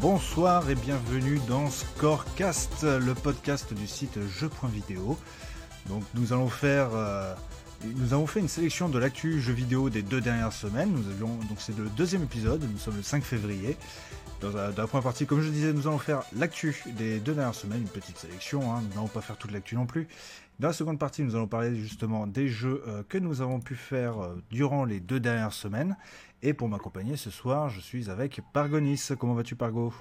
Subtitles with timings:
[0.00, 5.18] bonsoir et bienvenue dans Scorecast, le podcast du site jeux.vidéo.
[5.88, 7.34] Donc nous euh,
[7.84, 10.94] nous avons fait une sélection de l'actu jeux vidéo des deux dernières semaines.
[11.20, 13.76] Donc c'est le deuxième épisode, nous sommes le 5 février.
[14.40, 17.82] Dans la, première partie, comme je disais, nous allons faire l'actu des deux dernières semaines,
[17.82, 18.80] une petite sélection, hein.
[18.82, 20.08] nous n'allons pas faire toute l'actu non plus.
[20.58, 23.74] Dans la seconde partie, nous allons parler justement des jeux euh, que nous avons pu
[23.74, 25.94] faire euh, durant les deux dernières semaines.
[26.42, 29.08] Et pour m'accompagner ce soir, je suis avec Pargonis.
[29.18, 29.92] Comment vas-tu Pargo?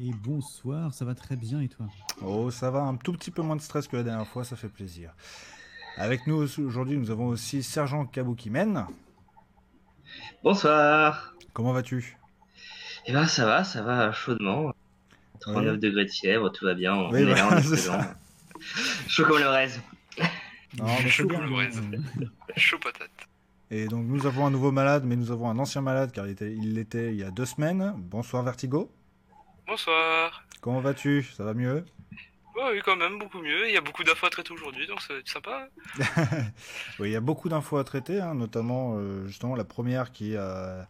[0.00, 1.86] Et bonsoir, ça va très bien et toi?
[2.24, 4.54] Oh, ça va, un tout petit peu moins de stress que la dernière fois, ça
[4.54, 5.12] fait plaisir.
[5.96, 8.86] Avec nous aujourd'hui, nous avons aussi Sergent Kaboukimen.
[10.44, 11.34] Bonsoir.
[11.52, 12.16] Comment vas-tu?
[13.06, 14.72] Eh ben ça va, ça va chaudement.
[15.40, 17.08] 39 degrés de fièvre, tout va bien.
[17.10, 17.60] Oui, voilà,
[19.08, 19.80] Chaud comme le reste.
[21.08, 21.82] chaud comme le reste.
[22.56, 23.10] chaud patate.
[23.70, 26.74] Et donc nous avons un nouveau malade, mais nous avons un ancien malade car il
[26.74, 27.92] l'était il, il y a deux semaines.
[27.96, 28.90] Bonsoir Vertigo.
[29.66, 30.44] Bonsoir.
[30.60, 31.24] Comment vas-tu?
[31.24, 31.84] Ça va mieux?
[32.56, 33.68] Oui, quand même, beaucoup mieux.
[33.68, 35.68] Il y a beaucoup d'infos à traiter aujourd'hui, donc c'est sympa.
[36.98, 40.36] oui, il y a beaucoup d'infos à traiter, hein, notamment euh, justement la première qui,
[40.36, 40.82] euh,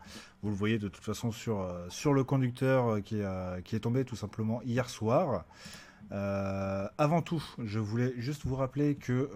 [0.42, 3.20] vous le voyez de toute façon sur, euh, sur le conducteur qui,
[3.64, 5.44] qui est tombé tout simplement hier soir.
[6.10, 9.30] avant tout, je voulais juste vous rappeler que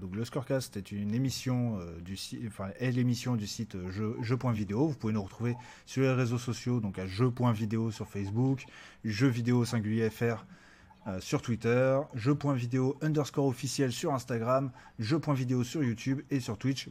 [0.00, 4.16] donc le Scorecast est une émission du enfin est l'émission du site jeu.
[4.20, 5.54] Vous pouvez nous retrouver
[5.86, 8.64] sur les réseaux sociaux, donc à jeu.vidéo sur Facebook,
[9.04, 10.44] jeux vidéo singulier FR
[11.08, 14.70] euh, sur Twitter, jeu.vidéo underscore officiel sur Instagram,
[15.00, 16.88] jeu.vidéo sur YouTube et sur Twitch.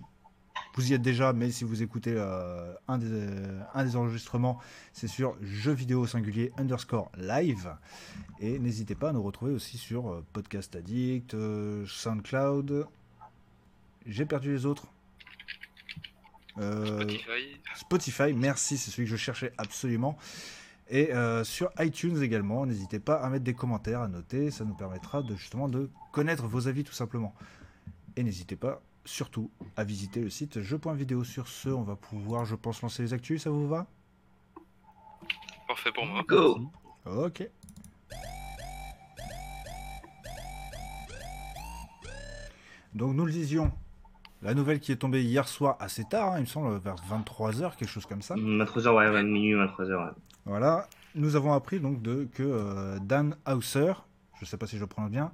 [0.75, 3.29] Vous y êtes déjà, mais si vous écoutez euh, un, des,
[3.73, 4.59] un, des, enregistrements,
[4.91, 7.73] c'est sur jeu vidéo singulier underscore live.
[8.41, 11.35] Et n'hésitez pas à nous retrouver aussi sur euh, Podcast Addict,
[11.85, 12.88] SoundCloud.
[14.05, 14.88] J'ai perdu les autres.
[16.57, 17.59] Spotify.
[17.75, 20.17] Spotify, merci, c'est celui que je cherchais absolument.
[20.94, 24.74] Et euh, sur iTunes également, n'hésitez pas à mettre des commentaires, à noter, ça nous
[24.74, 27.34] permettra de justement de connaître vos avis tout simplement.
[28.18, 31.24] Et n'hésitez pas surtout à visiter le site jeu.vidéo.
[31.24, 33.88] Sur ce, on va pouvoir, je pense, lancer les actus, ça vous va?
[35.66, 36.24] Parfait pour moi.
[36.28, 36.59] Go
[37.06, 37.50] Ok.
[42.94, 43.72] Donc nous le disions,
[44.41, 47.78] la nouvelle qui est tombée hier soir assez tard, hein, il me semble, vers 23h,
[47.78, 48.35] quelque chose comme ça.
[48.35, 50.07] 23h, ouais, minuit, 23h.
[50.07, 50.12] Ouais.
[50.46, 53.94] Voilà, nous avons appris donc de, que euh, Dan Hauser,
[54.35, 55.31] je ne sais pas si je le prononce bien,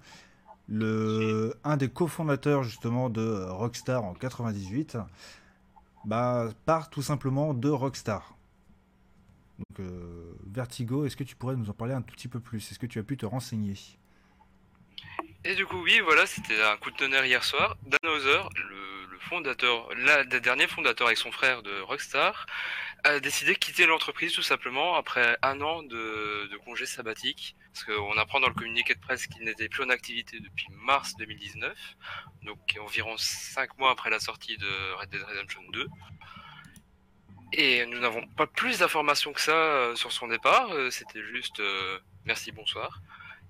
[0.67, 4.97] le, un des cofondateurs justement de Rockstar en 98,
[6.05, 8.35] bah, part tout simplement de Rockstar.
[9.79, 12.71] Euh, Vertigo, est-ce que tu pourrais nous en parler un tout petit peu plus?
[12.71, 13.75] Est-ce que tu as pu te renseigner?
[15.45, 17.77] Et du coup, oui, voilà, c'était un coup de tonnerre hier soir.
[17.85, 22.45] Dan Hauser, le, le fondateur, le dernier fondateur avec son frère de Rockstar,
[23.03, 27.55] a décidé de quitter l'entreprise tout simplement après un an de, congé sabbatique.
[27.73, 31.15] Parce qu'on apprend dans le communiqué de presse qu'il n'était plus en activité depuis mars
[31.17, 31.77] 2019,
[32.43, 35.87] donc environ 5 mois après la sortie de Red Dead Redemption 2.
[37.53, 41.59] Et nous n'avons pas plus d'informations que ça euh, sur son départ, euh, c'était juste
[41.61, 42.99] euh, merci, bonsoir.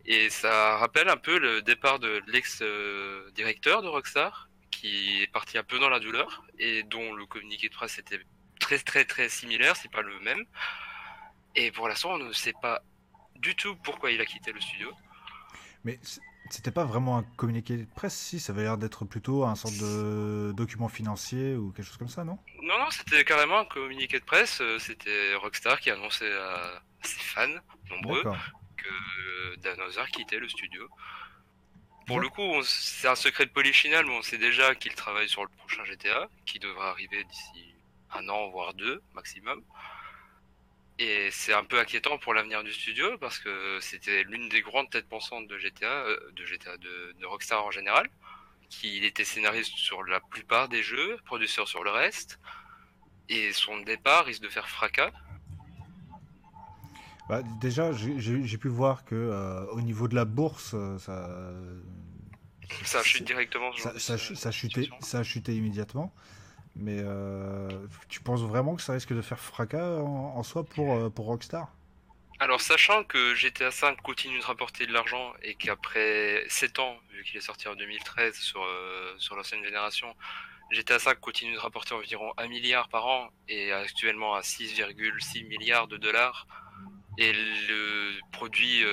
[0.05, 4.47] Et ça rappelle un peu le départ de l'ex-directeur de Rockstar,
[4.87, 8.19] qui est parti un peu dans la douleur, et dont le communiqué de presse était
[8.59, 10.43] très très très similaire, c'est pas le même.
[11.55, 12.81] Et pour l'instant, on ne sait pas
[13.35, 14.91] du tout pourquoi il a quitté le studio.
[15.83, 15.99] Mais
[16.49, 19.77] c'était pas vraiment un communiqué de presse, si ça avait l'air d'être plutôt un sorte
[19.77, 22.39] de document financier ou quelque chose comme ça, non?
[22.61, 24.59] Non, non, c'était carrément un communiqué de presse.
[24.61, 27.47] Euh, c'était Rockstar qui annonçait à ses fans
[27.89, 28.23] nombreux
[28.77, 30.87] que Dan Hauser quittait le studio.
[32.07, 35.43] Pour le coup, c'est un secret de polichinelle, mais on sait déjà qu'il travaille sur
[35.43, 37.75] le prochain GTA, qui devra arriver d'ici
[38.13, 39.61] un an, voire deux maximum.
[40.99, 44.89] Et c'est un peu inquiétant pour l'avenir du studio parce que c'était l'une des grandes
[44.89, 48.09] têtes pensantes de GTA, euh, de GTA, de, Rockstar en général.
[48.69, 52.39] Qu'il était scénariste sur la plupart des jeux, producteur sur le reste.
[53.27, 55.11] Et son départ risque de faire fracas.
[57.27, 61.29] Bah, déjà, j'ai pu voir que euh, au niveau de la bourse, euh, ça.
[62.83, 63.71] Ça chute directement.
[63.77, 66.13] Ça, ça, ça, a chuté immédiatement.
[66.79, 67.69] Mais euh,
[68.07, 71.73] tu penses vraiment que ça risque de faire fracas en, soi pour, euh, pour Rockstar?
[72.39, 77.23] Alors, sachant que GTA V continue de rapporter de l'argent et qu'après 7 ans, vu
[77.23, 80.15] qu'il est sorti en 2013 sur, euh, sur l'ancienne génération,
[80.69, 85.87] GTA V continue de rapporter environ 1 milliard par an et actuellement à 6,6 milliards
[85.87, 86.45] de dollars.
[87.17, 88.83] Et le produit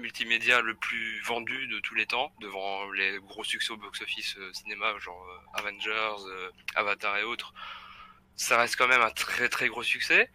[0.00, 4.52] multimédia le plus vendu de tous les temps, devant les gros succès au box-office euh,
[4.52, 7.52] cinéma, genre euh, Avengers, euh, Avatar et autres.
[8.36, 10.30] Ça reste quand même un très très gros succès.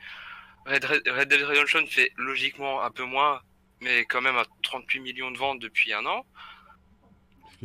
[0.66, 3.42] Red, Red- Red Dead Redemption fait logiquement un peu moins,
[3.82, 6.26] mais quand même à 38 millions de ventes depuis un an.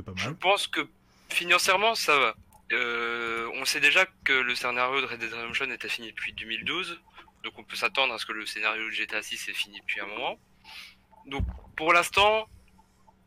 [0.04, 0.38] Pas Je mal.
[0.38, 0.80] pense que
[1.28, 2.34] financièrement, ça va.
[2.72, 7.00] Euh, on sait déjà que le scénario de Red Dead Redemption était fini depuis 2012,
[7.42, 10.00] donc on peut s'attendre à ce que le scénario de GTA 6 est fini depuis
[10.00, 10.38] un moment.
[11.26, 11.44] Donc
[11.76, 12.46] pour l'instant,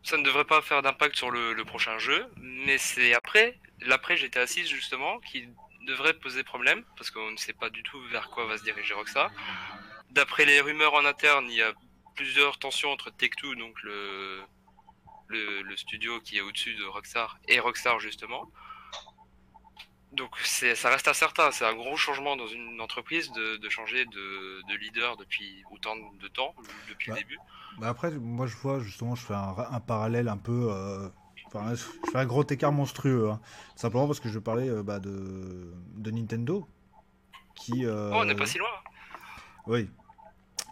[0.04, 4.46] ça ne devrait pas faire d'impact sur le, prochain jeu, mais c'est après, l'après GTA
[4.46, 5.48] 6 justement, qui
[5.88, 8.94] devrait poser problème, parce qu'on ne sait pas du tout vers quoi va se diriger
[8.94, 9.32] Rockstar.
[10.12, 11.74] D'après les rumeurs en interne, il y a
[12.16, 14.42] plusieurs tensions entre Take-Two, donc le,
[15.28, 18.52] le, le studio qui est au-dessus de Rockstar, et Rockstar justement.
[20.14, 24.62] Donc ça reste incertain, c'est un gros changement dans une entreprise de, de changer de,
[24.72, 26.54] de leader depuis autant de temps,
[26.90, 27.38] depuis le début.
[27.80, 30.68] Bah après, moi je vois justement, je fais un, ra- un parallèle un peu.
[30.72, 31.10] euh,
[31.48, 33.30] Enfin, je fais un gros écart monstrueux.
[33.30, 33.40] hein.
[33.76, 36.68] Simplement parce que je parlais euh, bah, de, de Nintendo.
[37.56, 37.86] Qui.
[37.86, 38.70] euh, Oh, on n'est pas si loin.
[39.68, 39.88] Oui.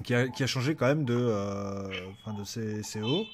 [0.04, 3.26] Qui a, qui a changé quand même de, enfin, de ses CEO.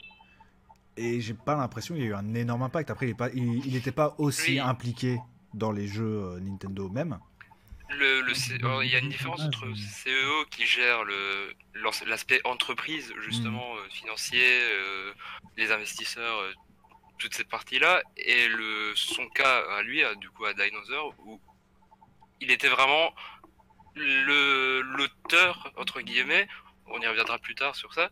[0.98, 2.90] Et j'ai pas l'impression qu'il y a eu un énorme impact.
[2.92, 5.18] Après, il n'était pas, il, il était pas aussi impliqué
[5.58, 7.20] dans les jeux euh, Nintendo même.
[7.90, 8.34] Le, le
[8.64, 11.54] alors, il y a une différence entre CEO qui gère le
[12.06, 13.78] l'aspect entreprise justement Mm.
[13.78, 15.14] euh, financier, euh,
[15.56, 16.52] les investisseurs, euh,
[17.18, 21.40] toutes ces parties-là, et le son cas à lui, à- du coup à Dinosaur, où
[22.42, 23.14] il était vraiment
[23.96, 26.48] le l'auteur entre guillemets,
[26.88, 28.10] on y reviendra plus tard sur ça,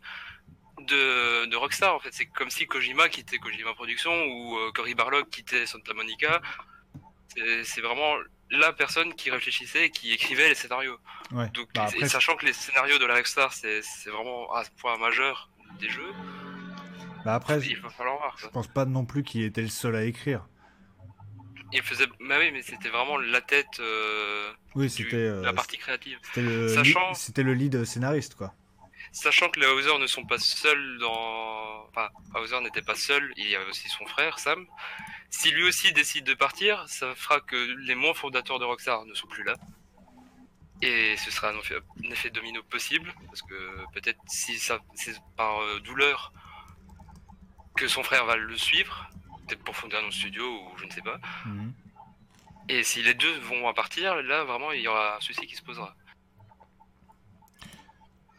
[0.79, 2.13] de, de Rockstar en fait.
[2.13, 6.41] C'est comme si Kojima quittait Kojima Productions ou Cory Barlog quittait Santa Monica.
[7.63, 8.15] C'est vraiment
[8.51, 10.97] la personne qui réfléchissait et qui écrivait les scénarios.
[11.31, 11.49] Ouais.
[11.49, 15.49] Donc, Bah, et sachant que les scénarios de la Rockstar, c'est vraiment un point majeur
[15.79, 16.13] des jeux,
[17.25, 18.35] bah, après, je, il va falloir voir.
[18.37, 20.45] je pense pas non plus qu'il était le seul à écrire.
[21.73, 25.77] Il faisait, bah oui, mais c'était vraiment la tête euh, Oui, c'était euh, la partie
[25.77, 26.19] créative.
[26.21, 28.53] c'était le, Sachant- lead- c'était le lead scénariste quoi.
[29.11, 31.87] Sachant que les Hauser ne sont pas seuls dans.
[31.89, 34.65] Enfin, Hauser n'était pas seul, il y avait aussi son frère, Sam.
[35.29, 39.13] Si lui aussi décide de partir, ça fera que les membres fondateurs de Rockstar ne
[39.13, 39.55] sont plus là.
[40.81, 41.75] Et ce sera un effet,
[42.05, 46.31] un effet domino possible, parce que peut-être si ça, c'est par euh, douleur
[47.75, 49.09] que son frère va le suivre,
[49.47, 51.19] peut-être pour fonder un autre studio ou je ne sais pas.
[51.45, 51.73] Mhm.
[52.69, 55.55] Et si les deux vont à partir, là vraiment il y aura un souci qui
[55.55, 55.95] se posera.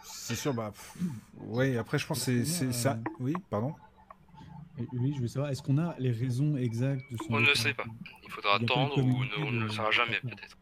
[0.03, 0.73] C'est sûr, bah.
[0.73, 0.95] pff,
[1.39, 2.93] Oui, après, je pense que c'est- c'est ça.
[2.93, 3.75] Euh, Oui, pardon.
[4.79, 7.55] Et Oui, je veux savoir, est-ce qu'on a les raisons exactes de son On ne
[7.55, 7.85] sait pas.
[8.25, 10.57] Il faudra attendre ou ne- on ne le saura jamais peut-être.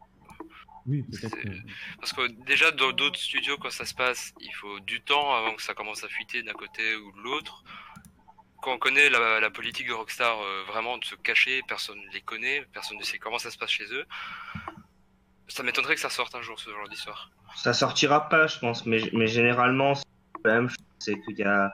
[0.85, 1.35] Oui, peut-être.
[1.99, 5.55] Parce que déjà dans d'autres studios quand ça se passe, il faut du temps avant
[5.55, 7.63] que ça commence à fuiter d'un côté ou de l'autre.
[8.61, 12.13] Quand on connaît la, la politique de Rockstar, euh, vraiment de se cacher, personne ne
[12.13, 14.05] les connaît, personne ne sait comment ça se passe chez eux.
[15.47, 17.31] Ça m'étonnerait que ça sorte un jour ce genre d'histoire.
[17.55, 20.05] Ça sortira pas, je pense, mais, mais généralement, c'est
[20.45, 20.77] la même chose.
[20.99, 21.71] C'est qu'il y a,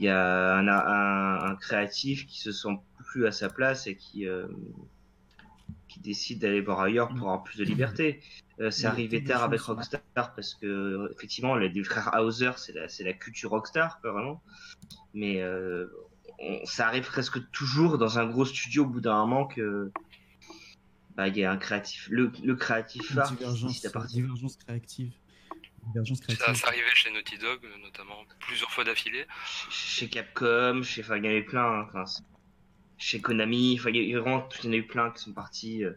[0.00, 2.76] il y a un, un, un créatif qui se sent
[3.10, 4.48] plus à sa place et qui, euh,
[5.88, 8.22] qui décide d'aller voir ailleurs pour avoir plus de liberté.
[8.60, 12.88] Euh, c'est arrivé tard avec Rockstar parce que, effectivement, les les frères Hauser, c'est la,
[12.88, 14.42] c'est la culture Rockstar, vraiment.
[15.12, 15.86] Mais euh,
[16.38, 19.90] on- ça arrive presque toujours dans un gros studio au bout d'un moment que.
[21.16, 23.82] Bah, il y a un créatif, le, le créatif phare qui divergence,
[24.14, 25.12] divergence créative.
[25.88, 26.54] Divergence Ça, créative.
[26.54, 29.26] ça arrivait chez Naughty Dog notamment plusieurs fois d'affilée.
[29.70, 32.04] chez Capcom, chez, enfin, il y en avait plein, hein,
[32.98, 35.22] chez Konami, enfin, il y a eu vraiment, il y en a eu plein qui
[35.22, 35.92] sont partis euh,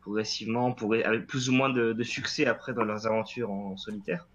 [0.00, 4.26] progressivement, pour, avec plus ou moins de, de succès après dans leurs aventures en, solitaire.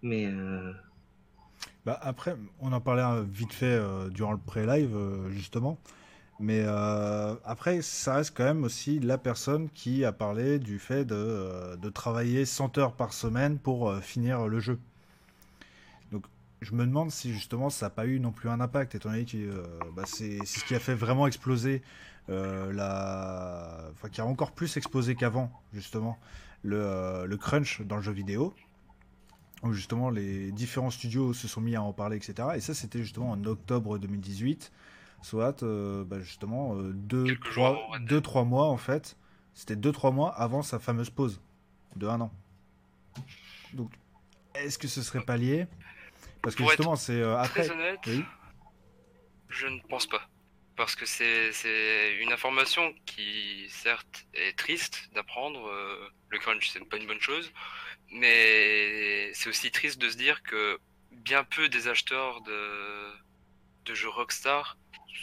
[0.00, 0.72] Mais euh,
[1.84, 5.78] Bah, après, on en parlait euh, vite fait euh, durant le pré-live, euh, justement.
[6.42, 11.04] Mais euh, après, ça reste quand même aussi la personne qui a parlé du fait
[11.04, 14.80] de, euh, travailler 100 heures par semaine pour euh, finir le jeu.
[16.10, 16.24] Donc,
[16.60, 19.24] je me demande si justement ça n'a pas eu non plus un impact, étant donné
[19.24, 19.62] que euh,
[19.94, 21.80] bah, c'est ce qui a fait vraiment exploser
[22.28, 23.90] la.
[23.92, 26.18] Enfin, qui a encore plus explosé qu'avant, justement,
[26.64, 28.52] le, le crunch dans le jeu vidéo
[29.62, 32.48] où justement les différents studios se sont mis à en parler, etc.
[32.56, 34.72] Et ça, c'était justement en octobre 2018,
[35.22, 39.16] soit euh, bah, justement euh, deux, Quelques trois, deux, trois mois en fait.
[39.54, 41.40] C'était deux, trois mois avant sa fameuse pause
[41.96, 42.32] de un an.
[43.74, 43.92] Donc,
[44.54, 45.66] est-ce que ce serait pas lié?
[46.42, 47.64] Parce que Pour justement, c'est euh, après.
[47.66, 48.24] Très honnête, Oui.
[49.48, 50.28] je ne pense pas.
[50.74, 55.66] Parce que c'est une information qui, certes, est triste d'apprendre.
[55.68, 57.52] euh, le crunch, c'est pas une bonne chose.
[58.10, 60.78] Mais c'est aussi triste de se dire que
[61.10, 63.12] bien peu des acheteurs de,
[63.84, 64.76] de jeux Rockstar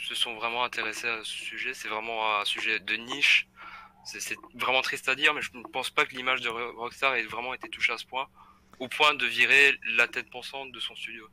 [0.08, 1.74] se sont vraiment intéressés à ce sujet.
[1.74, 3.48] C'est vraiment un sujet de niche
[4.06, 7.16] C'est vraiment triste à dire, mais je ne pense pas que l'image de Ro- Rockstar
[7.16, 8.28] ait vraiment été touchée à ce point,
[8.80, 11.28] au point de virer la tête pensante de son studio.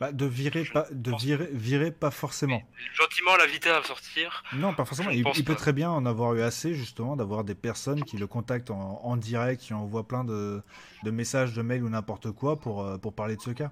[0.00, 2.62] Bah, de virer, Je pas, de virer, virer pas forcément.
[2.94, 4.42] Gentiment l'inviter à sortir.
[4.54, 5.10] Non, pas forcément.
[5.10, 8.70] Il, peut très bien en avoir eu assez, justement, d'avoir des personnes qui le contactent
[8.70, 10.62] en, en direct, qui envoient plein de,
[11.04, 13.70] de messages, de mails ou n'importe quoi pour, euh, pour parler de ce cas.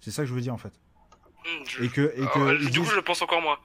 [0.00, 0.72] C'est ça que je veux dire, en fait.
[1.66, 3.58] Je- Et que, et que Alors, ils du coup, je le pense encore moins.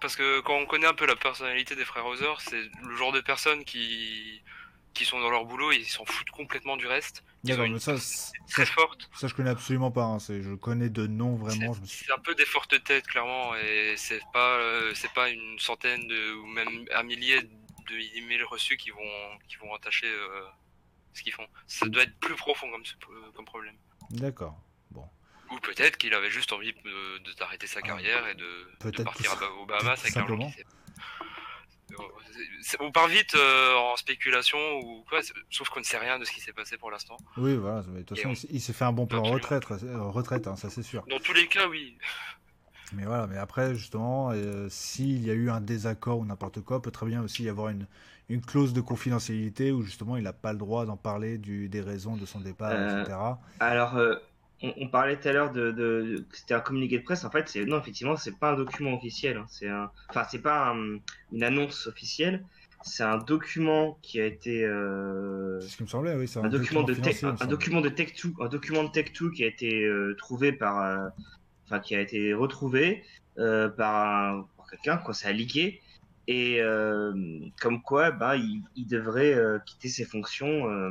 [0.00, 3.12] Parce que quand on connaît un peu la personnalité des frères Hauser, c'est le genre
[3.12, 4.42] de personnes qui,
[4.94, 7.24] qui sont dans leur boulot et ils s'en foutent complètement du reste.
[7.44, 7.94] Ils une ça,
[8.50, 9.08] très forte.
[9.14, 10.04] ça, je connais absolument pas.
[10.04, 10.18] hein.
[10.18, 11.74] C'est- Je connais de noms, vraiment.
[11.84, 12.04] Suis...
[12.06, 16.06] C'est un peu des fortes têtes, clairement, et c'est pas, euh, c'est pas une centaine
[16.08, 20.42] de, ou même un millier de emails reçus qui vont, qui vont entacher euh,
[21.14, 21.46] ce qu'ils font.
[21.66, 22.82] Ça doit être plus profond comme,
[23.34, 23.76] comme problème.
[24.10, 24.60] D'accord.
[25.50, 29.02] Ou peut-être qu'il avait juste envie de, de- d'arrêter sa Ah, carrière et de, de
[29.02, 30.50] partir tout- à- aux Bahamas avec l'argent
[32.80, 36.32] On part vite euh, en spéculation ou quoi, sauf qu'on ne sait rien de ce
[36.32, 37.16] qui s'est passé pour l'instant.
[37.38, 37.82] Oui, voilà.
[37.88, 39.34] mais De toute façon, on- il s'est- fait un bon plan Absolument.
[39.42, 41.04] retraite, euh, retraite hein, ça c'est sûr.
[41.08, 41.96] Dans tous les cas, oui.
[42.92, 46.80] Mais voilà, mais après, justement, euh, s'il y a eu un désaccord ou n'importe quoi,
[46.82, 47.86] peut très bien aussi y avoir une,
[48.28, 51.80] une clause de confidentialité où justement il n'a pas le droit d'en parler du, des
[51.80, 53.16] raisons de son départ, Euh, etc.
[53.60, 54.14] Alors, euh,
[54.62, 57.24] on, on parlait tout à l'heure de, de- que c'était un communiqué de presse.
[57.24, 59.36] En fait, c'est non, effectivement, c'est pas un document officiel.
[59.36, 59.46] hein.
[59.48, 60.98] C'est un, enfin, c'est pas un-
[61.32, 62.44] une annonce officielle.
[62.82, 66.48] C'est un document qui a été euh, C'est ce qui me semblait, oui, c'est un,
[66.48, 69.84] document, de un, document de Tech 2, un document de Tech 2 qui a été
[69.84, 71.08] euh, trouvé par, euh,
[71.66, 73.02] enfin, qui a été retrouvé
[73.38, 73.94] euh, par,
[74.36, 75.12] un- par quelqu'un, quoi.
[75.12, 75.80] Ça a leaké.
[76.28, 77.12] Et euh,
[77.60, 80.90] comme quoi, bah, il, il devrait euh, quitter ses fonctions euh,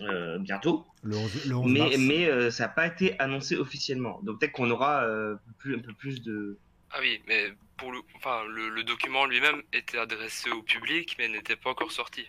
[0.00, 0.84] euh, bientôt.
[1.04, 1.96] Le 11, le 11 Mais, mars.
[1.98, 4.20] mais euh, ça n'a pas été annoncé officiellement.
[4.22, 6.58] Donc peut-être qu'on aura euh, plus, un peu plus de.
[6.90, 11.28] Ah oui, mais pour le, enfin, le, le document lui-même était adressé au public, mais
[11.28, 12.26] n'était pas encore sorti.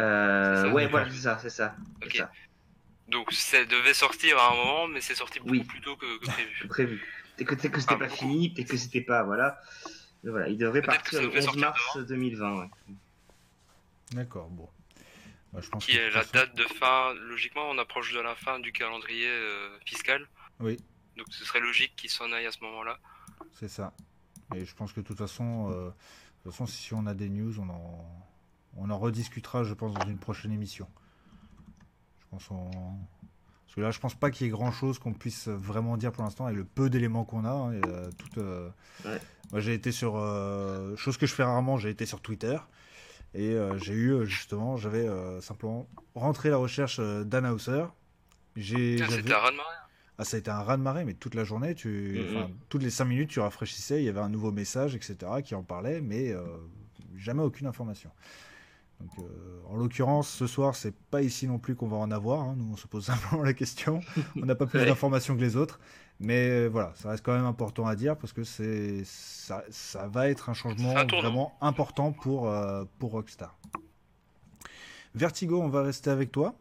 [0.00, 1.76] Euh, ouais, voilà, c'est ça, c'est ça.
[2.00, 2.14] c'est Ok.
[2.16, 2.30] ça,
[3.08, 5.64] Donc ça devait sortir à un moment, mais c'est sorti beaucoup Oui.
[5.64, 6.56] plus tôt que, que prévu.
[6.62, 7.06] c'est prévu.
[7.36, 8.18] Peut-être que, peut-être que c'était Ah, pas beaucoup.
[8.18, 9.60] fini, peut-être que c'était pas, voilà.
[10.24, 12.60] Mais voilà, il devrait partir le devait 11 sortir mars 2020.
[12.62, 12.66] Ouais.
[14.12, 14.68] D'accord, bon.
[15.52, 18.34] Bah, je pense Qui est la façon- date de fin, logiquement on approche de la
[18.34, 20.26] fin du calendrier euh, fiscal,
[20.60, 20.76] Oui,
[21.16, 22.98] donc ce serait logique qu'il s'en aille à ce moment-là.
[23.52, 23.92] c'est ça.
[24.54, 25.92] Et je pense que de toute façon, euh, de
[26.42, 28.24] toute façon, si on a des news, on en,
[28.76, 30.88] on en rediscutera, je pense, dans une prochaine émission.
[32.20, 32.70] Je pense on...
[33.66, 36.10] Parce que là, je pense pas qu'il y ait grand chose qu'on puisse vraiment dire
[36.12, 37.50] pour l'instant, avec le peu d'éléments qu'on a.
[37.50, 38.70] hein, et, euh, tout, euh,
[39.04, 39.20] Ouais.
[39.52, 40.16] Moi, j'ai été sur.
[40.16, 42.56] euh, chose que je fais rarement, j'ai été sur Twitter.
[43.34, 47.84] Et euh, j'ai eu, euh, justement, j'avais euh, simplement rentré la recherche euh, d'Ann Hauser.
[48.56, 49.74] J'ai, Tiens, j'avais- C'était à raz-de-marée.
[50.18, 53.04] ah, ça a été un raz-de-marée, mais toute la journée, tu, enfin, toutes les 5
[53.04, 56.34] minutes, tu rafraîchissais, il y avait un nouveau message, etc., qui en parlait, mais
[57.16, 58.10] jamais aucune information.
[59.00, 62.40] Donc, euh, en l'occurrence, ce soir, c'est pas ici non plus qu'on va en avoir.
[62.40, 62.54] hein.
[62.58, 63.04] Nous, on se pose
[63.36, 64.00] simplement la question.
[64.36, 64.86] On n'a pas plus Ouais.
[64.86, 65.78] d'informations que les autres,
[66.20, 70.08] mais euh, voilà, ça reste quand même important à dire parce que c'est ça, ça
[70.08, 73.56] va être un changement un vraiment important pour euh, pour Rockstar.
[75.14, 76.54] Vertigo, on va rester avec toi.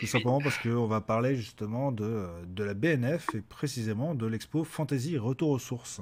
[0.00, 4.64] Tout simplement parce qu'on va parler justement de, de la BNF et précisément de l'expo
[4.64, 6.00] Fantasy Retour aux sources.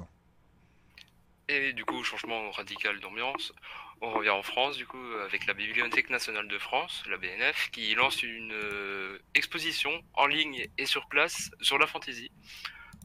[1.47, 3.53] Et du coup, changement radical d'ambiance.
[4.01, 7.95] On revient en France, du coup, avec la Bibliothèque nationale de France, la BNF, qui
[7.95, 12.29] lance une euh, exposition en ligne et sur place sur la fantasy.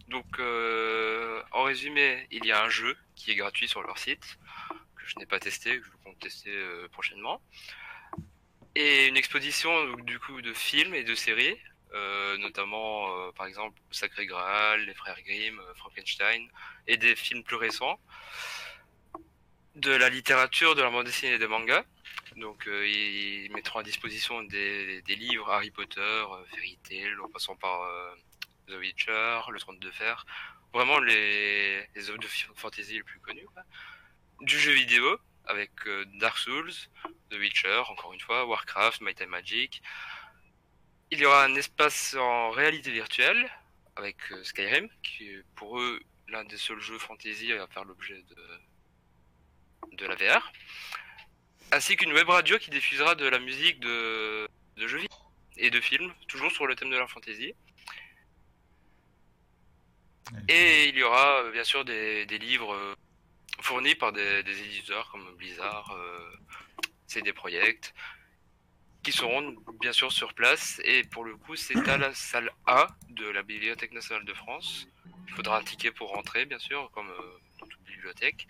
[0.09, 4.39] Donc, euh, en résumé, il y a un jeu qui est gratuit sur leur site,
[4.97, 7.41] que je n'ai pas testé, que je compte tester euh, prochainement.
[8.75, 11.57] Et une exposition, du coup, de films et de séries,
[12.39, 16.49] notamment, par exemple, Sacré Graal, Les Frères Grimm, Frankenstein,
[16.87, 17.99] et des films plus récents
[19.77, 21.85] de la littérature, de la bande dessinée et des mangas.
[22.37, 27.57] Donc euh, ils mettront à disposition des, livres Harry Potter, euh, Fairy Tail, en passant
[27.57, 28.15] par euh,
[28.69, 30.25] The Witcher, Le Trône de Fer.
[30.73, 33.47] Vraiment les, œuvres de fantasy les plus connues.
[34.43, 35.73] Du jeu vidéo avec
[36.21, 36.73] Dark Souls,
[37.31, 39.83] The Witcher, encore une fois, Warcraft, Might and Magic.
[41.11, 43.51] Il y aura un espace en réalité virtuelle
[43.97, 48.37] avec Skyrim, qui est pour eux l'un des seuls jeux fantasy à faire l'objet de,
[50.01, 50.53] de la VR,
[51.73, 55.17] ainsi qu'une web radio qui diffusera de la musique de, de jeux vidéo
[55.57, 57.55] et de films, toujours sur le thème de la fantasy.
[60.49, 62.95] Et il y aura euh, bien sûr des, des livres euh,
[63.61, 66.33] fournis par des, des éditeurs comme Blizzard, euh,
[67.07, 67.95] CD Projekt,
[69.03, 70.81] qui seront bien sûr sur place.
[70.85, 74.87] Et pour le coup, c'est à la salle A de la Bibliothèque nationale de France.
[75.29, 78.47] Il faudra un ticket pour rentrer, bien sûr, comme euh, dans toute bibliothèque.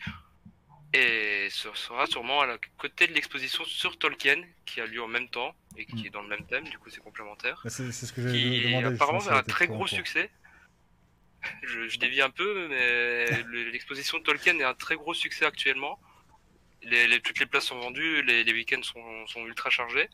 [0.92, 5.06] Et ce sera sûrement à la côté de l'exposition sur Tolkien, qui a lieu en
[5.08, 6.06] même temps et qui Mm.
[6.06, 7.60] est dans le même thème, du coup c'est complémentaire.
[7.62, 10.30] Bah, C'est c'est ce que j'ai apparemment a un très gros succès.
[11.62, 15.46] Je, je dévie un peu, mais le- l'exposition de Tolkien est un très gros succès
[15.46, 15.98] actuellement.
[16.82, 20.08] Les, les- toutes les places sont vendues, les, les week-ends sont, sont ultra chargés.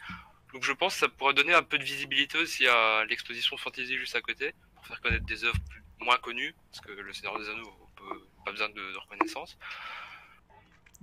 [0.52, 3.97] Donc je pense que ça pourrait donner un peu de visibilité aussi à l'exposition fantasy
[3.97, 7.38] juste à côté, pour faire connaître des œuvres plus- moins connues, parce que le Seigneur
[7.40, 9.56] des Anneaux, on peut, pas besoin de, de reconnaissance.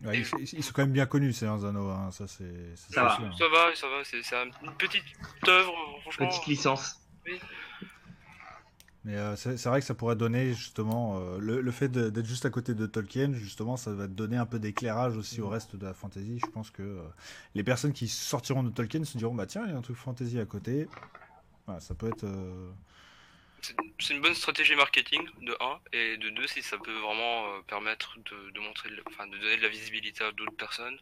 [0.04, 1.90] Ouais, ils, sont quand même bien connus, ces Anneaux.
[1.90, 2.10] Hein.
[2.12, 2.74] Ça, c'est.
[2.76, 3.14] c'est Ça va.
[3.22, 3.32] hein.
[3.38, 5.04] Ça va, ça va, c'est c'est un- une petite
[5.48, 6.28] œuvre, franchement.
[6.28, 7.00] Petite licence.
[9.06, 12.46] Mais euh, c'est vrai que ça pourrait donner justement euh, le, le fait d'être juste
[12.46, 15.86] à côté de Tolkien, justement, ça va donner un peu d'éclairage aussi au reste de
[15.86, 16.40] la fantasy.
[16.40, 17.02] Je pense que euh,
[17.54, 19.98] les personnes qui sortiront de Tolkien se diront bah tiens, il y a un truc
[19.98, 20.88] fantasy à côté.
[21.66, 22.26] Voilà, ça peut être.
[23.72, 27.48] Euh, C'est une bonne stratégie marketing de 1 et de 2 si ça peut vraiment
[27.56, 30.98] euh, permettre de, de montrer, de- enfin, de donner de la visibilité à d'autres personnes.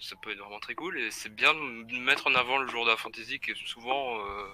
[0.00, 2.84] Ça peut être vraiment très cool et c'est bien de mettre en avant le jour
[2.84, 4.46] de la fantasy qui est souvent euh,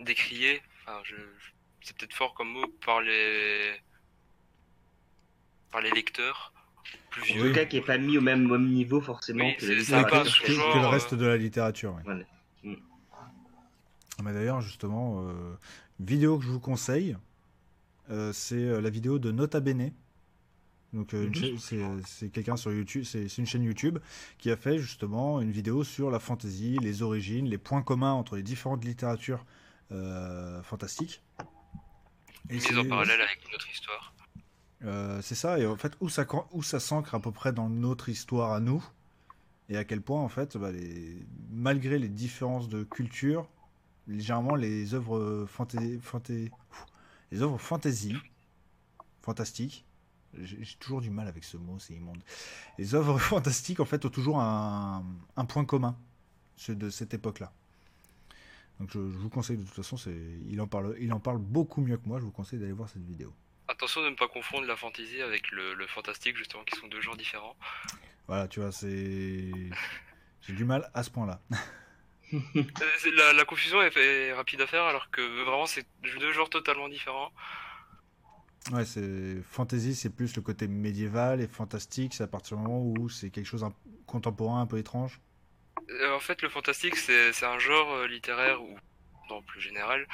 [0.00, 0.60] décrié.
[0.82, 1.50] Enfin, je, je-
[1.80, 3.74] c'est peut-être fort comme mot par les
[5.70, 6.52] par les lecteurs
[7.10, 7.48] plus En vieux.
[7.48, 10.76] tout cas, qui est pas mis au même, même niveau forcément Oui, que ça genre,
[10.78, 11.94] le euh, reste de la littérature.
[11.94, 12.02] ouais.
[12.04, 12.24] Voilà.
[14.22, 15.54] Mais d'ailleurs, justement, euh,
[16.00, 17.16] vidéo que je vous conseille,
[18.10, 19.92] euh, c'est euh, la vidéo de Nota Bene.
[20.92, 22.02] Donc, euh, Mhm.
[22.06, 23.98] c'est quelqu'un sur YouTube, c'est une chaîne YouTube
[24.38, 28.36] qui a fait justement une vidéo sur la fantasy, les origines, les points communs entre
[28.36, 29.44] les différentes littératures
[29.92, 31.22] euh, fantastiques.
[32.50, 34.14] Et mise c'est- en parallèle avec notre histoire.
[34.84, 37.68] euh, c'est ça, et en fait, où ça, où ça s'ancre à peu près dans
[37.68, 38.84] notre histoire à nous,
[39.68, 43.48] et à quel point, en fait, bah, les- malgré les différences de culture,
[44.06, 46.00] légèrement, les œuvres fantasy,
[47.30, 48.16] les œuvres fantasy,
[49.22, 49.84] fantastiques,
[50.42, 52.22] j'ai toujours du mal avec ce mot, c'est immonde.
[52.78, 55.04] Les œuvres fantastiques, en fait, ont toujours un,
[55.36, 55.98] un point commun,
[56.56, 57.52] ceux de cette époque-là.
[58.78, 60.16] Donc, je, je vous conseille, de toute façon, c'est,
[60.48, 62.88] il, en parle, il en parle beaucoup mieux que moi, je vous conseille d'aller voir
[62.88, 63.34] cette vidéo.
[63.68, 67.00] Attention de ne pas confondre la fantasy avec le, le fantastique justement qui sont deux
[67.00, 67.56] genres différents.
[68.28, 69.50] Voilà, tu vois, c'est.
[70.42, 71.40] J'ai du mal à ce point-là.
[73.16, 76.88] La, la confusion est, est rapide à faire alors que vraiment c'est deux genres totalement
[76.88, 77.32] différents.
[78.72, 79.42] Ouais, c'est.
[79.50, 83.30] Fantasy, c'est plus le côté médiéval, et fantastique, c'est à partir du moment où c'est
[83.30, 83.72] quelque chose un...
[84.06, 85.20] contemporain, un peu étrange.
[85.90, 88.76] Euh, en fait, le fantastique, c'est un genre euh, littéraire, ou
[89.30, 90.06] non plus général,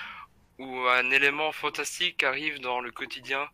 [0.58, 3.48] où un élément fantastique arrive dans le quotidien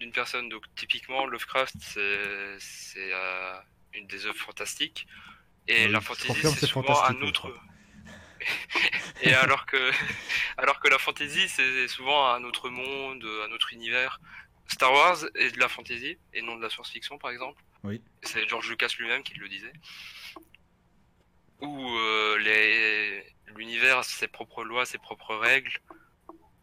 [0.00, 0.48] d'une personne.
[0.48, 3.60] Donc, typiquement, Lovecraft, c'est euh,
[3.92, 5.06] une des œuvres fantastiques.
[5.66, 7.52] Et Oui, la fantasy, c'est souvent un autre.
[9.22, 9.90] Et alors que,
[10.56, 14.20] alors que la fantasy, c'est souvent un autre monde, un autre univers.
[14.68, 17.62] Star Wars est de la fantasy et non de la science-fiction, par exemple.
[17.84, 18.02] Oui.
[18.22, 19.72] C'est George Lucas lui-même qui le disait.
[21.60, 23.24] Où euh, les...
[23.56, 25.80] l'univers a ses propres lois, ses propres règles,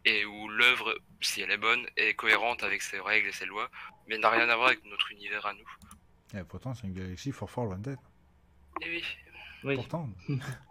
[0.04, 3.68] et où l'œuvre, si elle est bonne, est cohérente avec ses règles et ses lois,
[4.06, 6.38] mais n'a rien à voir avec notre univers à nous.
[6.38, 7.98] Et pourtant, c'est une galaxie fort fort lointaine.
[8.82, 9.04] Et oui.
[9.64, 9.74] Oui.
[9.74, 10.08] Pourtant.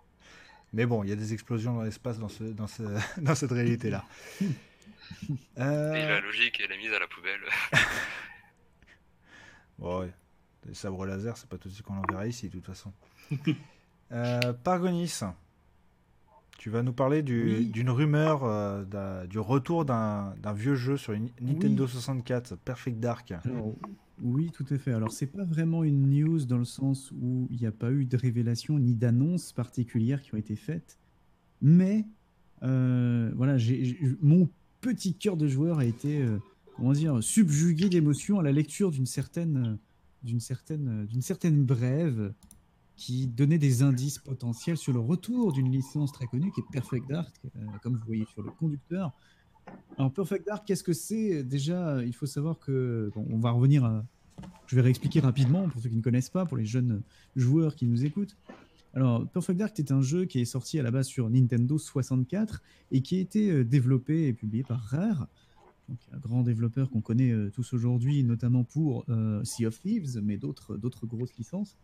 [0.73, 2.43] Mais bon, il y a des explosions dans l'espace dans, ce...
[2.43, 2.83] dans, ce...
[3.21, 4.03] dans cette réalité-là.
[5.59, 7.39] Euh, Et la logique, elle est mise à la poubelle.
[9.77, 10.11] Bon, ouais.
[10.67, 12.91] Les sabres laser, c'est pas tout suite qu'on en verra ici, de toute façon.
[14.11, 15.19] euh, Pargonis,
[16.65, 17.65] tu vas nous parler du- Oui.
[17.67, 21.89] d'une rumeur euh, du retour d'un vieux jeu sur une Nintendo Oui.
[21.91, 23.31] 64, Perfect Dark.
[23.43, 23.75] Alors,
[24.23, 24.91] oui, tout à fait.
[24.91, 28.05] Alors, c'est pas vraiment une news dans le sens où il n'y a pas eu
[28.05, 30.97] de révélation ni d'annonces particulières qui ont été faites.
[31.61, 32.03] Mais,
[32.63, 33.57] euh, voilà,
[34.23, 34.49] mon
[34.81, 36.39] petit cœur de joueur a été, euh,
[36.77, 39.75] comment dire, subjugué d'émotion à la lecture d'une certaine, euh,
[40.23, 42.33] d'une certaine, d'une certaine brève
[42.95, 47.07] qui donnait des indices potentiels sur le retour d'une licence très connue qui est Perfect
[47.09, 49.11] Dark, euh, comme vous voyez sur le conducteur.
[49.97, 51.43] Alors Perfect Dark, qu'est-ce que c'est?
[51.43, 53.83] Déjà, il faut savoir que on va revenir.
[53.83, 54.05] À...
[54.67, 57.01] Je vais réexpliquer rapidement pour ceux qui ne connaissent pas, pour les jeunes
[57.35, 58.37] joueurs qui nous écoutent.
[58.93, 62.61] Alors Perfect Dark est un jeu qui est sorti à la base sur Nintendo 64
[62.91, 65.27] et qui a été euh, développé et publié par Rare,
[65.89, 69.05] donc un grand développeur qu'on connaît euh, tous aujourd'hui, notamment pour
[69.43, 70.77] Sea of Thieves, mais d'autres
[71.07, 71.75] grosses licences.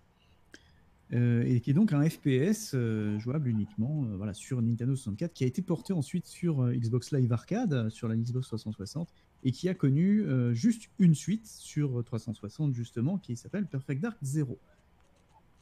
[1.13, 5.34] Euh, et qui est donc un FPS euh, jouable uniquement euh, voilà, sur Nintendo 64,
[5.34, 9.10] qui a été porté ensuite sur Xbox Live Arcade, sur la Xbox 360,
[9.43, 14.60] et qui a connu juste une suite sur 360 justement, qui s'appelle Perfect Dark Zero.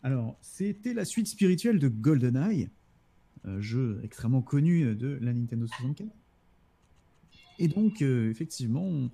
[0.03, 2.69] Alors, c'était la suite spirituelle de GoldenEye,
[3.59, 6.09] jeu extrêmement connu de la Nintendo 64.
[7.59, 9.09] Et donc, effectivement,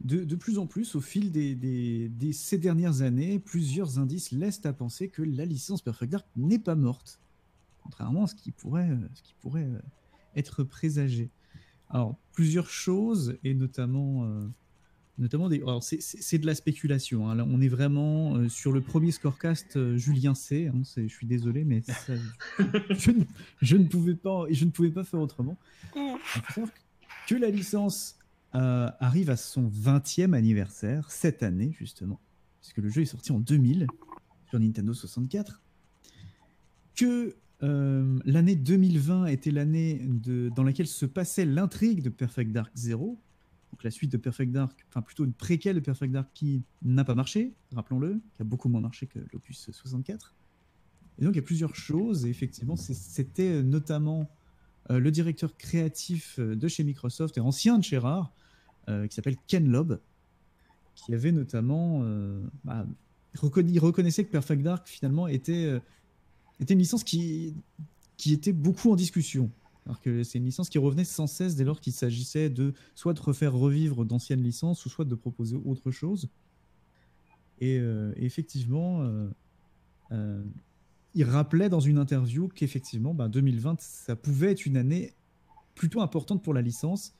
[0.00, 4.32] de, de plus en plus, au fil des, des- des- ces dernières années, plusieurs indices
[4.32, 7.20] laissent à penser que la licence Perfect Dark n'est pas morte,
[7.82, 9.78] contrairement à ce qui pourrait, euh, ce qui pourrait euh,
[10.36, 11.30] être présagé.
[11.88, 14.46] Alors, plusieurs choses, et notamment, euh,
[15.16, 15.58] notamment des.
[15.58, 17.30] Alors, c'est- de la spéculation.
[17.30, 17.36] hein.
[17.36, 20.66] Là, on est vraiment euh, sur le premier scorecast euh, Julien C.
[20.74, 20.82] hein.
[20.96, 21.94] Je suis désolé, mais ça,
[22.90, 23.24] je, ne,
[23.62, 25.56] je ne pouvais pas, je ne pouvais pas faire autrement.
[25.94, 26.72] Il faut savoir
[27.28, 28.16] que la licence
[28.54, 32.20] euh, arrive à son 20e anniversaire cette année, justement,
[32.60, 33.88] puisque le jeu est sorti en 2000
[34.48, 35.60] sur Nintendo 64.
[36.94, 40.06] Que euh, l'année 2020 était l'année
[40.54, 43.18] dans laquelle se passait l'intrigue de Perfect Dark Zero,
[43.72, 47.02] donc la suite de Perfect Dark, enfin plutôt une préquelle de Perfect Dark qui n'a
[47.02, 50.32] pas marché, rappelons-le, qui a beaucoup moins marché que l'Opus 64.
[51.18, 54.30] Et donc il y a plusieurs choses, et effectivement, c'était notamment
[54.90, 58.32] euh, le directeur créatif de chez Microsoft et ancien de chez Rare,
[58.86, 59.98] qui s'appelle Ken Loeb,
[60.94, 62.86] qui avait notamment euh, bah,
[63.34, 65.80] il reconnaissait que Perfect Dark finalement était, euh,
[66.60, 67.54] était une licence qui,
[68.16, 69.50] qui était beaucoup en discussion.
[69.86, 73.12] Alors que c'est une licence qui revenait sans cesse dès lors qu'il s'agissait de soit
[73.12, 76.28] de refaire revivre d'anciennes licences ou soit de proposer autre chose.
[77.60, 79.28] Et, euh, effectivement, euh,
[80.12, 80.42] euh,
[81.14, 85.14] il rappelait dans une interview qu'effectivement, bah, 2020, ça pouvait être une année
[85.74, 87.14] plutôt importante pour la licence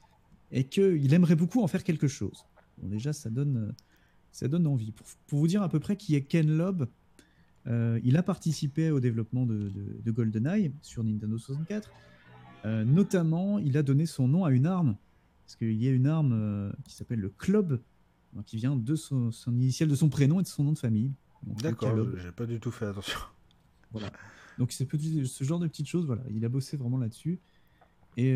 [0.51, 2.45] et qu'il aimerait beaucoup en faire quelque chose.
[2.79, 3.73] Bon, déjà, ça donne, euh,
[4.33, 4.93] ça donne envie.
[4.93, 6.85] Pour, pour vous dire à peu près qui est Ken Loeb,
[7.67, 11.91] euh, il a participé au développement de, de- de GoldenEye sur Nintendo 64.
[12.67, 14.97] Euh, notamment, il a donné son nom à une arme,
[15.45, 17.81] parce qu'il y a une arme euh, qui s'appelle le Club,
[18.35, 20.79] donc qui vient de son, son initial de son prénom et de son nom de
[20.79, 21.13] famille.
[21.63, 23.19] D'accord, j'ai pas du tout fait attention.
[23.93, 24.11] Voilà.
[24.59, 27.39] Donc ce, petit, ce genre de petites choses, voilà, il a bossé vraiment là-dessus.
[28.17, 28.33] Et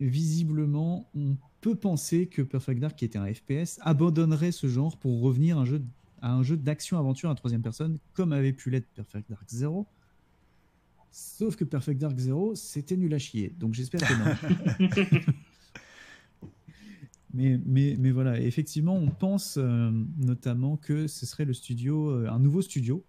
[0.00, 5.20] visiblement, on peut penser que Perfect Dark, qui était un FPS, abandonnerait ce genre pour
[5.20, 5.82] revenir à un jeu,
[6.22, 9.86] à un jeu d'action-aventure à troisième personne, comme avait pu l'être Perfect Dark Zero.
[11.10, 13.54] Sauf que Perfect Dark Zero, c'était nul à chier.
[13.58, 15.32] Donc j'espère que non.
[17.34, 22.28] mais, mais, mais voilà, effectivement, on pense euh, notamment que ce serait le studio, euh,
[22.30, 23.02] un nouveau studio,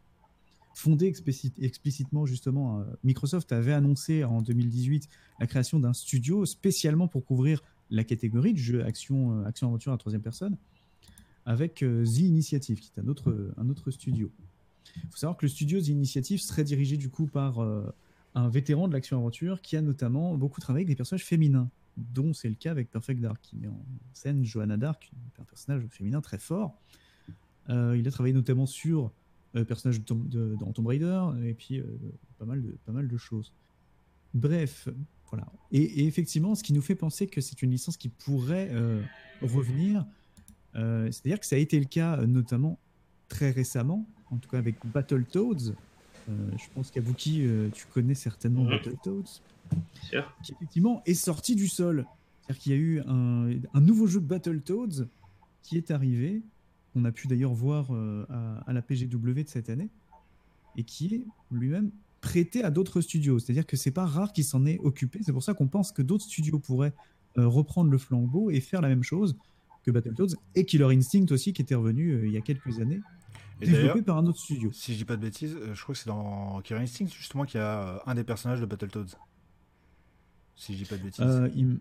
[0.77, 2.79] fondé explicite- explicitement justement.
[2.79, 5.09] euh, Microsoft avait annoncé en 2018
[5.39, 9.91] la création d'un studio spécialement pour couvrir la catégorie de jeux action, euh, action aventure
[9.91, 10.55] à troisième personne,
[11.47, 14.29] avec euh, The Initiative, qui est un autre, un autre studio.
[14.97, 18.87] Il faut savoir que le studio The Initiative serait dirigé du coup par un vétéran
[18.87, 22.55] de l'action aventure qui a notamment beaucoup travaillé avec des personnages féminins, dont c'est le
[22.55, 23.79] cas avec Perfect Dark, qui met en
[24.13, 26.79] scène Johanna Dark, un personnage féminin très fort.
[27.69, 29.11] Il a travaillé notamment sur
[29.65, 31.83] personnage de Tomb- de- dans Tomb Raider et puis euh,
[32.37, 33.53] pas, mal de, pas mal de choses.
[34.33, 34.87] Bref,
[35.29, 35.47] voilà.
[35.71, 39.01] Et, et effectivement, ce qui nous fait penser que c'est une licence qui pourrait euh,
[39.41, 40.05] revenir,
[40.75, 42.77] euh, c'est-à-dire que ça a été le cas euh, notamment
[43.29, 45.73] très récemment, en tout cas avec Battletoads.
[46.29, 48.69] Euh, je pense qu'Abuki, euh, tu connais certainement Mhm.
[48.71, 49.41] Battletoads
[50.43, 52.05] qui effectivement est sorti du sol.
[52.41, 55.05] C'est-à-dire qu'il y a eu un, un nouveau jeu Battletoads
[55.63, 56.41] qui est arrivé,
[56.97, 59.89] qu'on a pu d'ailleurs voir euh, à, à la PGW de cette année,
[60.75, 63.39] et qui est lui-même prêté à d'autres studios.
[63.39, 65.19] C'est-à-dire que c'est pas rare qu'il s'en ait occupé.
[65.23, 66.93] C'est pour ça qu'on pense que d'autres studios pourraient
[67.37, 69.37] euh, reprendre le flambeau et faire la même chose
[69.83, 72.99] que Battletoads et Killer Instinct aussi, qui était revenu euh, il y a quelques années,
[73.61, 74.71] Et développé par un autre studio.
[74.71, 77.59] si je dis pas de bêtises, je crois que c'est dans Killer Instinct justement qu'il
[77.59, 79.15] y a un des personnages de Battletoads.
[80.55, 81.23] Si je dis pas de bêtises.
[81.23, 81.79] Euh, il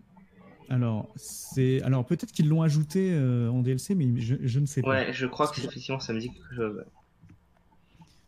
[0.69, 4.81] Alors, c'est alors peut-être qu'ils l'ont ajouté euh, en DLC, mais je, je ne sais
[4.81, 4.89] pas.
[4.89, 6.83] Ouais, je crois que c'est- effectivement ça me dit quelque chose.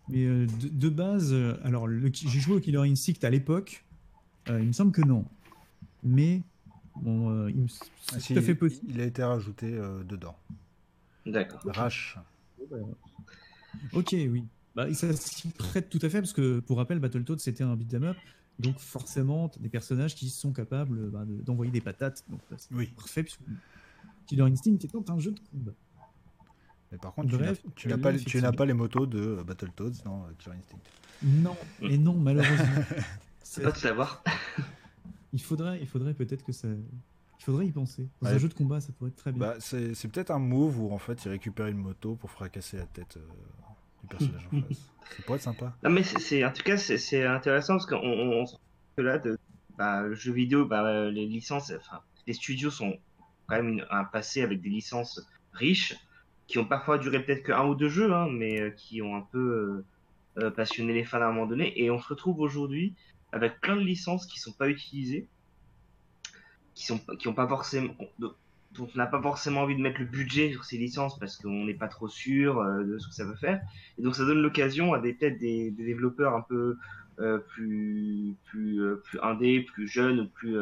[0.07, 3.83] Mais euh, de, de base, euh, alors le- j'ai joué au Killer Instinct à l'époque.
[4.49, 5.25] euh, il me semble que non.
[6.03, 6.41] Mais
[6.95, 7.83] bon, euh, il me- c'est
[8.15, 8.91] Ah, si, tout à fait possible.
[8.93, 10.35] Il a été rajouté euh, dedans.
[11.25, 11.59] D'accord.
[11.65, 12.17] Rache.
[13.93, 14.43] Ok, oui.
[14.75, 18.03] Bah, ça s'y prête tout à fait parce que pour rappel, Battletoads c'était un beat'em
[18.05, 18.17] up.
[18.59, 22.23] Donc forcément, des personnages qui sont capables bah, de- d'envoyer des patates.
[22.29, 22.87] Donc bah, c'est Oui.
[22.87, 23.23] parfait.
[23.23, 23.39] puisque
[24.27, 25.71] Killer Instinct est un jeu de combat.
[26.91, 29.43] Mais par contre, tu n'as- Bref, tu n'as là, pas, tu les motos de euh,
[29.43, 30.77] Battletoads dans euh, Killer Instinct.
[31.23, 32.83] Non, et non, malheureusement.
[33.43, 34.23] C'est pas de savoir.
[35.33, 36.67] Il faudrait, il faudrait peut-être que ça.
[36.67, 38.07] Il faudrait y penser.
[38.19, 38.33] Dans Ouais.
[38.35, 39.39] un jeu de combat, ça pourrait être très bien.
[39.39, 42.85] Bah, c'est peut-être un move où en fait il récupère une moto pour fracasser la
[42.87, 43.21] tête euh,
[44.09, 44.47] personnage
[45.27, 45.73] en être sympa.
[45.83, 48.95] Non mais c'est- en tout cas c'est- intéressant parce qu'on on, on se rend compte
[48.97, 49.37] que là de
[49.77, 52.97] bah, le jeu vidéo bah, les licences enfin les studios sont
[53.47, 55.21] quand même un passé avec des licences
[55.53, 55.95] riches
[56.47, 59.15] qui ont parfois duré peut-être que un ou deux jeux hein, mais euh, qui ont
[59.15, 59.83] un peu
[60.37, 62.93] euh, euh, passionné les fans à un moment donné et on se retrouve aujourd'hui
[63.31, 65.27] avec plein de licences qui sont pas utilisées
[66.75, 67.95] qui sont qui pas forcément
[68.73, 71.65] dont on n'a pas forcément envie de mettre le budget sur ces licences parce qu'on
[71.65, 73.61] n'est pas trop sûr euh, de ce que ça peut faire.
[73.97, 76.77] Et donc ça donne l'occasion à des peut-être des, des, développeurs un peu
[77.19, 80.55] euh, plus plus euh, plus indé, plus jeunes ou plus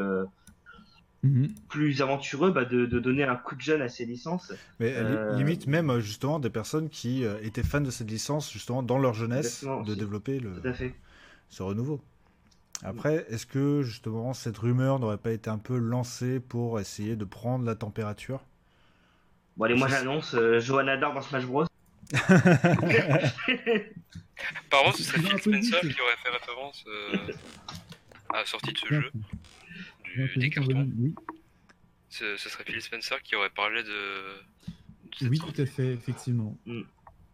[1.25, 1.49] mm-hmm.
[1.67, 4.53] plus aventureux bah, de, de, donner un coup de jeune à ces licences.
[4.79, 4.95] Mais
[5.35, 9.65] limite même justement des personnes qui étaient fans de cette licence justement dans leur jeunesse
[9.85, 10.61] de développer le
[11.49, 12.01] ce renouveau.
[12.83, 17.25] Après, est-ce que justement cette rumeur n'aurait pas été un peu lancée pour essayer de
[17.25, 18.43] prendre la température?
[19.55, 21.65] Bon, allez, moi j'annonce euh, Johanna Dark dans Smash Bros.
[24.69, 27.17] Par contre, ce serait Phil Spencer qui aurait fait référence euh,
[28.33, 29.11] à la sortie de ce jeu,
[30.03, 30.87] du, des cartons.
[30.97, 31.15] Oui.
[32.09, 34.35] Ce, ce, serait Phil Spencer qui aurait parlé de.
[35.23, 36.55] oui, tout à fait, effectivement.
[36.65, 36.83] Mm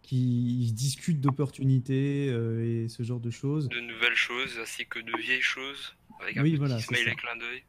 [0.03, 3.69] qui discutent d'opportunités euh, et ce genre de choses.
[3.69, 7.15] De nouvelles choses ainsi que de vieilles choses, avec un oui, petit voilà, smile et
[7.15, 7.63] clin d'œil.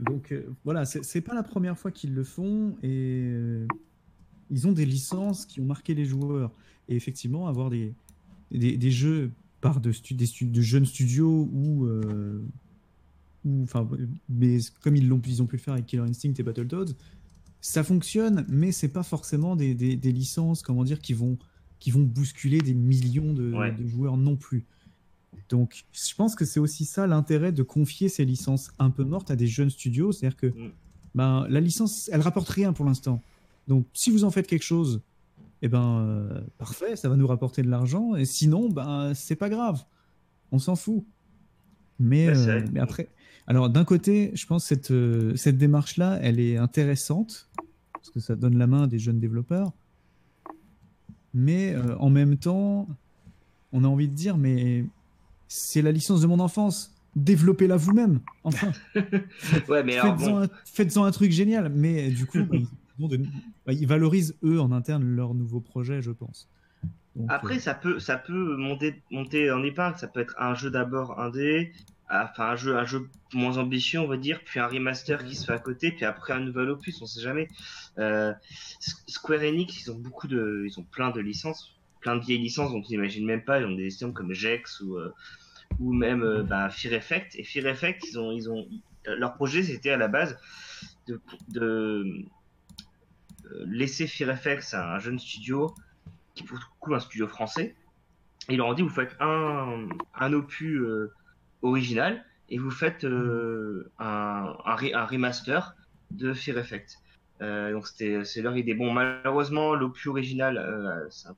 [0.00, 3.66] Donc euh, voilà, c'est pas la première fois qu'ils le font et euh,
[4.50, 6.50] ils ont des licences qui ont marqué les joueurs.
[6.88, 7.92] Et effectivement, avoir des,
[8.50, 11.88] des, des jeux par de, des de jeunes studios ou.
[13.44, 13.88] ou enfin,
[14.28, 16.94] mais comme ils, l'ont, ils ont pu le faire avec Killer Instinct et Battletoads,
[17.60, 21.36] ça fonctionne, mais c'est pas forcément des, des, des, licences, comment dire, qui vont
[21.86, 23.54] qui vont bousculer des millions de,
[23.86, 24.64] joueurs non plus.
[25.48, 29.30] Donc, je pense que c'est aussi ça l'intérêt de confier ces licences un peu mortes
[29.30, 30.10] à des jeunes studios.
[30.10, 30.72] C'est-à-dire que mm.
[31.14, 33.22] ben, la licence, elle rapporte rien pour l'instant.
[33.68, 35.00] Donc, si vous en faites quelque chose,
[35.62, 38.16] eh ben, euh, parfait, ça va nous rapporter de l'argent.
[38.16, 39.84] Et sinon, ben, c'est pas grave.
[40.50, 41.04] On s'en fout.
[42.00, 43.10] Mais, euh, mais après,
[43.46, 47.48] alors d'un côté, je pense que cette, euh, cette démarche-là, elle est intéressante
[47.92, 49.72] parce que ça donne la main à des jeunes développeurs
[51.36, 52.88] mais euh, en même temps,
[53.70, 54.86] on a envie de dire, mais
[55.48, 56.94] c'est la licence de mon enfance.
[57.14, 58.72] Développez-la vous-même, enfin.
[59.68, 59.98] ouais, mais
[60.64, 61.68] faites-en, un, truc génial.
[61.68, 62.38] Mais du coup,
[62.98, 66.48] bah, ils, valorisent eux en interne leur nouveau projet, je pense.
[67.28, 69.98] Après, euh, ça peut, ça peut monter, monter en épingle.
[69.98, 71.72] Ça peut être un jeu d'abord indé,
[72.08, 75.44] enfin un jeu un jeu moins ambitieux on va dire puis un remaster qui se
[75.44, 77.48] fait à côté puis après un nouvel opus on sait jamais.
[77.98, 78.32] Euh,
[79.08, 82.70] Square Enix ils ont beaucoup de ils ont plein de licences plein de vieilles licences
[82.70, 85.12] dont on n'imagine même pas ils ont des licences comme Jex ou euh,
[85.80, 87.34] ou même euh, bah, Fear Effect.
[87.34, 88.68] Et Fear Effect ils ont ils ont
[89.04, 90.38] leur projet c'était à la base
[91.08, 92.24] de, de
[93.64, 95.74] laisser Fear Effect à un jeune studio
[96.34, 97.74] qui est pour coup un studio français.
[98.48, 100.80] Et ils leur ont dit vous faites un un opus
[101.66, 105.74] original et vous faites euh, un, un, remaster
[106.10, 106.98] de Fear Effect.
[107.42, 108.74] Euh, donc c'était c'est leur idée.
[108.74, 111.34] Bon malheureusement l'opus original euh, ça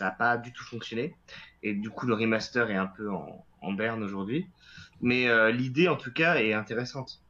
[0.00, 1.14] n'a pas du tout fonctionné
[1.62, 4.46] et du coup le remaster est un peu en, en berne aujourd'hui.
[5.00, 7.22] Mais l'idée en tout cas est intéressante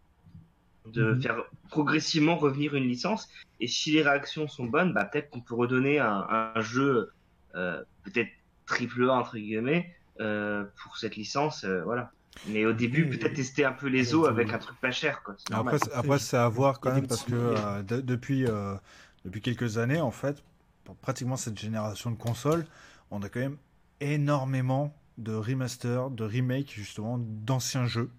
[0.87, 1.22] de mhm.
[1.22, 5.55] faire progressivement revenir une licence et si les réactions sont bonnes bah peut-être qu'on peut
[5.55, 7.12] redonner un, un jeu
[7.55, 8.31] peut-être
[8.66, 12.12] triple A entre guillemets pour cette licence voilà
[12.49, 15.23] mais au début, peut-être tester un peu les eaux avec un truc pas cher.
[15.23, 15.37] Quoi.
[15.53, 18.75] Après, après c'est à voir quand même parce que euh, depuis, euh,
[19.25, 20.42] depuis quelques années, en fait,
[20.85, 22.66] pour pratiquement cette génération de consoles,
[23.11, 23.59] on a quand même
[24.01, 28.11] énormément de remasters, de remakes justement d'anciens jeux.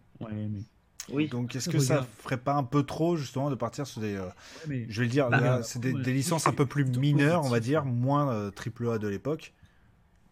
[1.09, 1.27] Oui.
[1.27, 4.29] Donc est-ce que ça ferait pas un peu trop justement de partir sur des, euh,
[4.69, 7.83] je vais le dire, bah, c'est des, licences un peu plus mineures, on va dire,
[7.83, 9.53] moins triple A de l'époque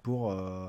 [0.03, 0.67] pour euh,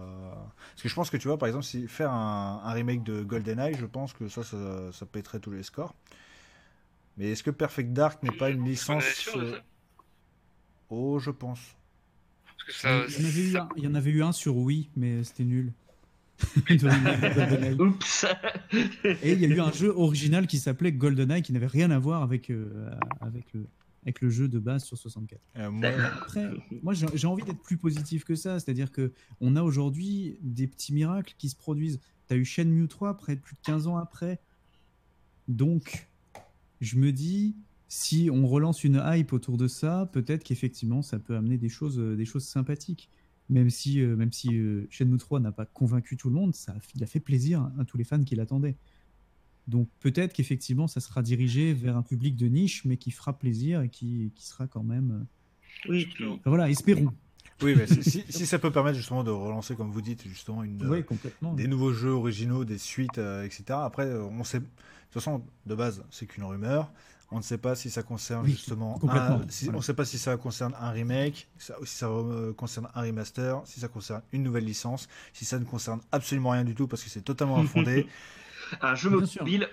[0.71, 3.75] parce que je pense que tu vois par exemple si faire un, remake de GoldenEye
[3.79, 5.95] je pense que ça, ça, ça pèterait tous les scores.
[7.17, 9.59] Mais est-ce que Perfect Dark n'est pas une licence euh,
[10.89, 11.61] oh je pense.
[12.85, 15.73] Il, y en avait eu un, sur Wii mais c'était nul.
[17.79, 18.27] Oups.
[19.23, 21.99] Et il y a eu un jeu original qui s'appelait GoldenEye qui n'avait rien à
[21.99, 22.91] voir avec, euh,
[23.21, 23.67] avec le,
[24.03, 25.41] avec le jeu de base sur 64.
[25.57, 26.51] Euh, moi, Après,
[26.83, 30.93] moi j'ai envie d'être plus positif que ça, c'est-à-dire que on a aujourd'hui des petits
[30.93, 32.01] miracles qui se produisent.
[32.29, 34.41] Tu as eu Shenmue 3 près de plus de 15 ans après.
[35.49, 36.09] Donc,
[36.81, 37.57] je me dis,
[37.89, 41.99] si on relance une hype autour de ça, peut-être qu'effectivement, ça peut amener des choses,
[41.99, 43.09] euh, des choses sympathiques.
[43.49, 44.49] Même si, euh, même si
[44.89, 47.99] Shenmue 3 n'a pas convaincu tout le monde, ça il a fait plaisir à tous
[47.99, 48.77] les fans qui l'attendaient.
[49.69, 53.83] Donc peut-être qu'effectivement, ça sera dirigé vers un public de niche, mais qui fera plaisir
[53.83, 55.27] et qui, qui sera quand même.
[55.89, 56.09] Euh, oui,
[56.45, 57.13] voilà, espérons.
[57.63, 60.85] Oui, mais si, si, ça peut permettre justement de relancer, comme vous dites, justement une,
[60.87, 61.55] oui, complètement.
[61.55, 63.65] des nouveaux jeux originaux, des suites, euh, etc.
[63.71, 66.91] Après, euh, on sait, de toute façon, de base, c'est qu'une rumeur.
[67.31, 69.41] On ne sait pas si ça concerne justement un,
[69.73, 72.09] on ne sait pas si ça concerne un remake, si ça
[72.57, 76.65] concerne un remaster, si ça concerne une nouvelle licence, si ça ne concerne absolument rien
[76.65, 78.07] du tout parce que c'est totalement infondé.
[78.81, 79.43] Un jeu Bien sûr.
[79.43, 79.69] mobile.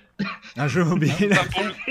[0.57, 1.13] Un jeu mobile.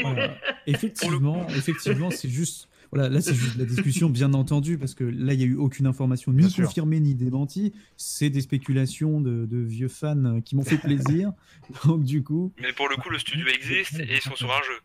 [0.02, 0.34] Voilà.
[0.66, 2.68] Effectivement, effectivement, c'est juste.
[2.90, 5.46] Voilà, là c'est juste de la discussion, bien entendu, parce que là il n'y a
[5.46, 6.64] eu aucune information Bien ni sûr.
[6.64, 7.74] confirmée ni démentie.
[7.98, 11.32] C'est des spéculations de, de vieux fans qui m'ont fait plaisir.
[11.84, 14.62] Donc du coup, mais pour le coup, le studio existe et ils sont sur un
[14.62, 14.78] jeu.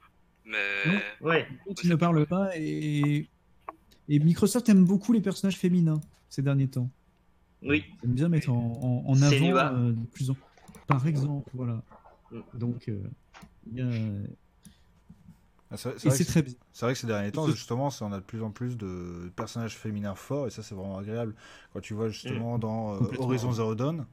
[0.45, 1.29] Mais Non.
[1.29, 1.47] Ouais.
[1.81, 3.29] ils ne parlent pas et,
[4.09, 6.89] et Microsoft aime beaucoup les personnages féminins ces derniers temps.
[7.61, 7.85] Oui.
[8.03, 10.35] Ils aiment bien mettre en, en, avant euh, de plus en
[10.87, 11.81] par exemple, voilà.
[12.33, 12.57] Mm.
[12.57, 12.99] Donc, euh,
[13.71, 14.27] il y a-
[15.71, 16.53] Ah, c'est- vrai c'est que- très bien.
[16.71, 19.75] C'est vrai que ces derniers temps, justement, on a de plus en plus de personnages
[19.75, 21.33] féminins forts, et ça, c'est vraiment agréable.
[21.73, 22.99] Quand tu vois justement dans euh.
[23.17, 24.05] Horizon Zero Dawn,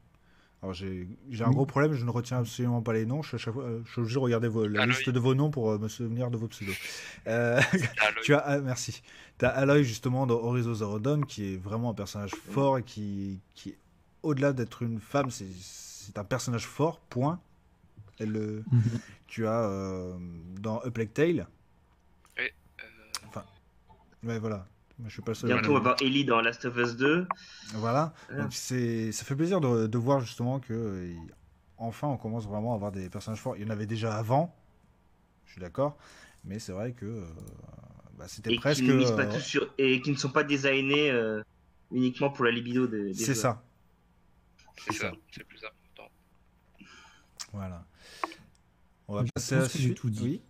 [0.63, 3.21] alors j'ai j'ai un gros problème, je ne retiens absolument pas les noms.
[3.23, 4.95] Je, fois- euh, je suis obligé de regarder vos- la Aloy.
[4.95, 6.75] liste de vos noms pour euh, me souvenir de vos pseudos.
[7.27, 7.61] Euh,
[8.25, 9.03] tu as, ah, merci.
[9.39, 12.83] Tu as Aloy justement dans Horizon Zero Dawn, qui est vraiment un personnage fort et
[12.85, 13.75] qui, qui
[14.23, 17.39] au-delà d'être une femme, c'est c'est un personnage fort, point.
[18.21, 19.01] Elle, euh, Mhm.
[19.27, 20.17] tu as euh,
[20.61, 21.47] dans A Plague Tale,
[22.39, 23.41] euh,
[24.25, 24.67] ouais voilà,
[25.05, 25.51] je suis pas le seul.
[25.53, 27.27] Bientôt, on va voir Ellie dans Last of Us 2.
[27.75, 28.43] Voilà, Voilà.
[28.45, 31.11] donc c'est, ça fait plaisir de, de voir justement que
[31.79, 33.57] enfin on commence vraiment à avoir des personnages forts.
[33.57, 34.55] Il y en avait déjà avant,
[35.47, 35.97] je suis d'accord,
[36.45, 37.25] mais c'est vrai que euh,
[38.19, 38.83] bah, c'était Et presque.
[38.83, 39.73] qui, pas euh, sur...
[39.79, 41.43] et qui ne sont pas designés euh,
[41.91, 43.63] uniquement pour la libido des, des c'est ça,
[44.77, 46.11] C'est ça, c'est plus important.
[47.53, 47.85] voilà.
[49.11, 49.97] On va Je passer à que j'ai suite.
[49.97, 50.23] tout dit.
[50.23, 50.43] Oui.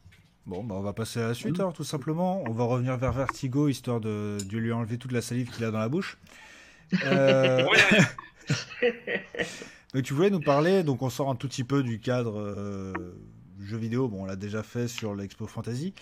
[0.45, 2.43] Bon, bah, on va passer à la suite alors tout simplement.
[2.47, 5.71] On va revenir vers Vertigo histoire de, de lui enlever toute la salive qu'il a
[5.71, 6.19] dans la bouche.
[7.05, 7.65] Euh,
[9.95, 12.93] Donc tu voulais nous parler, donc on sort un tout petit peu du cadre euh,
[13.61, 15.95] jeu vidéo, bon on l'a déjà fait sur l'Expo Fantasy,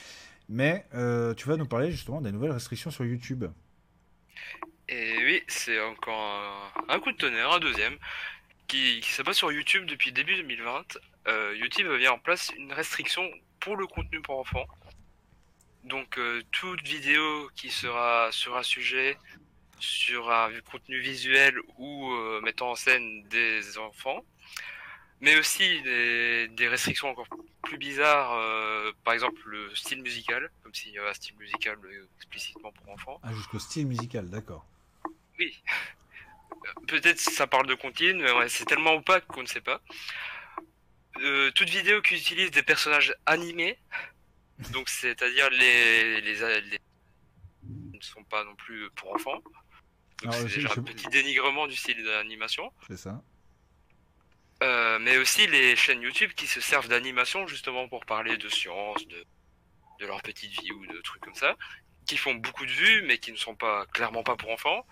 [0.48, 3.44] mais euh, tu vas nous parler justement des nouvelles restrictions sur YouTube.
[4.88, 6.18] Et oui, c'est encore
[6.88, 7.94] un, un coup de tonnerre, un deuxième,
[8.66, 10.98] qui, qui se passe sur YouTube depuis début 2020.
[11.28, 13.28] Euh, YouTube a mis en place une restriction
[13.60, 14.66] pour le contenu pour enfants.
[15.84, 19.16] Donc euh, toute vidéo qui sera sur un sujet,
[19.78, 24.22] sur un contenu visuel ou euh, mettant en scène des enfants,
[25.20, 27.28] mais aussi des, des restrictions encore
[27.62, 31.78] plus bizarres, euh, par exemple le style musical, comme s'il y avait un style musical
[32.16, 33.20] explicitement pour enfants.
[33.22, 34.66] Ah, jusqu'au style musical, d'accord.
[35.38, 35.62] Oui.
[36.88, 39.80] Peut-être ça parle de comptine, mais ouais, c'est tellement opaque qu'on ne sait pas.
[41.22, 43.78] Euh, toute vidéo qui utilise des personnages animés,
[44.72, 46.78] donc c'est-à-dire les, les, les-
[47.92, 49.40] ne sont pas non plus pour enfants.
[50.22, 52.72] Donc c'est déjà je- un petit dénigrement du style d'animation.
[52.88, 53.22] C'est ça.
[54.62, 59.06] Euh, mais aussi les chaînes YouTube qui se servent d'animation justement pour parler de science,
[59.06, 59.24] de,
[60.00, 61.56] de leur petite vie ou de trucs comme ça,
[62.06, 64.84] qui font beaucoup de vues mais qui ne sont pas clairement pas pour enfants,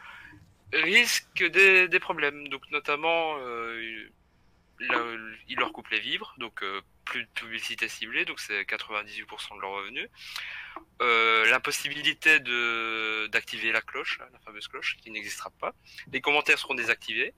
[0.73, 2.47] risquent des, des problèmes.
[2.49, 4.09] Donc notamment, euh,
[4.81, 9.61] ils leur coupent les vivres, donc euh, plus de publicité ciblée, donc c'est 98% de
[9.61, 10.09] leurs revenus.
[11.03, 15.75] Euh, L'impossibilité de d'activer la cloche, hein, la fameuse cloche, qui n'existera pas.
[16.13, 17.35] Les commentaires seront désactivés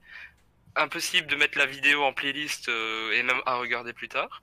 [0.77, 4.43] impossible de mettre la vidéo en playlist euh, et même à regarder plus tard.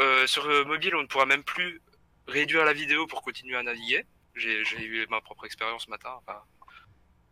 [0.00, 1.80] Euh, sur le mobile, on ne pourra même plus
[2.26, 4.04] réduire la vidéo pour continuer à naviguer.
[4.34, 6.18] J'ai eu ma propre expérience ce matin,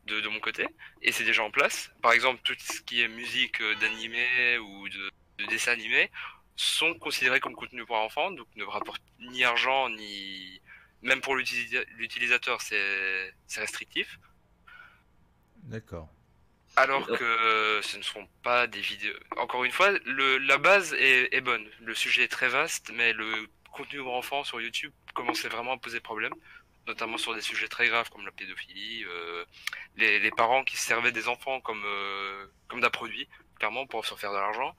[0.07, 0.67] de, de mon côté,
[1.03, 1.91] et c'est déjà en place.
[2.03, 6.11] Par exemple, tout ce qui est musique euh, d'animé ou de, de dessin animé
[6.57, 10.61] sont considérés comme contenu pour enfants, donc ne rapportent ni argent, ni...
[11.03, 14.21] Même pour l'utilisa- l'utilisateur, c'est c'est restrictif.
[15.65, 16.09] D'accord.
[16.77, 19.19] Alors Euh, que ce ne sont pas des vidéos.
[19.37, 21.69] Encore une fois, le, la base est, est bonne.
[21.81, 25.79] Le sujet est très vaste, mais le contenu pour enfants sur YouTube commençait vraiment à
[25.79, 26.35] poser problème,
[26.87, 29.44] notamment sur des sujets très graves comme la pédophilie, euh,
[29.96, 33.29] les, parents qui se servaient des enfants comme, euh, comme d'un produit,
[33.59, 34.75] clairement, pour se faire de l'argent.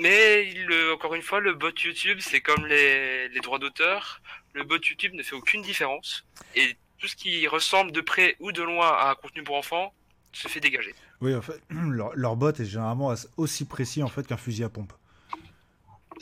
[0.00, 0.54] Mais
[0.92, 4.20] encore une fois, le bot YouTube, c'est comme les, droits d'auteur.
[4.52, 6.24] Le bot YouTube ne fait aucune différence.
[6.54, 9.92] Et tout ce qui ressemble de près ou de loin à un contenu pour enfants
[10.32, 10.94] se fait dégager.
[11.20, 14.68] Oui, en fait, leur, leur bot est généralement aussi précis en fait qu'un fusil à
[14.68, 14.92] pompe.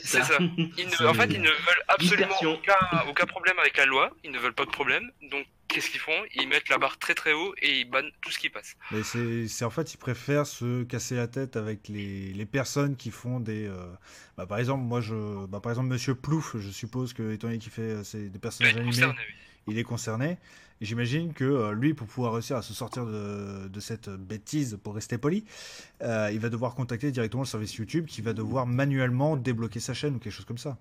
[0.01, 0.37] C'est ça.
[0.39, 2.75] Ils ne- C'est- en fait, ils ne veulent absolument aucun,
[3.09, 4.11] aucun problème avec la loi.
[4.23, 5.11] Ils ne veulent pas de problème.
[5.29, 6.23] Donc, qu'est-ce qu'ils font?
[6.35, 8.75] Ils mettent la barre très très haut et ils bannent tout ce qui passe.
[8.91, 13.11] Mais c'est en fait, ils préfèrent se casser la tête avec les, les personnes qui
[13.11, 13.67] font des.
[13.67, 13.85] euh,
[14.37, 17.59] bah, par exemple, moi, je, bah, par exemple, Monsieur Plouf, je suppose que étant donné
[17.59, 18.95] qu'il fait euh, c'est des personnages animés,
[19.67, 20.37] il est concerné.
[20.81, 24.79] Et j'imagine que euh, lui, pour pouvoir réussir à se sortir de, de cette bêtise,
[24.83, 25.43] pour rester poli,
[26.01, 29.93] euh, il va devoir contacter directement le service YouTube qui va devoir manuellement débloquer sa
[29.93, 30.77] chaîne ou quelque chose comme ça.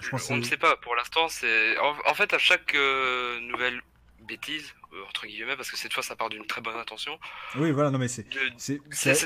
[0.00, 0.76] Je pense On ne sait pas.
[0.76, 3.80] Pour l'instant, c'est en, en fait à chaque euh, nouvelle
[4.20, 7.18] bêtise euh, entre guillemets, parce que cette fois ça part d'une très bonne intention.
[7.56, 8.26] Oui, voilà, non mais c'est.
[8.58, 8.78] C'est-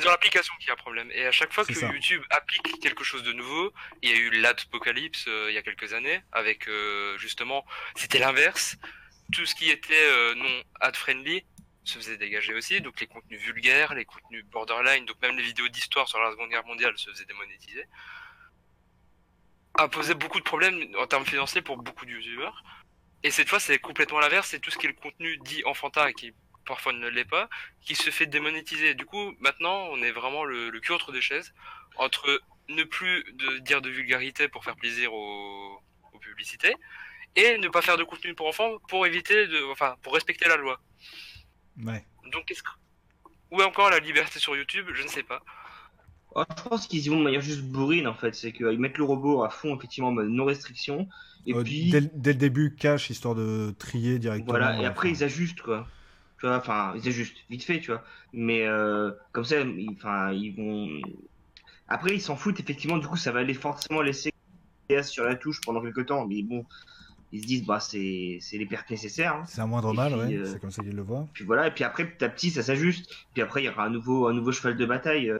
[0.05, 1.09] dans l'application qu'il y a un problème.
[1.13, 1.93] Et à chaque fois que ça.
[1.93, 3.73] YouTube applique quelque chose de nouveau,
[4.03, 7.67] il y a eu l'Apocalypse euh, il y a quelques années, avec euh, justement,
[7.97, 8.77] c'était l'inverse.
[9.33, 11.45] Tout ce qui était euh, non ad-friendly
[11.85, 15.69] se faisait dégager aussi, donc les contenus vulgaires, les contenus borderline, donc même les vidéos
[15.69, 17.85] d'histoire sur la Seconde Guerre mondiale se faisaient démonétiser.
[19.75, 22.63] A posé beaucoup de problèmes en termes financiers pour beaucoup youtubeurs.
[23.23, 26.13] Et cette fois, c'est complètement l'inverse, c'est tout ce qui est le contenu dit enfantin
[26.13, 26.35] qui
[26.67, 27.49] parfois ne l'est pas,
[27.81, 28.95] qui se fait démonétiser.
[28.95, 31.55] Du coup, maintenant, on est vraiment le, cul entre deux chaises,
[31.97, 33.25] entre ne plus
[33.61, 35.83] dire de vulgarité pour faire plaisir aux
[36.21, 36.75] publicités,
[37.37, 40.57] et ne pas faire de contenu pour enfants pour éviter de, enfin, pour respecter la
[40.57, 40.81] loi.
[41.83, 42.05] Ouais.
[42.33, 42.69] Donc, qu'est-ce que,
[43.51, 44.87] où est encore la liberté sur YouTube?
[44.95, 45.43] Je ne sais pas.
[46.35, 48.35] Oh, je pense qu'ils y vont de manière juste bourrine en fait.
[48.35, 51.09] C'est qu'ils mettent le robot à fond, effectivement, en mode non restriction.
[51.47, 54.53] Et Euh, puis, dès, le- dès le début, cache histoire de trier directement.
[54.53, 54.81] voilà.
[54.81, 55.87] Et après, enfin, ils ajustent quoi.
[56.41, 58.03] Tu vois, enfin, ils ajustent, vite fait, tu vois.
[58.33, 61.01] Mais euh, comme ça, ils, enfin, ils vont.
[61.89, 62.97] Après, ils s'en foutent, effectivement.
[62.99, 64.33] Du coup, ça va les forcément laisser
[65.03, 66.27] sur la touche pendant quelques temps.
[66.27, 66.65] Mais bon,
[67.33, 69.35] ils se disent, bah, c'est c'est les pertes nécessaires.
[69.37, 69.45] hein.
[69.49, 70.35] C'est un moindre Et mal, puis, ouais.
[70.37, 71.27] euh, C'est comme ça qu'ils le voient.
[71.33, 73.11] Puis voilà, et puis après, petit à petit, ça s'ajuste.
[73.33, 75.39] Puis après, il y aura un nouveau, un nouveau cheval de bataille euh,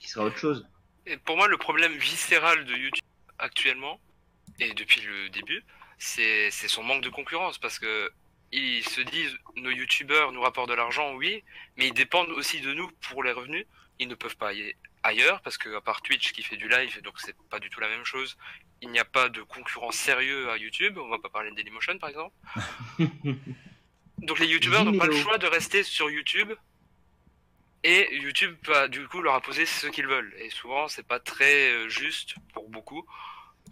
[0.00, 0.66] qui sera autre chose.
[1.06, 3.04] Et pour moi, le problème viscéral de YouTube
[3.38, 3.98] actuellement,
[4.60, 5.62] et depuis le début,
[5.98, 7.58] c'est c'est son manque de concurrence.
[7.58, 8.10] Parce que
[8.52, 11.42] ils se disent, nos youtubeurs nous rapportent de l'argent, oui,
[11.76, 13.64] mais ils dépendent aussi de nous pour les revenus.
[13.98, 17.00] Ils ne peuvent pas aller ailleurs, parce que à part Twitch qui fait du live,
[17.02, 18.36] donc c'est pas du tout la même chose,
[18.82, 20.98] il n'y a pas de concurrent sérieux à YouTube.
[20.98, 22.34] On va pas parler de Dailymotion, par exemple.
[24.18, 26.52] Donc les youtubeurs n'ont pas le choix de rester sur YouTube.
[27.84, 30.32] Et YouTube, bah, du coup, leur a posé ce qu'ils veulent.
[30.38, 33.04] Et souvent, c'est pas très euh, juste pour beaucoup.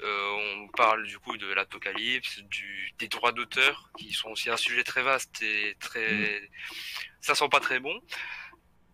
[0.03, 0.31] Euh,
[0.65, 4.83] on parle du coup de l'apocalypse, du, des droits d'auteur, qui sont aussi un sujet
[4.83, 6.49] très vaste et très.
[7.21, 8.01] Ça sent pas très bon.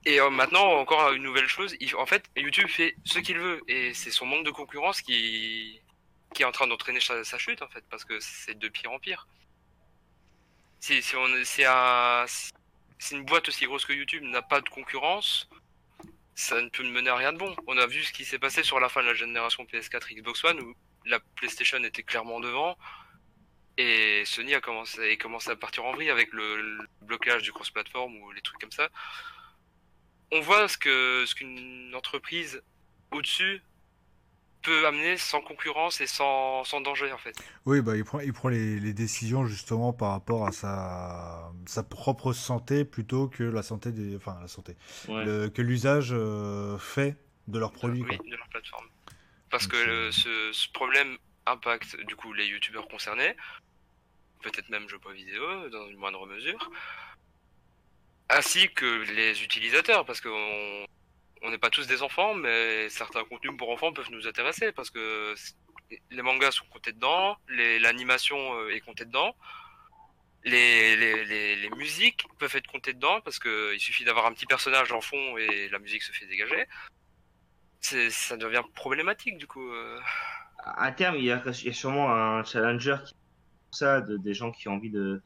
[0.05, 3.62] Et euh, maintenant, encore une nouvelle chose, il- en fait, YouTube fait ce qu'il veut.
[3.69, 5.81] Et c'est son manque de concurrence qui,
[6.37, 8.99] qui est en train d'entraîner sa, chute, en fait, parce que c'est de pire en
[8.99, 9.26] pire.
[10.80, 14.68] Si, si on, c'est un, si une boîte aussi grosse que YouTube n'a pas de
[14.68, 15.49] concurrence,
[16.34, 17.57] ça ne peut mener à rien de bon.
[17.66, 20.45] On a vu ce qui s'est passé sur la fin de la génération PS4 Xbox
[20.45, 20.74] One où
[21.07, 22.76] la PlayStation était clairement devant
[23.78, 28.43] et Sony a commencé, à partir en vrille avec le, blocage du cross-platform ou les
[28.43, 28.91] trucs comme ça.
[30.32, 32.62] On voit ce qu'une entreprise
[33.11, 33.62] au-dessus
[34.67, 37.37] peut amener sans concurrence et sans, sans danger en fait.
[37.67, 41.83] Oui, bah, il prend, il prend les, les décisions justement par rapport à sa, sa
[41.85, 44.77] propre santé plutôt que la santé des, enfin la santé,
[45.09, 45.25] Ouais.
[45.25, 48.03] le- que l'usage euh, fait de leurs produits.
[48.03, 48.27] Oui, quoi.
[48.29, 48.87] de leur plateforme.
[49.51, 53.37] Parce Donc, que euh, ce, ce problème impacte du coup les youtubeurs concernés,
[54.43, 56.71] peut-être même jeux pas vidéo dans une moindre mesure,
[58.29, 60.87] ainsi que les utilisateurs, parce qu'on on
[61.51, 65.34] n'est pas tous des enfants, mais certains contenus pour enfants peuvent nous intéresser, parce que
[66.11, 69.34] les mangas sont comptés dedans, l'animation euh, est comptée dedans.
[70.44, 75.01] Les, musiques peuvent être comptées dedans parce que il suffit d'avoir un petit personnage en
[75.01, 76.66] fond et la musique se fait dégager
[78.11, 79.72] ça devient problématique du coup.
[79.72, 79.99] euh.
[80.64, 83.14] à terme, il y, a, sûrement un challenger qui
[83.70, 85.22] ça, de, des gens qui ont envie de,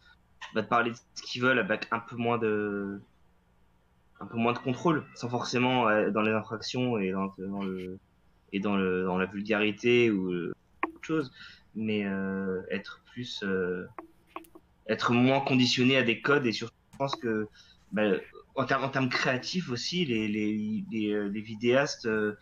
[0.54, 3.00] bah, de parler de ce qu'ils veulent avec un peu moins de
[4.20, 7.98] un peu moins de contrôle, sans forcément euh, dans les infractions et dans, dans le
[8.52, 10.52] et dans le dans la vulgarité ou euh,
[10.86, 11.32] autre chose,
[11.74, 13.86] mais euh, être plus euh,
[14.88, 17.48] être moins conditionné à des codes et surtout je pense que
[17.92, 18.02] bah,
[18.56, 22.36] en termes en termes créatifs aussi les les les, euh, les vidéastes euh,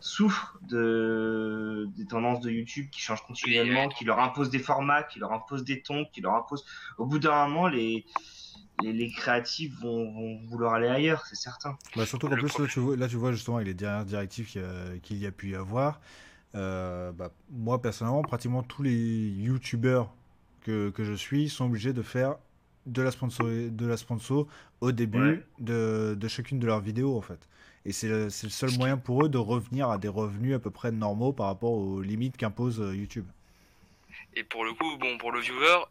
[0.00, 5.18] souffrent de des tendances de YouTube qui changent continuellement, qui leur imposent des formats, qui
[5.18, 6.64] leur imposent des tons, qui leur imposent.
[6.98, 8.06] Au bout d'un moment, les
[8.82, 11.76] les, les créatifs vont, vont vouloir aller ailleurs, c'est certain.
[11.96, 14.46] Bah, surtout qu'en plus, là tu, vois, là, tu vois justement avec les dernières directives
[14.46, 16.00] qu'il y a, qu'il y a pu y avoir,
[16.54, 20.12] euh, bah, moi personnellement, pratiquement tous les youtubeurs
[20.62, 22.36] que, que je suis sont obligés de faire
[22.86, 24.46] de la sponsor, de la sponsor
[24.80, 25.46] au début Ouais.
[25.58, 27.48] de, de chacune de leurs vidéos en fait.
[27.84, 30.58] Et c'est le, c'est le seul moyen pour eux de revenir à des revenus à
[30.58, 33.26] peu près normaux par rapport aux limites qu'impose euh, YouTube.
[34.34, 35.84] Et pour le coup, bon, pour le viewer,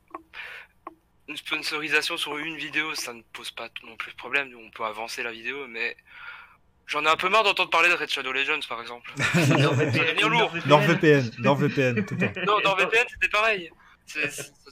[1.27, 4.49] une sponsorisation sur une vidéo, ça ne pose pas non plus de problème.
[4.57, 5.95] On peut avancer la vidéo, mais
[6.85, 9.11] j'en ai un peu marre d'entendre parler de Red Shadow Legends par exemple.
[9.35, 10.53] devient lourd.
[10.65, 12.41] NordVPN, NordVPN, tout le temps.
[12.45, 13.69] Non, dans VPN, c'était pareil.
[14.05, 14.21] Ça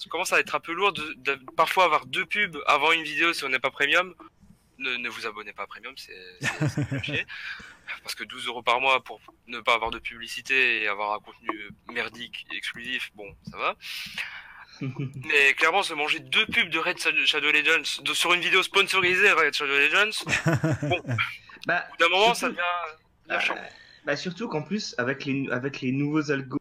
[0.09, 3.33] commence à être un peu lourd de, de parfois avoir deux pubs avant une vidéo
[3.33, 4.13] si on n'est pas premium.
[4.77, 6.13] Ne, ne vous abonnez pas à premium, c'est
[7.03, 7.25] chier.
[8.03, 11.19] Parce que 12 euros par mois pour ne pas avoir de publicité et avoir un
[11.19, 13.75] contenu merdique et exclusif, bon, ça va.
[14.81, 19.31] Mais clairement, se manger deux pubs de Red Shadow Legends de- sur une vidéo sponsorisée
[19.31, 20.25] Red Shadow Legends,
[21.67, 22.61] Bah, d'un moment, ça surtout- devient,
[23.27, 23.55] devient Euh, chiant.
[24.05, 26.59] bah surtout qu'en plus, avec les, avec les nouveaux algos,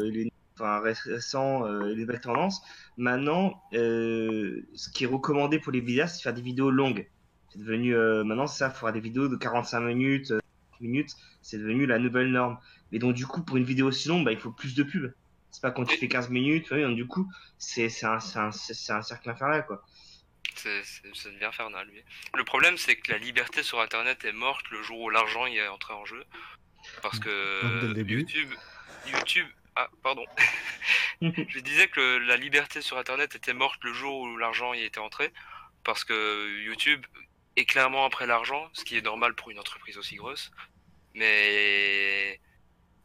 [0.00, 2.62] euh, les enfin, récents, euh, les nouvelles tendances,
[2.96, 7.06] maintenant, euh, ce qui est recommandé pour les vidéastes, c'est de faire des vidéos longues.
[7.50, 10.32] C'est devenu, euh, maintenant, ça, fera des vidéos de 45 minutes,
[10.80, 11.10] minutes,
[11.42, 12.58] c'est devenu la nouvelle norme.
[12.92, 15.12] Mais donc, du coup, pour une vidéo aussi longue, bah, il faut plus de pubs.
[15.56, 18.38] C'est pas quand tu fais 15 minutes, oui, donc, du coup, c'est c'est un, c'est
[18.38, 19.82] un, c'est un cercle infernal, quoi.
[20.54, 22.02] Ça devient infernal, oui.
[22.34, 25.56] Le problème, c'est que la liberté sur Internet est morte le jour où l'argent y
[25.56, 26.22] est entré en jeu.
[27.00, 28.18] Parce que début.
[28.18, 28.50] YouTube,
[29.06, 29.46] YouTube,
[29.76, 30.26] ah pardon,
[31.22, 35.00] je disais que la liberté sur Internet était morte le jour où l'argent y était
[35.00, 35.32] entré.
[35.84, 37.06] Parce que YouTube
[37.56, 40.50] est clairement après l'argent, ce qui est normal pour une entreprise aussi grosse.
[41.14, 42.42] Mais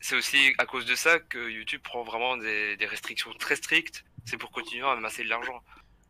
[0.01, 4.03] c'est aussi à cause de ça que YouTube prend vraiment des, des restrictions très strictes.
[4.25, 5.61] C'est pour continuer à amasser de l'argent.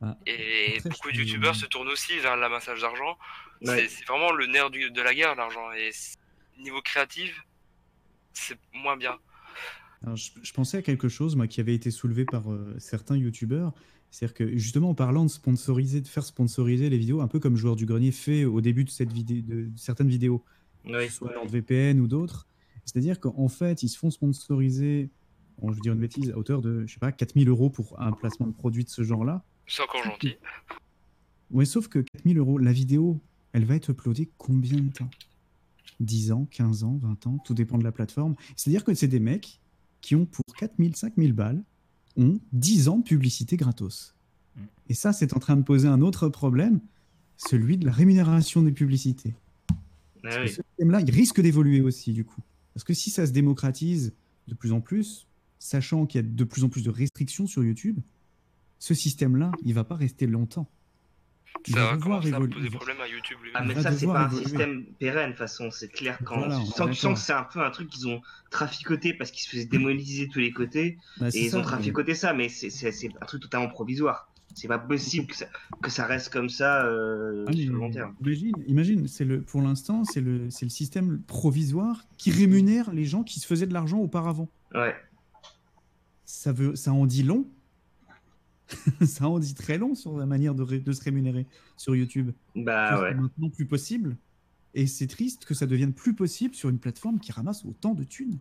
[0.02, 3.18] Ah, Et après, beaucoup de youtubeurs se tournent aussi vers l'amassage d'argent.
[3.62, 3.88] Ouais.
[3.88, 5.72] C'est- vraiment le nerf du- de la guerre, l'argent.
[5.74, 5.92] Et
[6.58, 7.40] niveau créatif,
[8.34, 9.18] c'est moins bien.
[10.04, 13.16] Alors, je, je pensais à quelque chose moi, qui avait été soulevé par euh, certains
[13.16, 13.72] youtubeurs.
[14.10, 17.56] C'est-à-dire que justement en parlant de sponsoriser, de faire sponsoriser les vidéos, un peu comme
[17.56, 20.44] Joueur du Grenier fait au début de, cette vidéo, de, de certaines vidéos,
[20.86, 21.08] que Oui.
[21.08, 22.48] ce soit NordVPN ou d'autres,
[22.92, 25.10] c'est-à-dire qu'en fait ils se font sponsoriser,
[25.60, 28.00] bon, je veux dire une bêtise, à hauteur de, je sais pas, 4000 euros pour
[28.02, 29.44] un placement de produit de ce genre-là.
[29.66, 30.36] C'est encore gentil.
[31.52, 33.22] Ouais, sauf que 4000 euros, la vidéo,
[33.54, 35.10] elle va être uploadée combien de temps?
[36.02, 38.36] 10 ans, 15 ans, 20 ans, tout dépend de la plateforme.
[38.58, 39.62] C'est-à-dire que c'est des mecs
[40.02, 41.64] qui ont pour 4000, 5000 balles,
[42.18, 44.16] ont 10 ans de publicité gratos.
[44.56, 44.62] Mm.
[44.90, 46.82] Et ça, c'est en train de poser un autre problème,
[47.38, 49.34] celui de la rémunération des publicités.
[50.26, 50.50] Ah oui.
[50.50, 52.42] ce système-là, il risque d'évoluer aussi, du coup.
[52.74, 54.14] Parce que si ça se démocratise
[54.48, 55.28] de plus en plus,
[55.60, 58.00] sachant qu'il y a de plus en plus de restrictions sur YouTube,
[58.80, 60.70] ce système-là, il va pas rester longtemps.
[61.68, 62.56] Il Ça va devoir évoluer.
[62.56, 64.46] poser problème à YouTube lui Ah, mais ça, c'est pas un évoluer.
[64.46, 66.18] système pérenne, de toute façon, c'est clair.
[66.24, 67.14] Quand Voilà, tu, sens, tu sens d'accord.
[67.14, 70.32] que c'est un peu un truc qu'ils ont traficoté parce qu'ils se faisaient démonétiser de
[70.32, 73.68] tous les côtés Bah, et ils ça, ont traficoté ça, mais c'est un truc totalement
[73.68, 74.31] provisoire.
[74.56, 75.46] C'est pas possible que ça,
[75.82, 78.16] que ça reste comme ça euh, Ah, sur le long terme.
[78.22, 83.06] Imagine, imagine c'est le, pour l'instant, c'est le, c'est le système provisoire qui rémunère les
[83.06, 84.50] gens qui se faisaient de l'argent auparavant.
[84.74, 84.96] Ouais.
[86.26, 87.48] Ça, veut, ça en dit long.
[89.06, 91.46] ça en dit très long sur la manière de, ré- de se rémunérer
[91.78, 92.32] sur YouTube.
[92.56, 93.14] Bah ouais.
[93.14, 94.16] Maintenant plus possible.
[94.74, 98.04] Et c'est triste que ça devienne plus possible sur une plateforme qui ramasse autant de
[98.06, 98.38] thunes.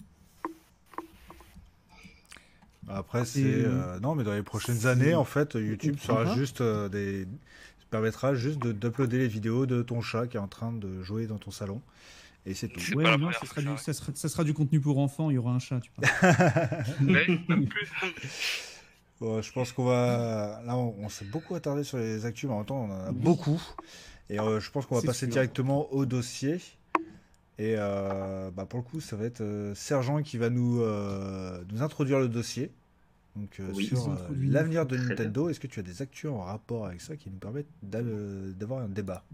[2.88, 3.42] Après, c'est.
[3.44, 7.26] euh, non, mais dans les prochaines années, en fait, YouTube sera juste euh, des.
[7.90, 11.26] permettra juste de- d'uploader les vidéos de ton chat qui est en train de jouer
[11.26, 11.80] dans ton salon.
[12.46, 12.80] Et c'est tout.
[12.94, 15.34] Ouais, non, ça sera, du, ça ça, sera, ça sera du contenu pour enfants, il
[15.34, 16.08] y aura un chat, tu vois.
[17.00, 17.90] Mais même plus.
[19.20, 20.62] Bon, je pense qu'on va.
[20.64, 23.08] Là, on, on s'est beaucoup attardé sur les actus, mais en même temps, on en
[23.08, 23.60] a beaucoup.
[24.30, 25.28] Et euh, je pense qu'on va passer sûr.
[25.28, 26.58] directement au dossier.
[27.60, 31.62] Et euh, bah, pour le coup, ça va être euh, Sergent qui va nous, euh,
[31.70, 32.72] nous introduire le dossier.
[33.36, 35.48] Donc, Oui, sur l'avenir de Nintendo.
[35.50, 38.80] Est-ce que tu as des actus en rapport avec ça qui nous permettent d'a- d'avoir
[38.80, 39.24] un débat?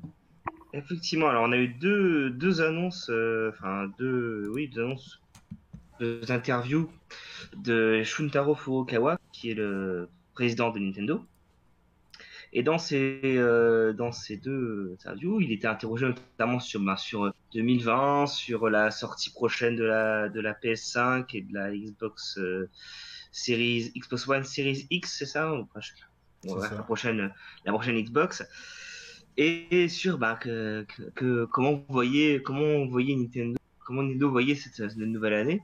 [0.72, 3.10] Effectivement, alors on a eu deux, deux annonces,
[3.50, 5.20] enfin deux, oui, deux annonces,
[6.00, 6.90] deux interviews
[7.56, 11.22] de Shuntaro Furukawa, qui est le président de Nintendo.
[12.52, 17.32] Et dans ces, euh, dans ces deux interviews, il était interrogé notamment sur, ben, sur
[17.52, 22.70] 2020, sur la sortie prochaine de la, de la PS5 et de la Xbox euh,
[23.32, 27.32] Series, Xbox One Series X, c'est ça Ouais, la prochaine,
[27.64, 28.44] la prochaine Xbox.
[29.36, 34.30] Et sur bah, que, que, que- comment vous voyez comment vous voyez Nintendo comment Nintendo
[34.30, 35.62] voyait cette, cette nouvelle année.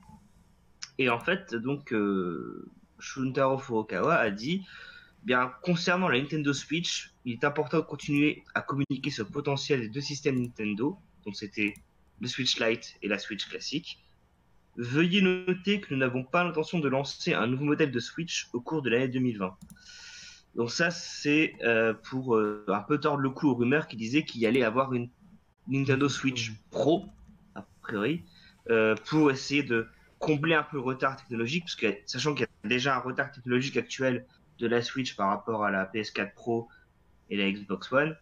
[0.99, 2.69] Et en fait donc euh,
[2.99, 4.61] Shuntaro Furukawa a dit
[5.23, 9.89] bien concernant la Nintendo Switch il est important de continuer à communiquer le potentiel des
[9.89, 11.73] deux systèmes Nintendo donc c'était
[12.19, 14.03] le Switch Lite et la Switch classique
[14.75, 18.61] Veuillez noter que nous n'avons pas l'intention de lancer un nouveau modèle de Switch au
[18.61, 19.55] cours de l'année 2020.
[20.55, 24.23] Donc ça, c'est euh, pour euh, un peu tordre le cou aux rumeurs qui disaient
[24.23, 25.09] qu'il y allait avoir une
[25.67, 27.05] Nintendo Switch Pro,
[27.53, 28.23] a priori,
[28.69, 32.65] euh, pour essayer de combler un peu le retard technologique, parce que sachant qu'il y
[32.65, 34.25] a déjà un retard technologique actuel
[34.59, 36.67] de la Switch par rapport à la PS4 Pro
[37.29, 38.15] et la Xbox One,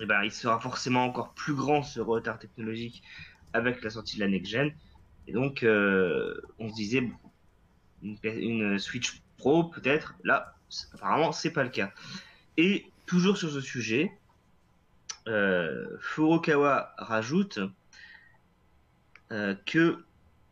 [0.00, 3.02] et ben il sera forcément encore plus grand ce retard technologique
[3.52, 4.72] avec la sortie de la next gen.
[5.26, 7.10] Et donc, euh, on se disait
[8.02, 10.14] une, Switch Pro peut-être.
[10.24, 10.54] Là,
[10.94, 11.92] apparemment, c'est pas le cas.
[12.56, 14.12] Et toujours sur ce sujet,
[15.26, 17.58] euh, Furukawa rajoute
[19.32, 20.04] euh, que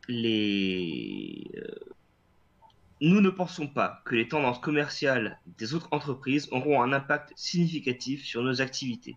[0.09, 1.51] les
[3.01, 8.25] nous ne pensons pas que les tendances commerciales des autres entreprises auront un impact significatif
[8.25, 9.17] sur nos activités.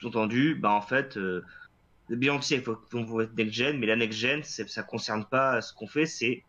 [0.00, 1.42] Sous-entendu, bah en fait, euh,
[2.08, 5.60] bien sûr, il faut qu'on voit next gen, mais la next gen, ça concerne pas
[5.60, 6.42] ce qu'on fait, c'est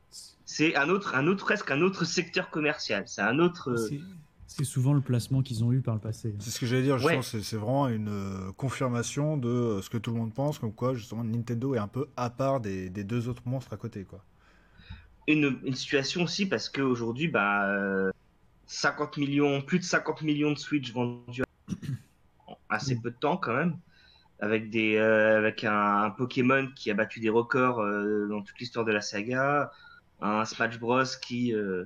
[0.46, 3.04] c'est un autre, un autre presque un autre secteur commercial.
[3.08, 3.72] C'est un autre.
[3.72, 3.90] euh,
[4.48, 6.34] C'est- souvent le placement qu'ils ont eu par le passé.
[6.40, 7.22] C'est ce que j'allais dire, Ouais.
[7.22, 10.74] c'est c'est vraiment une euh, confirmation de euh, ce que tout le monde pense, comme
[10.74, 14.06] quoi justement Nintendo est un peu à part des, des deux autres monstres à côté.
[14.06, 14.24] Quoi.
[15.34, 18.12] Une, situation aussi parce qu'aujourd'hui, bah, euh,
[18.68, 21.44] 50 millions, plus de 50 millions de Switch vendus
[22.48, 23.78] en assez peu de temps quand même,
[24.40, 28.86] avec des, euh, avec un, Pokémon qui a battu des records euh, dans toute l'histoire
[28.86, 29.72] de la saga,
[30.22, 31.84] un Smash Bros qui, euh,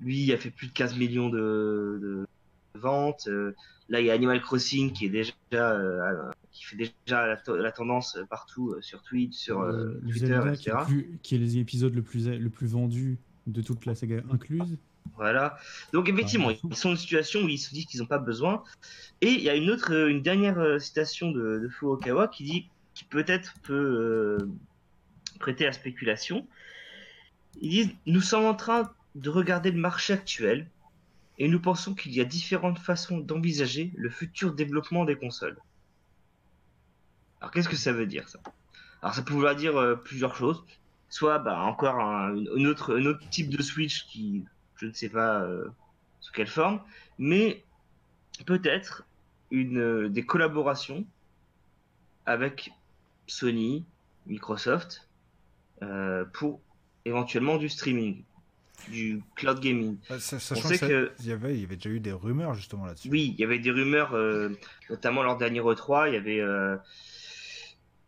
[0.00, 2.26] lui, a fait plus de 15 millions de,
[2.74, 3.28] ventes.
[3.28, 3.54] euh,
[3.88, 8.18] là, il y a Animal Crossing qui est déjà, euh, qui fait déjà la, tendance
[8.30, 10.76] partout euh, sur Twitch, sur euh, Twitter, Zelda, qui etc.
[10.80, 14.78] est, plus- qui est l'épisode le plus, le plus vendu de toute la saga incluse.
[15.16, 15.58] Voilà.
[15.92, 16.58] Donc effectivement, Ouais.
[16.64, 18.64] ils sont dans une situation où ils se disent qu'ils n'ont pas besoin.
[19.20, 22.44] Et il y a une autre, euh, une dernière euh, citation de, de Furukawa qui
[22.44, 24.48] dit, qui peut-être peut euh,
[25.40, 26.46] prêter à spéculation.
[27.60, 30.68] Ils disent, nous sommes en train de regarder le marché actuel
[31.38, 35.58] et nous pensons qu'il y a différentes façons d'envisager le futur développement des consoles.
[37.44, 38.38] Alors qu'est-ce que ça veut dire ça?
[39.02, 40.64] Alors ça peut vouloir dire euh, plusieurs choses.
[41.10, 45.10] Soit bah, encore un, une- autre, un autre type de Switch qui, je ne sais
[45.10, 45.68] pas euh,
[46.20, 46.80] sous quelle forme,
[47.18, 47.62] mais
[48.46, 49.04] peut-être
[49.50, 51.04] une euh, des collaborations
[52.24, 52.72] avec
[53.26, 53.84] Sony,
[54.26, 55.06] Microsoft
[56.32, 56.62] pour
[57.04, 58.22] éventuellement du streaming,
[58.88, 59.98] du cloud gaming.
[60.10, 63.10] On sait que il, y avait, il y avait déjà eu des rumeurs justement là-dessus.
[63.10, 64.48] oui, il y avait des rumeurs, euh,
[64.88, 66.76] notamment lors dernier E3, il y avait, euh,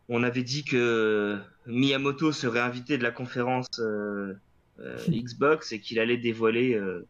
[0.09, 4.33] on avait dit que Miyamoto serait invité de la conférence euh,
[4.79, 7.05] euh, Xbox et qu'il allait dévoiler euh,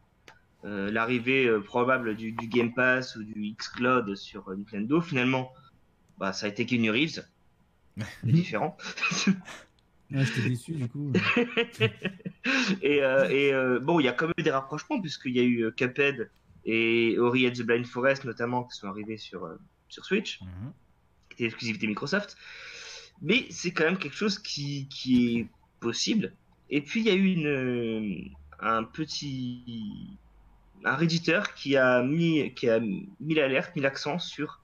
[0.63, 4.99] l'arrivée probable du, du Game Pass ou du Xcloud sur euh, Nintendo.
[5.01, 5.51] Finalement,
[6.17, 7.23] bah, ça a été Keanu Reeves.
[7.97, 8.77] C'est différent.
[10.15, 11.11] Ah, j'étais déçu du coup.
[12.81, 15.39] et euh, et euh, bon, il y a quand même eu des rapprochements puisqu'il y
[15.41, 16.29] a eu Cuphead
[16.63, 19.57] et Ori and the Blind Forest notamment qui sont arrivés sur euh,
[19.89, 20.71] sur Switch, Mhm.
[21.27, 22.37] qui était l'exclusivité Microsoft.
[23.21, 25.47] Mais c'est quand même quelque chose qui qui est
[25.79, 26.33] possible.
[26.69, 30.17] Et puis il y a eu une euh, un petit
[30.85, 34.61] un réditeur qui a mis qui a mis l'alerte, mis l'accent sur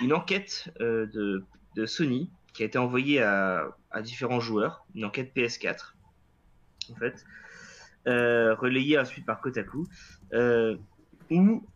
[0.00, 1.44] une enquête euh, de
[1.76, 5.94] de Sony qui a été envoyée à à différents joueurs, une enquête PS4
[6.92, 7.24] en fait,
[8.06, 9.86] euh, relayée ensuite par Kotaku,
[11.30, 11.66] où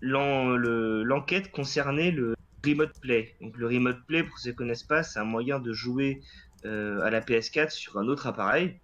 [0.00, 2.34] l'en- le- l'enquête concernait le
[2.64, 3.36] remote play.
[3.40, 6.22] Donc le remote play, pour ceux qui ne connaissent pas, c'est un moyen de jouer
[6.64, 8.80] euh, à la PS4 sur un autre appareil,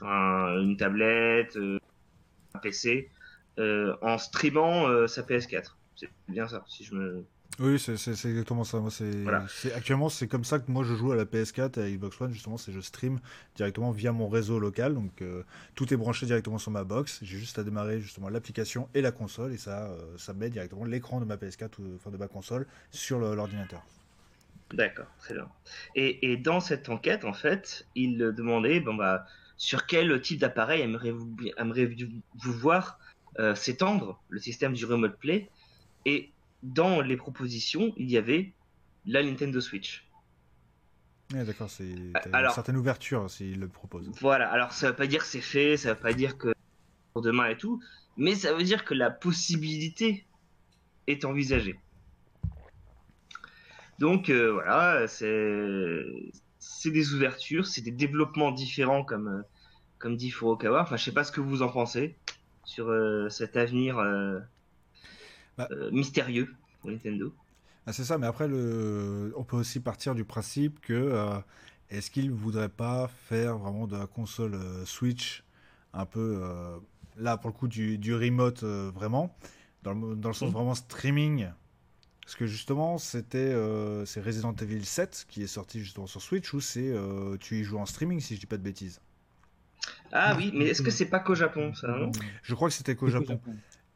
[0.00, 1.78] un- une tablette, euh,
[2.54, 3.12] un PC,
[3.58, 5.80] euh, en streamant sa PS4.
[5.96, 7.28] C'est bien ça, si je me...
[7.60, 8.78] Oui, c'est exactement ça.
[8.78, 8.90] Moi,
[9.24, 9.44] Voilà.
[9.74, 12.32] actuellement c'est comme ça que moi je joue à la PS4 et à Xbox One.
[12.32, 13.18] Justement, c'est je stream
[13.56, 14.94] directement via mon réseau local.
[14.94, 15.42] Donc euh,
[15.74, 17.18] tout est branché directement sur ma box.
[17.22, 20.84] J'ai juste à démarrer justement l'application et la console et ça, euh, ça met directement
[20.84, 23.82] l'écran de ma PS4 ou enfin de ma console sur l'ordinateur.
[24.72, 25.48] D'accord, très bien.
[25.94, 29.24] Et, et dans cette enquête, en fait, il demandait, bon bah,
[29.56, 32.98] sur quel type d'appareil aimeriez-vous aimeriez-vous voir
[33.38, 35.50] euh, s'étendre le système du remote play?
[36.04, 36.32] Et
[36.62, 38.52] dans les propositions, il y avait
[39.06, 40.06] la Nintendo Switch.
[41.32, 44.10] Ouais, D'accord, c'est t'as une alors- certaine ouverture s'il le propose.
[44.20, 46.54] Voilà, alors ça veut pas dire que c'est fait, ça veut pas dire que
[47.12, 47.82] pour demain et tout,
[48.16, 50.26] mais ça veut dire que la possibilité
[51.06, 51.78] est envisagée.
[53.98, 59.42] Donc euh, voilà, c'est des ouvertures, c'est des développements différents comme euh,
[59.98, 60.82] comme dit Furukawa.
[60.82, 62.16] Enfin, je sais pas ce que vous en pensez
[62.64, 64.38] sur euh, cet avenir euh,
[65.58, 65.68] Bah.
[65.72, 67.32] euh, mystérieux pour Nintendo.
[67.86, 69.32] Ah, c'est ça, mais après, le...
[69.36, 71.38] on peut aussi partir du principe que euh,
[71.90, 75.44] est-ce qu'il voudrait pas faire vraiment de la console euh, Switch
[75.94, 76.42] un peu
[77.16, 79.34] là pour le coup du, du remote vraiment
[79.82, 81.48] dans le, dans le sens vraiment streaming?
[82.28, 86.52] Parce que justement c'était euh, c'est Resident Evil 7 qui est sorti justement sur Switch
[86.52, 89.00] où c'est euh, tu y joues en streaming si je dis pas de bêtises?
[90.12, 92.12] Ah oui, mais est-ce que c'est pas qu'au Japon ça non?
[92.42, 93.40] Je crois que c'était qu'au Japon.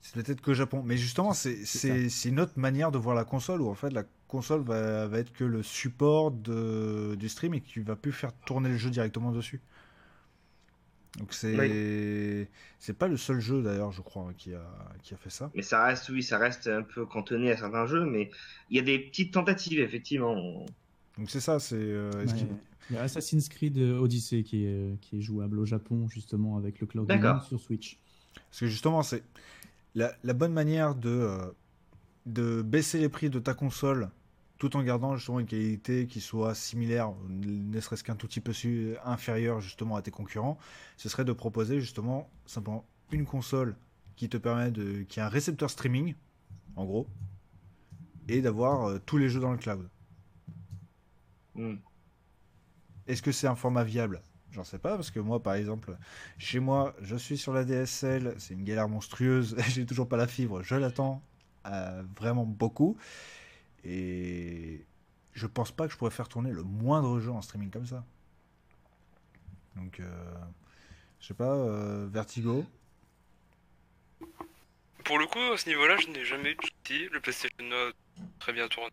[0.02, 0.82] C'est peut-être qu'au Japon.
[0.84, 3.90] Mais justement, c'est c'est- c'est une autre manière de voir la console où en fait
[3.90, 7.96] la console va, va être que le support de, du stream et que tu vas
[7.96, 9.60] plus faire tourner le jeu directement dessus.
[11.18, 12.48] Donc c'est
[12.78, 14.64] c'est pas le seul jeu d'ailleurs, je crois, hein, qui a,
[15.02, 15.50] qui a fait ça.
[15.54, 18.30] Mais ça reste, oui, ça reste un peu cantonné à certains jeux, mais
[18.70, 20.64] il y a des petites tentatives, effectivement.
[21.18, 21.76] Donc c'est ça, c'est.
[21.78, 22.46] euh, Ouais.
[22.90, 26.80] Il y a Assassin's Creed Odyssey qui est, qui est jouable au Japon, justement, avec
[26.80, 27.08] le cloud
[27.46, 27.98] sur Switch.
[28.34, 29.22] Parce que justement, c'est
[29.94, 31.52] la, la bonne manière de, euh,
[32.26, 34.10] de baisser les prix de ta console
[34.62, 38.52] tout en gardant justement une qualité qui soit similaire, ne serait-ce qu'un tout petit peu
[39.04, 40.56] inférieure justement à tes concurrents,
[40.96, 43.74] ce serait de proposer justement simplement une console
[44.14, 45.02] qui te permet de.
[45.02, 46.14] qui a un récepteur streaming,
[46.76, 47.08] en gros,
[48.28, 49.88] et d'avoir euh, tous les jeux dans le cloud.
[51.56, 51.74] Hmm.
[53.08, 54.22] Est-ce que c'est un format viable?
[54.52, 55.96] J'en sais pas, parce que moi, par exemple,
[56.38, 60.26] chez moi, je suis sur la DSL, c'est une galère monstrueuse, j'ai toujours pas la
[60.26, 61.22] fibre, je l'attends
[61.66, 62.98] euh, vraiment beaucoup,
[63.84, 64.84] et
[65.32, 68.04] je pense pas que je pourrais faire tourner le moindre jeu en streaming comme ça.
[69.76, 70.34] Donc, euh,
[71.20, 72.66] je sais pas, euh, Vertigo,
[75.04, 76.52] Pour le coup, à ce niveau-là, je n'ai jamais
[76.90, 77.08] eu.
[77.10, 77.90] Le PlayStation a
[78.38, 78.90] très bien tourné.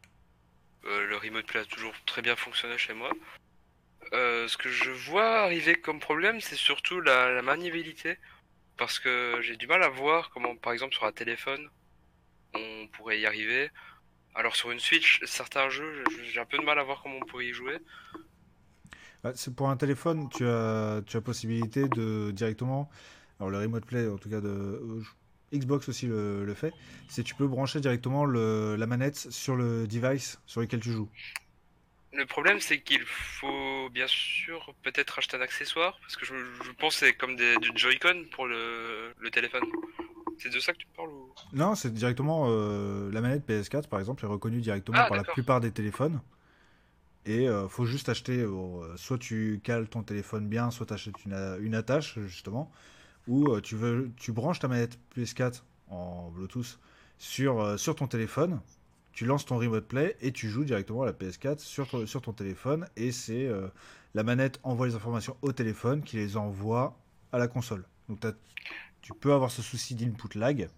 [0.86, 3.12] Euh, le Remote Play a toujours très bien fonctionné chez moi.
[4.14, 8.18] Euh, ce que je vois arriver comme problème, c'est surtout la, maniabilité.
[8.78, 11.68] Parce que j'ai du mal à voir comment, par exemple, sur un téléphone,
[12.53, 13.70] on pourrait y arriver.
[14.36, 17.26] Alors sur une Switch, certains jeux, j'ai un peu de mal à voir comment on
[17.26, 17.78] pourrait y jouer.
[19.24, 22.89] Bah, pour un téléphone, tu as, tu as possibilité de directement,
[23.39, 25.03] alors le Remote Play en tout cas de euh,
[25.53, 26.74] Xbox aussi le, le fait,
[27.10, 31.10] c'est tu peux brancher directement le, la manette sur le device sur lequel tu joues.
[32.12, 36.34] Le problème, c'est qu'il faut bien sûr peut-être acheter un accessoire, parce que je,
[36.64, 39.64] je pense que c'est comme des, du Joy-Con pour le, le téléphone.
[40.39, 41.34] C'est de ça que tu parles ou...
[41.53, 45.24] Non, c'est directement euh, la manette PS4 par exemple est reconnue directement Ah, par la
[45.24, 46.22] plupart des téléphones.
[47.26, 51.26] Et euh, faut juste acheter, euh, soit tu cales ton téléphone bien, soit tu achètes
[51.26, 52.72] une, une attache justement,
[53.28, 56.80] ou tu veux, tu branches ta manette PS4 en Bluetooth
[57.18, 58.62] sur, sur ton téléphone,
[59.20, 62.22] tu lances ton Remote Play et tu joues directement à la PS4 sur ton, sur
[62.22, 63.67] ton téléphone, et c'est euh,
[64.13, 66.97] la manette envoie les informations au téléphone qui les envoie
[67.34, 67.84] à la console.
[68.07, 68.22] Donc
[69.01, 70.70] tu peux avoir ce souci d'input lag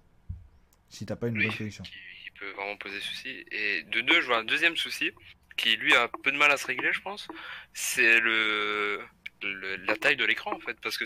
[0.90, 1.84] si t'as pas une Oui, bonne connexion.
[1.84, 3.46] qui, qui peut vraiment poser souci.
[3.52, 5.12] Et de deux, je vois un deuxième souci,
[5.56, 7.28] qui lui a un peu de mal à se régler, je pense.
[7.76, 9.02] C'est le,
[9.44, 10.78] le- la taille de l'écran, en fait.
[10.82, 11.06] Parce que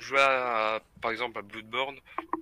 [0.00, 1.96] jouer à, par exemple à Bloodborne,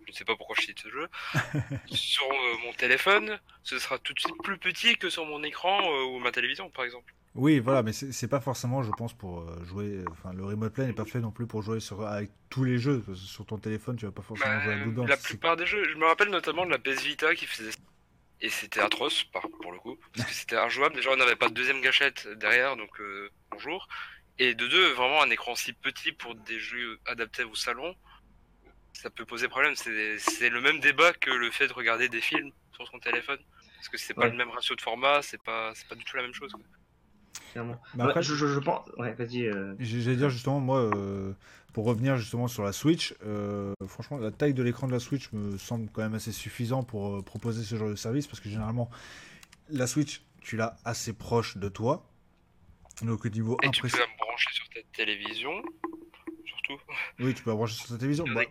[0.07, 1.09] je ne sais pas pourquoi je cite ce jeu,
[1.87, 5.79] sur euh, mon téléphone, ce sera tout de suite plus petit que sur mon écran
[5.83, 7.13] euh, ou ma télévision, par exemple.
[7.35, 10.03] Oui, voilà, mais c'est pas forcément, je pense, pour euh, jouer.
[10.11, 12.79] Enfin, le Remote Play n'est pas fait non plus pour jouer sur, avec tous les
[12.79, 13.03] jeux.
[13.07, 15.09] Parce que sur ton téléphone, tu vas pas forcément Bah, jouer à Bloodborne.
[15.09, 17.73] la plupart des jeux, je me rappelle notamment de la PS Vita qui faisait.
[18.41, 20.95] Et c'était atroce, par, pour le coup, parce que c'était injouable.
[20.95, 23.87] Déjà, on n'avait pas de deuxième gâchette derrière, donc euh, bonjour.
[24.39, 27.95] Et de deux, vraiment un écran si petit pour des jeux adaptés au salon,
[28.93, 29.75] ça peut poser problème.
[29.77, 33.39] C'est le même débat que le fait de regarder des films sur son téléphone.
[33.77, 34.31] Parce que c'est pas Ouais.
[34.31, 36.53] le même ratio de format, c'est pas, c'est pas du tout la même chose.
[36.53, 36.63] quoi.
[37.55, 38.87] Ouais, après, je, je, je pense.
[38.99, 39.47] Ouais, vas-y.
[39.47, 41.33] euh, J'allais dire justement, moi, euh,
[41.73, 45.33] pour revenir justement sur la Switch, euh, franchement, la taille de l'écran de la Switch
[45.33, 48.51] me semble quand même assez suffisant pour euh, proposer ce genre de service parce que
[48.51, 48.91] généralement,
[49.71, 52.07] la Switch, tu l'as assez proche de toi.
[53.03, 54.05] Donc, au niveau impression.
[54.37, 55.63] Brancher sur ta télévision,
[56.45, 56.79] surtout.
[57.21, 58.25] Oui, tu peux la brancher sur ta télévision.
[58.35, 58.43] Bah.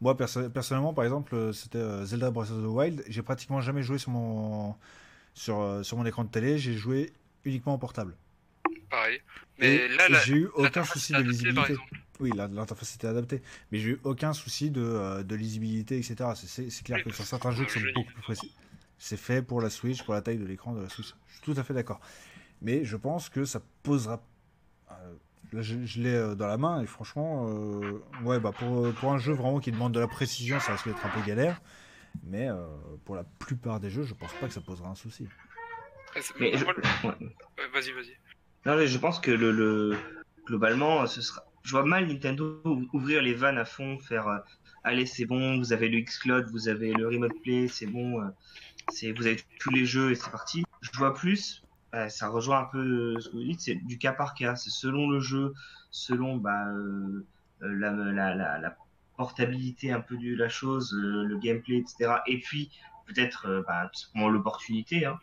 [0.00, 3.04] Moi, perso- personnellement, par exemple, euh, c'était euh, Zelda Breath of the Wild.
[3.08, 4.74] J'ai pratiquement jamais joué sur mon,
[5.34, 6.58] sur, euh, sur mon écran de télé.
[6.58, 7.12] J'ai joué
[7.44, 8.16] uniquement en portable.
[8.90, 9.20] Pareil.
[9.58, 11.74] Mais Et là, j'ai eu aucun souci de lisibilité.
[12.20, 13.42] Oui, l'interface était adaptée.
[13.70, 16.30] Mais j'ai eu aucun souci de, de lisibilité, etc.
[16.34, 18.52] C'est- clair Oui, que sur certains jeux qui sont jeu beaucoup plus précis,
[18.98, 21.14] c'est fait pour la Switch, pour la taille de l'écran de la Switch.
[21.28, 22.00] Je suis tout à fait d'accord.
[22.60, 24.20] Mais je pense que ça posera.
[24.90, 25.14] euh,
[25.52, 29.12] là, je, je l'ai euh, dans la main et franchement, euh, ouais, bah pour, pour
[29.12, 31.60] un jeu vraiment qui demande de la précision, ça risque d'être un peu galère.
[32.24, 32.66] Mais euh,
[33.04, 35.26] pour la plupart des jeux, je pense pas que ça posera un souci.
[36.38, 36.64] Mais je-
[37.06, 37.10] euh,
[37.72, 38.16] Vas-y, vas-y.
[38.66, 39.96] Non, mais je pense que le, le-
[40.46, 41.42] globalement, ce sera.
[41.64, 44.38] Je vois mal Nintendo ou- ouvrir les vannes à fond, faire euh,
[44.84, 48.26] allez c'est bon, vous avez le Xcloud, vous avez le Remote Play, c'est bon, euh,
[48.90, 50.64] c'est vous avez tous les jeux et c'est parti.
[50.80, 51.61] Je vois plus,
[51.94, 52.78] euh, ça rejoint un peu
[53.16, 55.52] euh, ce que vous dites, c'est du cas par cas, c'est selon le jeu,
[55.90, 57.26] selon bah, euh,
[57.62, 58.76] euh, la, la, la, la
[59.18, 62.14] portabilité un peu de la chose, euh, le gameplay, etc.
[62.26, 62.70] Et puis
[63.06, 65.20] peut-être euh, bah, l'opportunité, hein,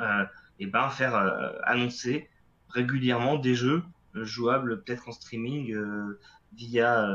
[0.00, 0.26] euh,
[0.58, 2.28] et ben faire euh, annoncer
[2.68, 3.82] régulièrement des jeux
[4.14, 5.74] jouables peut-être en streaming
[6.52, 7.08] via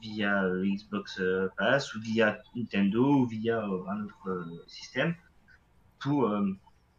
[0.00, 1.20] via Xbox
[1.56, 5.14] Pass ou via Nintendo ou via un autre système
[5.98, 6.28] pour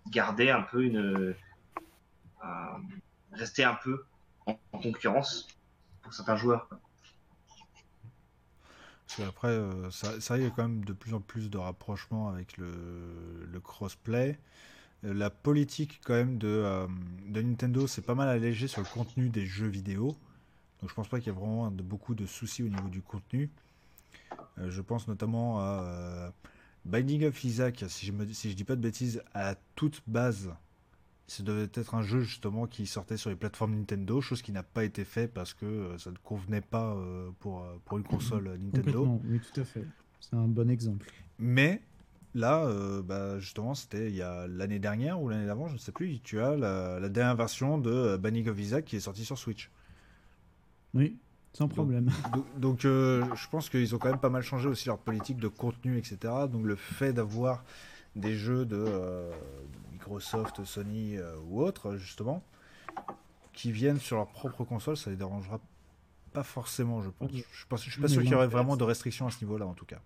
[0.10, 1.36] garder un peu une euh,
[3.32, 4.06] rester un peu
[4.46, 5.48] en, en concurrence
[6.02, 6.68] pour certains joueurs.
[6.68, 6.80] quoi.
[9.18, 12.58] Parce euh, ça, ça y est quand même de plus en plus de rapprochement avec
[12.58, 14.40] le, crossplay.
[15.04, 16.88] euh, la politique quand même de,
[17.28, 20.16] de Nintendo, c'est pas mal allégé sur le contenu des jeux vidéo.
[20.80, 23.02] Donc je pense pas qu'il y a vraiment de, beaucoup de soucis au niveau du
[23.02, 23.50] contenu.
[24.58, 26.34] Je pense notamment à
[26.86, 30.54] Binding of Isaac, si je, me, si je dis pas de bêtises, à toute base.
[31.28, 34.64] Ça devait être un jeu justement qui sortait sur les plateformes Nintendo, chose qui n'a
[34.64, 38.04] pas été fait parce que euh, ça ne convenait pas euh, pour, euh, pour une
[38.04, 39.22] console Nintendo.
[39.26, 39.86] Oui, tout à fait.
[40.20, 41.06] C'est un bon exemple.
[41.38, 41.84] Mais
[42.34, 45.78] là, euh, bah, justement, c'était il y a l'année dernière ou l'année d'avant, je ne
[45.78, 46.20] sais plus.
[46.22, 49.70] Tu as la, la dernière version de Banning of Isaac qui est sortie sur Switch.
[50.96, 51.16] Oui,
[51.54, 52.12] sans problème.
[52.34, 55.38] Donc, donc, euh, je pense qu'ils ont quand même pas mal changé aussi leur politique
[55.38, 56.18] de contenu, etc.
[56.52, 57.64] Donc le fait d'avoir
[58.16, 59.32] des jeux de euh,
[59.92, 62.44] Microsoft, Sony euh, ou autres, justement,
[63.54, 65.60] qui viennent sur leur propre console, ça les dérangera
[66.34, 67.32] pas forcément, je pense.
[67.32, 69.44] Je suis pas, je suis pas sûr qu'il y aurait vraiment de restrictions à ce
[69.44, 70.00] niveau-là, en tout cas.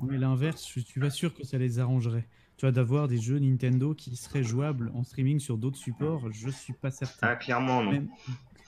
[0.00, 2.26] Mais l'inverse, je suis pas sûr que ça les arrangerait.
[2.56, 6.50] Tu vois, d'avoir des jeux Nintendo qui seraient jouables en streaming sur d'autres supports, je
[6.50, 7.28] suis pas certain.
[7.28, 7.90] Ah, clairement, non.
[7.90, 8.08] Même,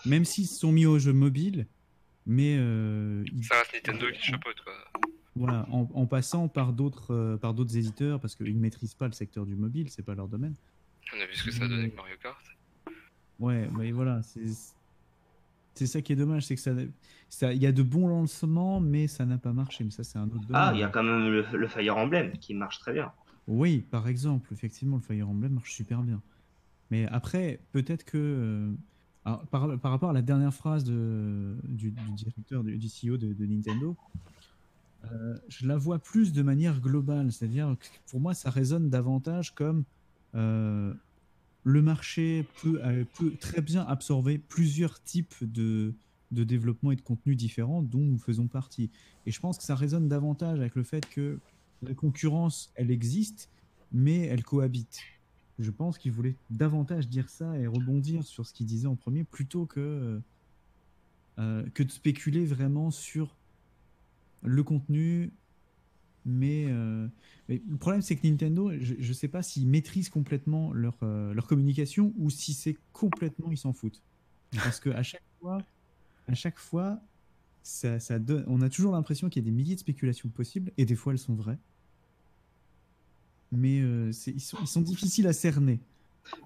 [0.06, 1.66] même s'ils se sont mis aux jeux mobiles,
[2.26, 4.72] mais euh, Ça reste Nintendo qui chapeaute, quoi.
[5.34, 9.06] voilà, en, en passant par d'autres euh, par d'autres éditeurs, parce qu'ils ne maîtrisent pas
[9.06, 10.54] le secteur du mobile, c'est pas leur domaine.
[11.16, 12.44] On a vu ce que ça a donné avec Mario Kart.
[13.38, 14.46] Ouais, mais voilà, c'est
[15.74, 16.72] c'est ça qui est dommage, c'est que ça,
[17.28, 19.84] ça, il y a de bons lancements, mais ça n'a pas marché.
[19.84, 20.54] Mais ça, c'est un autre domaine.
[20.54, 23.12] Ah, il y a quand même le, le Fire Emblem qui marche très bien.
[23.46, 26.22] Oui, par exemple, effectivement, le Fire Emblem marche super bien.
[26.90, 28.70] Mais après, peut-être que euh,
[29.50, 33.96] par, rapport à la dernière phrase du, directeur du, CEO de, Nintendo,
[35.04, 37.32] euh, je la vois plus de manière globale.
[37.32, 39.84] C'est-à-dire que pour moi, ça résonne davantage comme
[40.34, 40.92] euh,
[41.64, 45.92] le marché peut, euh, peut très bien absorber plusieurs types de,
[46.30, 48.90] de développement et de contenu différents dont nous faisons partie.
[49.26, 51.38] Et je pense que ça résonne davantage avec le fait que
[51.82, 53.50] la concurrence, elle existe,
[53.92, 55.00] mais elle cohabite.
[55.58, 59.24] Je pense qu'il voulait davantage dire ça et rebondir sur ce qu'il disait en premier
[59.24, 60.20] plutôt que,
[61.38, 63.36] euh, que de spéculer vraiment sur
[64.42, 65.32] le contenu.
[66.26, 67.08] Mais, euh,
[67.48, 71.46] le problème, c'est que Nintendo, je ne sais pas s'ils maîtrisent complètement leur, euh, leur
[71.46, 74.02] communication ou si c'est complètement ils s'en foutent.
[74.52, 75.58] Parce qu'à chaque fois,
[76.28, 77.00] à chaque fois
[77.62, 80.72] ça, ça donne, on a toujours l'impression qu'il y a des milliers de spéculations possibles,
[80.78, 81.58] et des fois elles sont vraies.
[83.52, 85.80] Mais euh, c'est- ils, sont, ils sont difficiles à cerner.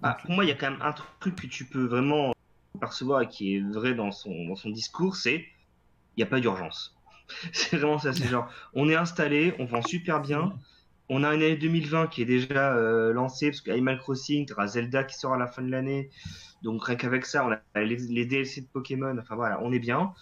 [0.03, 2.32] Bah, pour moi, il y a quand même un truc que tu peux vraiment
[2.80, 5.36] percevoir et qui est vrai dans son, dans son discours, c'est
[6.16, 6.96] il n'y a pas d'urgence.
[7.53, 10.53] C'est vraiment ça, c'est genre, on est installé, on vend super bien,
[11.09, 15.05] on a une année 2020 qui est déjà euh, lancée, parce qu'Animal Crossing, tu Zelda
[15.05, 16.11] qui sort à la fin de l'année,
[16.62, 19.78] donc rien qu'avec ça, on a les, les DLC de Pokémon, enfin voilà, on est
[19.78, 20.12] bien.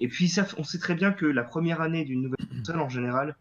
[0.00, 2.88] Et puis ça, on sait très bien que la première année d'une nouvelle console en
[2.88, 3.36] général,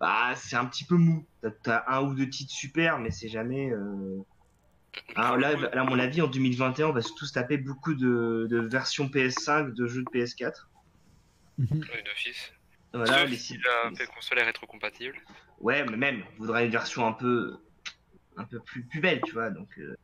[0.00, 1.26] bah c'est un petit peu mou.
[1.62, 3.70] T'as- un ou deux titres super, mais c'est jamais...
[3.70, 4.18] euh,
[5.14, 8.58] ah, là, à mon avis, en 2021, on va tous se taper beaucoup de, de
[8.58, 10.68] versions PS5 de jeux de PS4.
[11.58, 11.68] Mhm.
[11.72, 12.52] Oui, d'office.
[12.92, 15.16] Voilà, Sauf les si la paix console est rétrocompatible.
[15.60, 17.58] Ouais, mais même, on voudrait une version un peu,
[18.36, 19.50] un peu plus, plus belle, tu vois.
[19.50, 19.96] Donc, euh,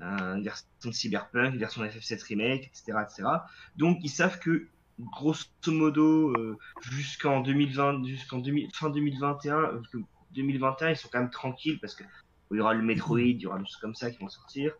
[0.00, 3.28] une version de Cyberpunk, une version de FF7 Remake, etc., etc.
[3.76, 4.68] Donc, ils savent que,
[4.98, 9.98] grosso modo, euh, jusqu'en 2020, jusqu'en 2000 fin 2021, euh, que
[10.32, 12.04] 2021, ils sont quand même tranquilles parce que
[12.50, 14.74] il y aura le Metroid, il y aura des choses comme ça qui vont sortir.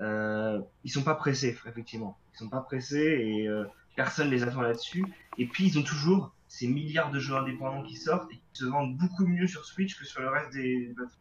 [0.00, 2.18] Euh, ils sont pas pressés, effectivement.
[2.34, 5.04] Ils sont pas pressés et euh, personne les attend là-dessus.
[5.38, 8.64] Et puis ils ont toujours ces milliards de jeux indépendants qui sortent et qui se
[8.64, 11.20] vendent beaucoup mieux sur Switch que sur le reste des plateformes.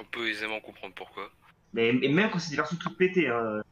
[0.00, 1.30] On peut aisément comprendre pourquoi.
[1.72, 3.62] Mais, mais même quand c'est des versions toutes pétées, hein.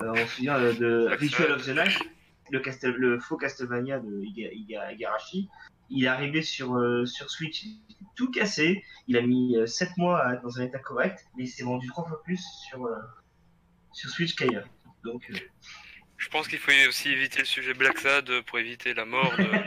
[0.00, 1.98] Euh, on se souvient euh, de Ritual of the Night,
[2.50, 5.48] le, Castel- le faux Castlevania de Iga- Iga- Igarashi.
[5.90, 7.64] Il est arrivé sur, euh, sur Switch,
[8.16, 8.82] tout cassé.
[9.06, 11.86] Il a mis 7 mois à être dans un état correct, mais il s'est vendu
[11.88, 12.96] trois fois plus sur, euh,
[13.92, 14.66] sur Switch qu'ailleurs.
[15.04, 15.34] Donc, euh,
[16.16, 19.42] Je pense qu'il faut aussi éviter le sujet Black Sad pour éviter la mort de
[19.42, 19.58] la...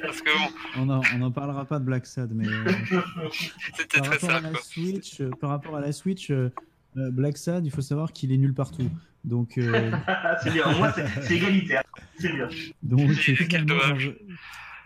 [0.00, 2.64] Parce que bon, on n'en on en parlera pas de Black Sad, mais euh,
[3.76, 6.30] c'était très euh, par rapport à la Switch,
[6.96, 8.88] euh, Black Sad, il faut savoir qu'il est nul partout.
[9.24, 9.90] Donc, euh,
[10.42, 10.92] c'est bien, moins
[11.22, 11.82] c'est égalitaire.
[12.18, 12.48] C'est bien.
[12.82, 13.10] donc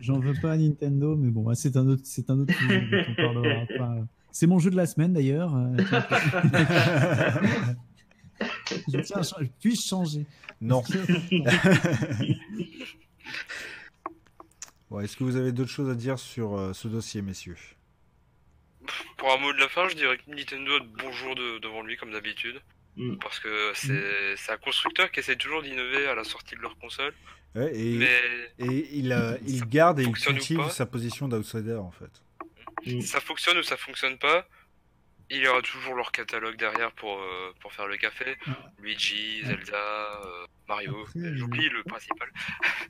[0.00, 3.02] j'en veux, pas à Nintendo, mais bon, c'est un autre, c'est un autre sujet dont
[3.10, 3.96] on parlera pas.
[4.30, 5.56] C'est mon jeu de la semaine d'ailleurs.
[5.56, 5.76] euh,
[8.92, 9.50] je tiens à changer.
[9.60, 10.26] Puis-je changer?
[10.60, 10.82] Non.
[14.90, 17.56] Bon, Est-ce que vous avez d'autres choses à dire sur euh, ce dossier, messieurs?
[19.18, 21.96] Pour un mot de la fin, je dirais que Nintendo a de de- devant lui,
[21.96, 22.60] comme d'habitude.
[22.96, 23.16] Mm.
[23.18, 27.12] Parce que c'est un constructeur qui essaie toujours d'innover à la sortie de leur console.
[27.54, 28.20] Ouais, et, Mais
[28.66, 32.10] et il, euh, garde et il cultive sa position d'outsider, en fait.
[32.86, 33.00] Mm.
[33.02, 34.46] ça fonctionne ou ça fonctionne pas,
[35.30, 38.36] Il y aura toujours leur catalogue derrière pour, euh, pour faire le café.
[38.78, 39.42] Luigi.
[39.44, 41.06] Zelda, euh, Mario.
[41.14, 42.30] J'oublie le principal.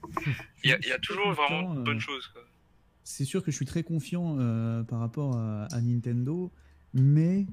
[0.63, 2.27] Il y a, il y a toujours vraiment de euh, bonnes choses.
[2.29, 2.43] Quoi.
[3.11, 6.53] C'est sûr que je suis très confiant euh, par rapport à, à Nintendo,
[6.93, 7.47] mais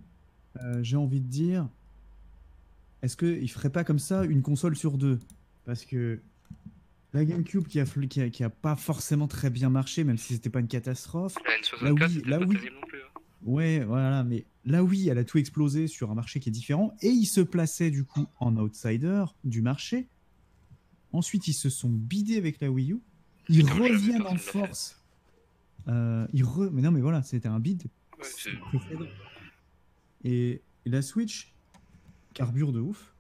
[0.62, 1.70] euh, j'ai envie de dire,
[3.02, 5.18] est-ce qu'il ne ferait pas comme ça une console sur deux?
[5.64, 6.20] Parce que
[7.14, 10.18] la GameCube qui a, fl- qui, a, qui a pas forcément très bien marché, même
[10.18, 12.56] si c'était pas une catastrophe, La N64, Là, oui, c'était là, pas oui.
[12.58, 13.00] terrible non plus.
[13.00, 13.20] hein.
[13.46, 16.98] ouais, voilà, mais là oui, elle a tout explosé sur un marché qui est différent,
[17.02, 20.10] et ils se plaçaient du coup en outsider du marché.
[21.14, 23.00] Ensuite, ils se sont bidés avec la Wii U.
[23.48, 25.02] Ils reviennent en l'a force.
[25.88, 26.70] Euh, re...
[26.72, 27.84] Mais non, mais voilà, c'était un bid
[28.20, 28.26] Ouais.
[30.24, 31.54] Et, et la Switch
[32.34, 33.14] carbure de ouf.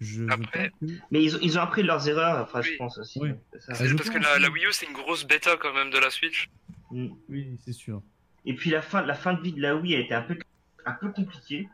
[0.00, 2.96] Je Après- que- Mais ils, ont- ils ont appris de leurs erreurs, après, je pense
[2.98, 3.18] aussi.
[3.20, 3.30] Oui.
[3.52, 3.84] C'est ça.
[3.96, 6.48] Parce que la, Wii U, c'est une grosse bêta quand même de la Switch.
[6.90, 7.08] Mm.
[7.28, 8.02] Oui, c'est sûr.
[8.46, 10.38] Et puis la fin, la fin de vie de la Wii a été un peu,
[10.86, 11.68] un peu compliquée.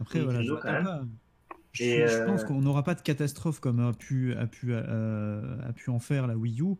[0.00, 1.04] Après, voilà, je, Nintendo, quand m'attends pas.
[1.72, 4.68] Je, Et, je pense euh, qu'on n'aura pas de catastrophe comme a pu, a pu,
[4.70, 6.76] euh, a pu en faire la Wii U,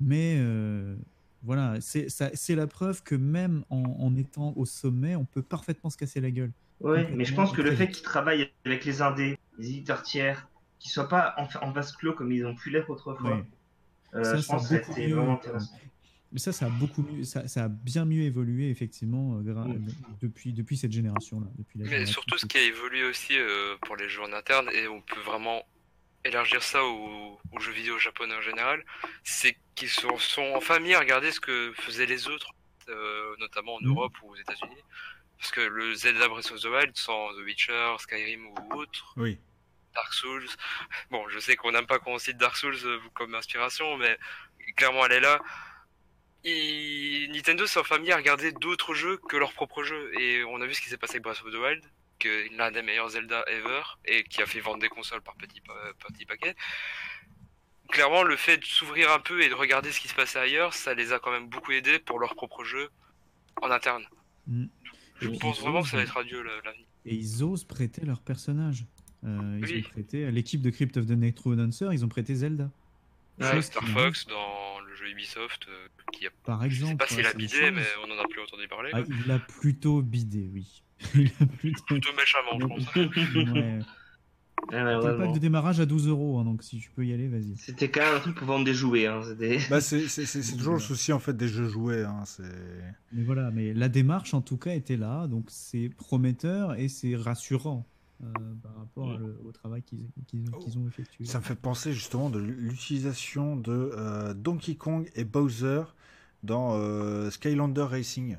[0.00, 0.96] mais euh,
[1.44, 5.96] voilà, c'est la preuve que même en, en étant au sommet, on peut parfaitement se
[5.96, 6.52] casser la gueule.
[6.80, 10.48] Ouais, mais je pense que le fait qu'ils travaillent avec les indés, les éditeurs tiers,
[10.78, 13.44] qu'ils soient pas en, en vase clos comme ils ont pu l'être autrefois, Ouais.
[14.14, 15.78] euh, Ça, je ça pense que vraiment euh, intéressant.
[16.32, 19.78] Mais ça, ça a beaucoup mieux, ça, ça a bien mieux évolué effectivement euh,
[20.20, 21.46] depuis, depuis cette génération-là.
[21.56, 24.32] Depuis la Mais génération surtout, ce qui a évolué aussi euh, pour les jeux en
[24.32, 25.62] interne, et on peut vraiment
[26.24, 28.84] élargir ça aux, aux jeux vidéo japonais en général,
[29.22, 32.52] c'est qu'ils sont, sont en famille à regarder ce que faisaient les autres,
[32.88, 33.88] euh, notamment en Mhm.
[33.90, 34.82] Europe ou aux États-Unis.
[35.38, 39.38] Parce que le Zelda Breath of the Wild, sans The Witcher, Skyrim ou autre, Oui.
[39.94, 40.46] Dark Souls.
[41.10, 44.18] Bon, je sais qu'on n'aime pas qu'on cite Dark Souls euh, comme inspiration, mais
[44.76, 45.40] clairement elle est là.
[46.46, 50.12] Et Nintendo s'est en famille à regarder d'autres jeux que leurs propres jeux.
[50.20, 51.82] Et on a vu ce qui s'est passé avec Breath of the Wild,
[52.24, 55.60] que l'un des meilleurs Zelda ever, et qui a fait vendre des consoles par petits
[55.60, 56.54] pa- petits paquets.
[57.90, 60.72] Clairement, le fait de s'ouvrir un peu et de regarder ce qui se passait ailleurs,
[60.74, 62.88] ça les a quand même beaucoup aidés pour leurs propres jeux
[63.62, 64.04] en interne.
[64.46, 64.66] Mm.
[65.20, 66.86] Je Et pense vraiment que ça va être adieu la- l'avenir.
[67.06, 68.84] Et ils osent prêter leur personnage.
[69.24, 69.84] Euh, ils Oui.
[69.86, 72.70] ont prêté à l'équipe de Crypt of the Necrodancer, ils ont prêté Zelda.
[73.38, 76.96] Ouais, Star Fox dans le jeu Ubisoft, euh, qui a Par Je sais exemple.
[76.98, 78.90] pas s'il quoi, a bidé, mais on en a plus entendu parler.
[78.94, 80.82] Ah, il l'a plutôt bidé, oui.
[81.14, 81.84] il a plutôt.
[81.86, 82.94] Plutôt méchamment, je pense.
[83.54, 83.78] Ouais.
[84.70, 85.26] Le malheureusement.
[85.26, 87.54] pack de démarrage à 12 euros, hein, donc si tu peux y aller, vas-y.
[87.58, 89.06] C'était quand même un truc pour vendre des jouets.
[89.06, 89.20] Hein.
[89.70, 92.02] Bah, c'est c'est- c'est- c'est toujours le souci en fait des jeux joués.
[92.02, 92.24] Hein.
[93.12, 97.14] Mais voilà, mais la démarche en tout cas était là, donc c'est prometteur et c'est
[97.14, 97.84] rassurant
[98.22, 98.26] euh,
[98.62, 101.26] par rapport à le- au travail qu'ils qu'ils- qu'ils ont effectué.
[101.26, 105.82] Ça me fait penser justement de l'utilisation de euh, Donkey Kong et Bowser
[106.42, 108.36] dans euh, Skylander Racing.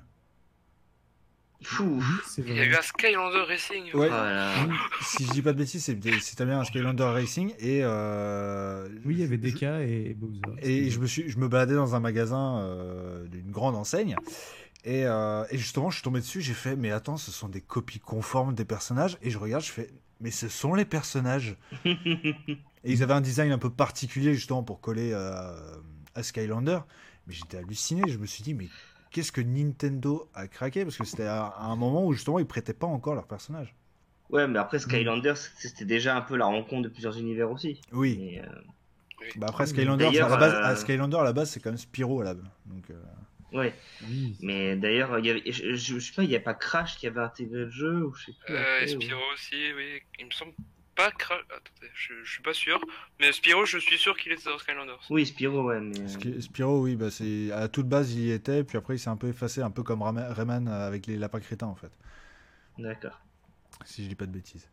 [2.28, 3.84] C'est Il y a eu un Skylander Racing.
[3.93, 4.07] Ouais.
[4.09, 4.51] Voilà.
[4.68, 8.88] Oui, si je dis pas de bêtises, c'est- c'était bien un Skylander Racing et euh,
[9.05, 10.41] Oui, il y avait je- DK et, et Bowser.
[10.61, 14.16] Et je me suis, je me baladais dans un magasin euh, d'une grande enseigne.
[14.84, 17.61] Et, euh, et justement, je suis tombé dessus, j'ai fait, mais attends, ce sont des
[17.61, 19.18] copies conformes des personnages.
[19.24, 19.89] Et je regarde, je fais,
[20.22, 21.57] mais ce sont les personnages.
[22.88, 25.55] Et ils avaient un design un peu particulier, justement, pour coller euh,
[26.13, 26.80] à Skylander.
[27.26, 28.68] Mais j'étais halluciné, je me suis dit, mais
[29.16, 30.84] qu'est-ce que Nintendo a craqué?
[30.84, 33.74] Parce que c'était à, à un moment où, justement, ils prêtaient pas encore leurs personnages.
[34.30, 37.80] Ouais, mais après Skylander, c'était déjà un peu la rencontre de plusieurs univers aussi.
[37.93, 38.18] Oui.
[38.20, 41.32] Mais, euh, Bah après, Oui, Skylander, d'ailleurs, à la base, euh, à Skylander, à la
[41.32, 42.34] base, c'est quand même Spyro, là.
[42.34, 43.74] Donc, euh, ouais.
[44.09, 44.36] Oui.
[44.41, 46.97] Mais d'ailleurs, il y avait, je, je, je sais pas, il n'y a pas Crash
[46.97, 48.53] qui avait intégré le jeu ou je sais plus.
[48.53, 50.01] Euh, après, ou- Spyro aussi, oui.
[50.20, 50.51] Il me semble
[50.96, 51.41] pas Crash.
[51.50, 52.80] Attendez, je, je suis pas sûr.
[53.20, 55.00] Mais Spyro, je suis sûr qu'il était dans Skylanders.
[55.10, 56.00] Oui, Spyro, ouais, mais.
[56.00, 59.10] euh, Spyro, oui, bah c'est à toute base il y était, puis après il s'est
[59.10, 61.91] un peu effacé, un peu comme Rayman avec les lapins crétins en fait,
[62.78, 63.20] D'accord.
[63.86, 64.70] si je dis pas de bêtises.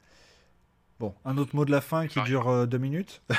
[1.01, 2.39] Bon, un autre mot de la fin qui Mario.
[2.39, 3.23] dure euh, deux minutes?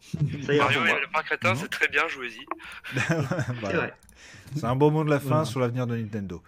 [0.00, 2.44] Ça Mario et le parc crétin, c'est très bien, jouez-y.
[2.96, 3.14] C'est
[3.60, 3.78] Voilà.
[3.78, 3.94] vrai.
[4.56, 6.42] C'est un bon mot de la fin sur l'avenir de Nintendo.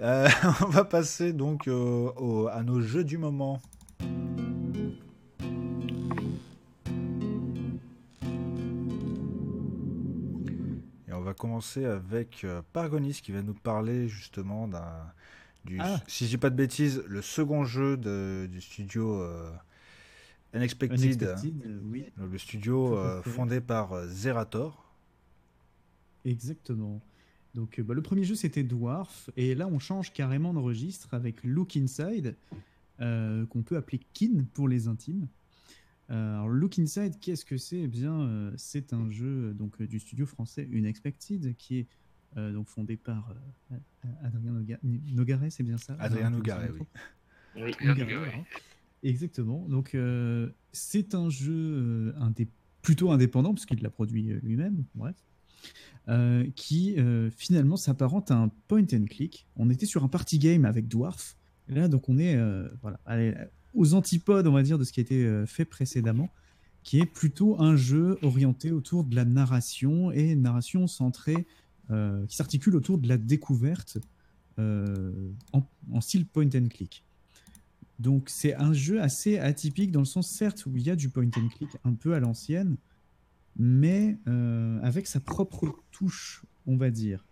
[0.00, 0.28] Euh,
[0.62, 3.60] on va passer donc euh, au- à nos jeux du moment.
[11.08, 15.12] Et on va commencer avec euh, Pargonis qui va nous parler justement d'un.
[15.64, 16.00] Du, Ah.
[16.06, 19.50] Si je dis pas de bêtises, le second jeu de- du studio euh,
[20.52, 24.84] Unexpected, Unexpected, euh, oui, le studio euh, fondé par Zerator.
[26.24, 27.00] exactement.
[27.54, 31.44] Donc bah, le premier jeu c'était Dwarf et là on change carrément de registre avec
[31.44, 32.34] Look Inside
[32.98, 35.28] qu'on peut appeler Kin pour les intimes.
[36.10, 37.80] Euh, alors Look Inside, qu'est-ce que c'est?
[37.80, 41.86] Eh bien, euh, c'est un jeu donc euh, du studio français Unexpected qui est
[42.36, 43.34] euh, donc fondé par
[43.72, 43.76] euh,
[44.22, 45.96] Adrien Noga- Nogaret, c'est bien ça?
[45.98, 46.70] Adrien Nogaret,
[47.56, 47.72] oui.
[47.82, 48.44] Nogaret.
[49.02, 49.66] Exactement.
[49.68, 52.48] Donc, euh, c'est un jeu euh, indé-
[52.82, 55.14] plutôt indépendant, puisqu'il l'a produit euh, lui-même, bref,
[56.08, 59.46] euh, qui euh, finalement s'apparente à un point and click.
[59.56, 61.36] On était sur un party game avec Dwarf.
[61.68, 62.68] Là, donc, on est euh,
[63.74, 66.30] aux antipodes, on va dire, de ce qui a été euh, fait précédemment,
[66.82, 71.46] qui est plutôt un jeu orienté autour de la narration et une narration centrée,
[71.90, 73.98] euh, qui s'articule autour de la découverte
[74.56, 77.02] en, en style point and click.
[77.98, 81.08] Donc c'est un jeu assez atypique dans le sens certes où il y a du
[81.08, 82.76] point and click un peu à l'ancienne,
[83.56, 84.16] mais
[84.82, 87.24] avec sa propre touche, on va dire.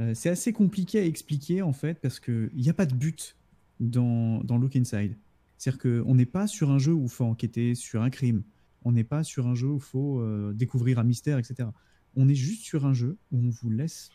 [0.00, 3.36] Euh, c'est assez compliqué à expliquer en fait parce qu'il n'y a pas de but
[3.80, 5.16] dans, Look Inside.
[5.58, 8.42] C'est-à-dire qu'on n'est pas sur un jeu où il faut enquêter sur un crime.
[8.82, 11.68] On n'est pas sur un jeu où il faut euh, découvrir un mystère, etc.
[12.16, 14.10] On est juste sur un jeu où on vous laisse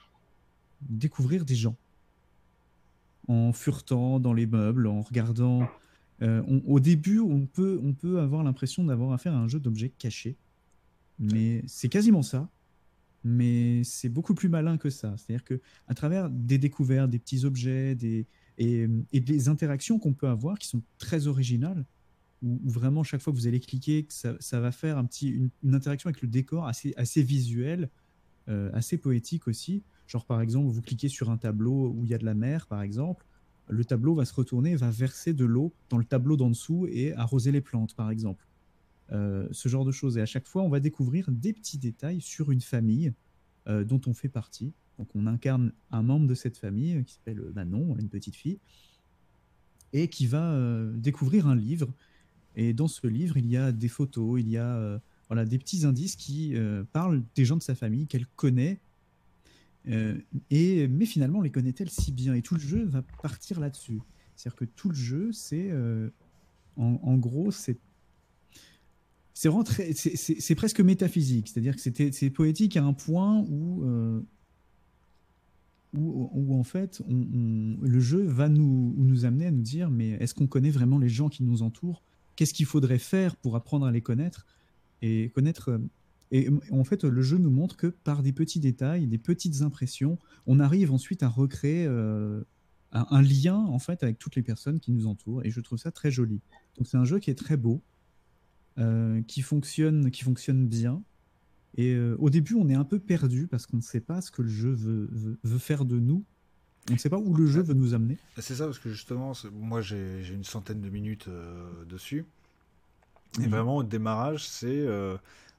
[0.82, 1.76] découvrir des gens
[3.28, 5.68] en furetant dans les meubles, en regardant.
[6.22, 9.90] euh, au début, on peut, on peut avoir l'impression d'avoir affaire à un jeu d'objets
[9.90, 10.36] cachés.
[11.20, 12.50] Mais c'est quasiment ça.
[13.28, 15.16] Mais c'est beaucoup plus malin que ça.
[15.18, 18.28] C'est-à-dire que à travers des découvertes, des petits objets, des,
[18.60, 21.86] et, et des interactions qu'on peut avoir qui sont très originales,
[22.44, 25.76] où, vraiment chaque fois que vous allez cliquer, que ça, va faire un petit, une,
[25.76, 27.90] interaction avec le décor assez, assez visuel,
[28.48, 29.82] euh, assez poétique aussi.
[30.08, 32.68] Genre par exemple, vous cliquez sur un tableau où il y a de la mer,
[32.68, 33.26] par exemple,
[33.68, 37.14] le tableau va se retourner, va verser de l'eau dans le tableau d'en dessous et
[37.14, 38.46] arroser les plantes, par exemple.
[39.12, 40.18] Euh, ce genre de choses.
[40.18, 43.14] Et à chaque fois, on va découvrir des petits détails sur une famille
[43.68, 44.74] euh, dont on fait partie.
[44.98, 48.58] Donc on incarne un membre de cette famille euh, qui s'appelle Manon, une petite fille,
[49.94, 50.60] et qui va
[50.96, 51.88] découvrir un livre.
[52.56, 55.86] Et dans ce livre, il y a des photos, il y a voilà, des petits
[55.86, 56.54] indices qui
[56.92, 58.82] parlent des gens de sa famille qu'elle connaît.
[60.50, 62.34] Et, mais finalement, les connaît-elle si bien?
[62.34, 64.02] Et tout le jeu va partir là-dessus.
[64.36, 65.72] C'est-à-dire que tout le jeu, c'est.
[66.76, 67.78] en, en gros, c'est.
[69.36, 69.52] C'est
[70.40, 74.22] c'est- presque métaphysique, c'est-à-dire que c'était- c'est poétique à un point où, euh,
[75.94, 80.48] où, en fait le jeu va nous, nous amener à nous dire mais est-ce qu'on
[80.48, 82.02] connaît vraiment les gens qui nous entourent?
[82.36, 84.46] Qu'est-ce qu'il faudrait faire pour apprendre à les connaître
[85.02, 85.80] et connaître euh,
[86.32, 90.18] et en fait le jeu nous montre que par des petits détails, des petites impressions,
[90.48, 92.42] on arrive ensuite à recréer euh,
[92.94, 95.44] un, un lien en fait avec toutes les personnes qui nous entourent.
[95.46, 96.40] Et je trouve ça très joli.
[96.78, 97.82] Donc c'est un jeu qui est très beau,
[98.78, 101.02] euh, qui fonctionne, qui fonctionne bien.
[101.78, 104.32] Et euh, au début, on est un peu perdu parce qu'on ne sait pas ce
[104.32, 106.24] que le jeu veut, veut- veut faire de nous.
[106.90, 108.18] On ne sait pas où le jeu veut nous amener.
[108.38, 112.26] C'est ça, parce que justement, moi j'ai une centaine de minutes euh, dessus.
[113.40, 113.50] Et Mhm.
[113.50, 114.86] vraiment, au démarrage, c'est.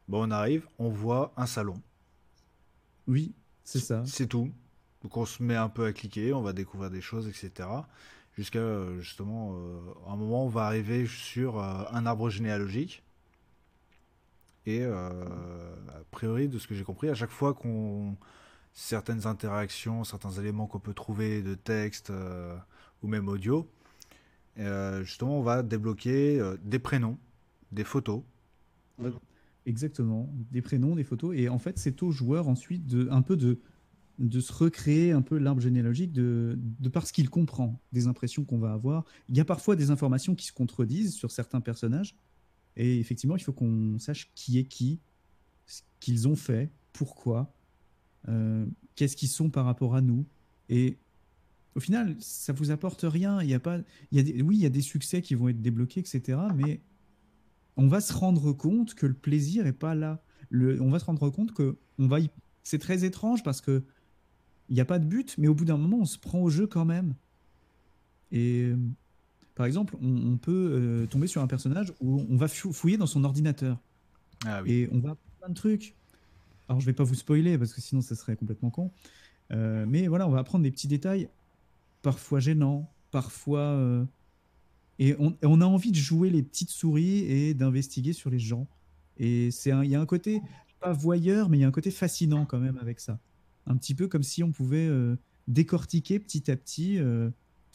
[0.09, 1.81] bon, on arrive, on voit un salon.
[3.07, 4.03] Oui, c'est ça.
[4.07, 4.51] C'est tout.
[5.03, 7.69] Donc on se met un peu à cliquer, on va découvrir des choses, etc.
[8.37, 8.61] Jusqu'à
[9.01, 13.03] justement, euh, un moment, on va arriver sur euh, un arbre généalogique.
[14.67, 15.11] Et euh,
[15.89, 18.17] a priori, de ce que j'ai compris, à chaque fois qu'on
[18.73, 22.55] certaines interactions, certains éléments qu'on peut trouver de texte euh,
[23.03, 23.71] ou même audio,
[24.59, 27.17] euh, justement, on va débloquer des prénoms,
[27.73, 28.23] des photos.
[29.65, 30.29] Exactement.
[30.51, 31.35] Des prénoms, des photos.
[31.37, 33.61] Et en fait, c'est au joueur ensuite de, un peu de,
[34.19, 38.45] de se recréer un peu l'arbre généalogique de, de par ce qu'il comprend, des impressions
[38.45, 39.05] qu'on va avoir.
[39.29, 42.17] Il y a parfois des informations qui se contredisent sur certains personnages.
[42.77, 45.01] Et effectivement, il faut qu'on sache qui est qui,
[45.67, 47.55] ce qu'ils ont fait, pourquoi,
[48.29, 50.27] euh, qu'est-ce qu'ils sont par rapport à nous.
[50.69, 50.99] Et
[51.75, 53.43] au final, ça vous apporte rien.
[53.43, 53.79] Il y a pas,
[54.11, 56.39] il y a oui, il y a des succès qui vont être débloqués, etc.
[56.55, 56.81] Mais
[57.77, 60.23] on va se rendre compte que le plaisir est pas là.
[60.49, 62.19] Le, on va se rendre compte que on va
[62.63, 63.85] c'est très étrange parce que
[64.69, 66.51] il n'y a pas de but, mais au bout d'un moment, on se prend au
[66.51, 67.15] jeu quand même.
[68.33, 68.73] Et
[69.57, 72.97] par exemple, on, on peut euh, tomber sur un personnage où on va fou- fouiller
[72.99, 73.79] dans son ordinateur
[74.47, 74.73] Ah oui.
[74.73, 75.95] et on va apprendre plein de trucs.
[76.69, 78.93] Alors, je vais pas vous spoiler parce que sinon, ça serait complètement con.
[79.53, 81.29] Euh, mais voilà, on va apprendre des petits détails,
[82.03, 83.61] parfois gênants, parfois.
[83.61, 84.05] euh,
[84.99, 88.39] Et on, et on a envie de jouer les petites souris et d'investiguer sur les
[88.39, 88.67] gens.
[89.19, 90.43] Et c'est il y a un côté,
[90.81, 93.19] pas voyeur, mais il y a un côté fascinant quand même avec ça.
[93.67, 94.91] Un petit peu comme si on pouvait
[95.49, 96.99] décortiquer petit à petit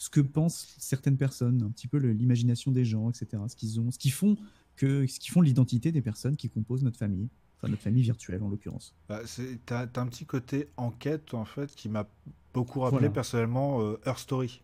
[0.02, 3.40] ce que pensent certaines personnes, un petit peu l'imagination des gens, etc.
[3.46, 4.36] Ce qu'ils ont, ce qui font
[4.74, 8.42] que, ce qui font l'identité des personnes qui composent notre famille, enfin notre famille virtuelle
[8.42, 8.96] en l'occurrence.
[9.08, 9.20] Bah,
[9.64, 12.08] T'as t'as un petit côté enquête en fait qui m'a
[12.52, 13.12] beaucoup rappelé Voilà.
[13.14, 14.62] personnellement euh, Her Story.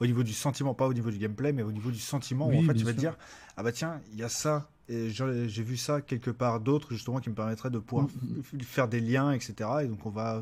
[0.00, 2.54] Au niveau du sentiment, pas au niveau du gameplay, mais au niveau du sentiment, où
[2.56, 3.18] en fait tu vas te dire
[3.58, 7.20] Ah bah tiens, il y a ça et j'ai vu ça quelque part d'autre, justement,
[7.20, 9.54] qui me permettrait de pouvoir Mm, f- faire des liens, etc.
[9.82, 10.40] Et donc, on va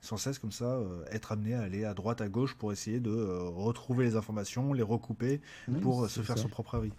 [0.00, 3.00] sans cesse, comme ça, euh, être amené à aller à droite, à gauche pour essayer
[3.00, 5.40] de euh, retrouver les informations, les recouper
[5.82, 6.42] pour euh, se faire ça.
[6.42, 6.92] son propre avis.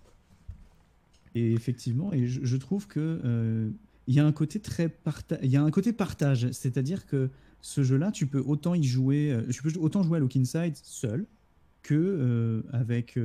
[1.36, 3.70] Et effectivement, et je, je trouve que euh,
[4.08, 4.90] il y a un côté très
[5.44, 7.30] il y a un côté partage, c'est-à-dire que
[7.62, 11.26] ce jeu-là, tu peux autant y jouer, tu peux autant jouer à Look Inside seul
[11.84, 13.18] que avec,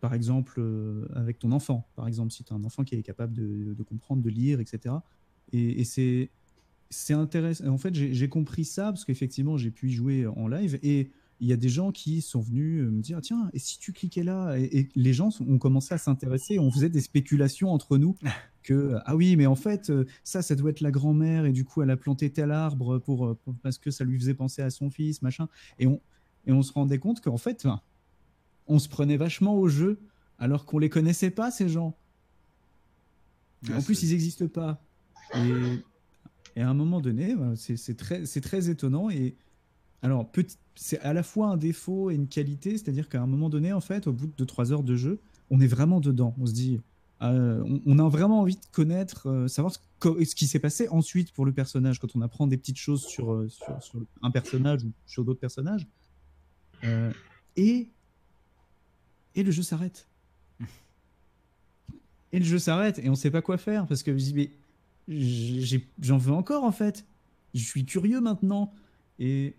[0.00, 3.02] par exemple, euh, avec ton enfant, par exemple, si tu as un enfant qui est
[3.02, 5.04] capable de, de comprendre, de lire, etc.
[5.52, 6.30] Et, et c'est
[6.90, 7.66] c'est intéressant.
[7.68, 11.48] En fait, j'ai compris ça parce qu'effectivement, j'ai pu y jouer en live et il
[11.48, 14.56] y a des gens qui sont venus me dire tiens, et si tu cliquais là?
[14.58, 18.16] Et, et les gens ont commencé à s'intéresser, on faisait des spéculations entre nous
[18.62, 21.64] que ah oui, mais en fait, euh, ça, ça doit être la grand-mère et du
[21.64, 24.60] coup, elle a planté tel arbre pour, euh, pour- parce que ça lui faisait penser
[24.62, 25.48] à son fils, machin.
[25.78, 26.00] Et on,
[26.46, 27.80] et on se rendait compte qu'en fait, ben,
[28.70, 29.98] on se prenait vachement au jeu
[30.38, 31.94] alors qu'on les connaissait pas, ces gens.
[33.68, 34.80] Ouais, en plus, ils n'existent pas.
[35.34, 35.82] Et,
[36.56, 39.10] et à un moment donné, ben, c'est très, étonnant.
[39.10, 39.36] Et
[40.02, 40.30] alors,
[40.76, 43.82] c'est à la fois un défaut et une qualité, c'est-à-dire qu'à un moment donné, en
[43.82, 45.20] fait, au bout de trois heures de jeu,
[45.50, 46.34] on est vraiment dedans.
[46.40, 46.80] On se dit,
[47.22, 51.32] euh, on, on a vraiment envie de connaître, euh, savoir ce, qui s'est passé ensuite
[51.32, 54.84] pour le personnage quand on apprend des petites choses sur, euh, sur, sur un personnage
[54.84, 55.86] ou sur d'autres personnages.
[56.84, 57.12] Euh,
[57.56, 57.90] et,
[59.34, 60.08] et le jeu s'arrête.
[62.32, 64.52] Et le jeu s'arrête et on sait pas quoi faire parce que je dis, mais
[66.00, 67.04] j'en veux encore en fait.
[67.54, 68.72] Je suis curieux maintenant.
[69.18, 69.56] Et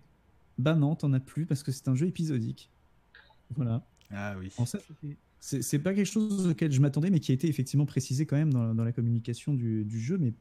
[0.58, 2.70] bah non, t'en as plus parce que c'est un jeu épisodique.
[3.54, 3.84] Voilà.
[4.10, 4.50] Ah oui.
[4.56, 4.64] En
[5.44, 8.52] c'est pas quelque chose auquel je m'attendais, mais qui a été effectivement précisé quand même
[8.52, 10.16] dans, dans la communication du, du jeu.
[10.16, 10.32] Mais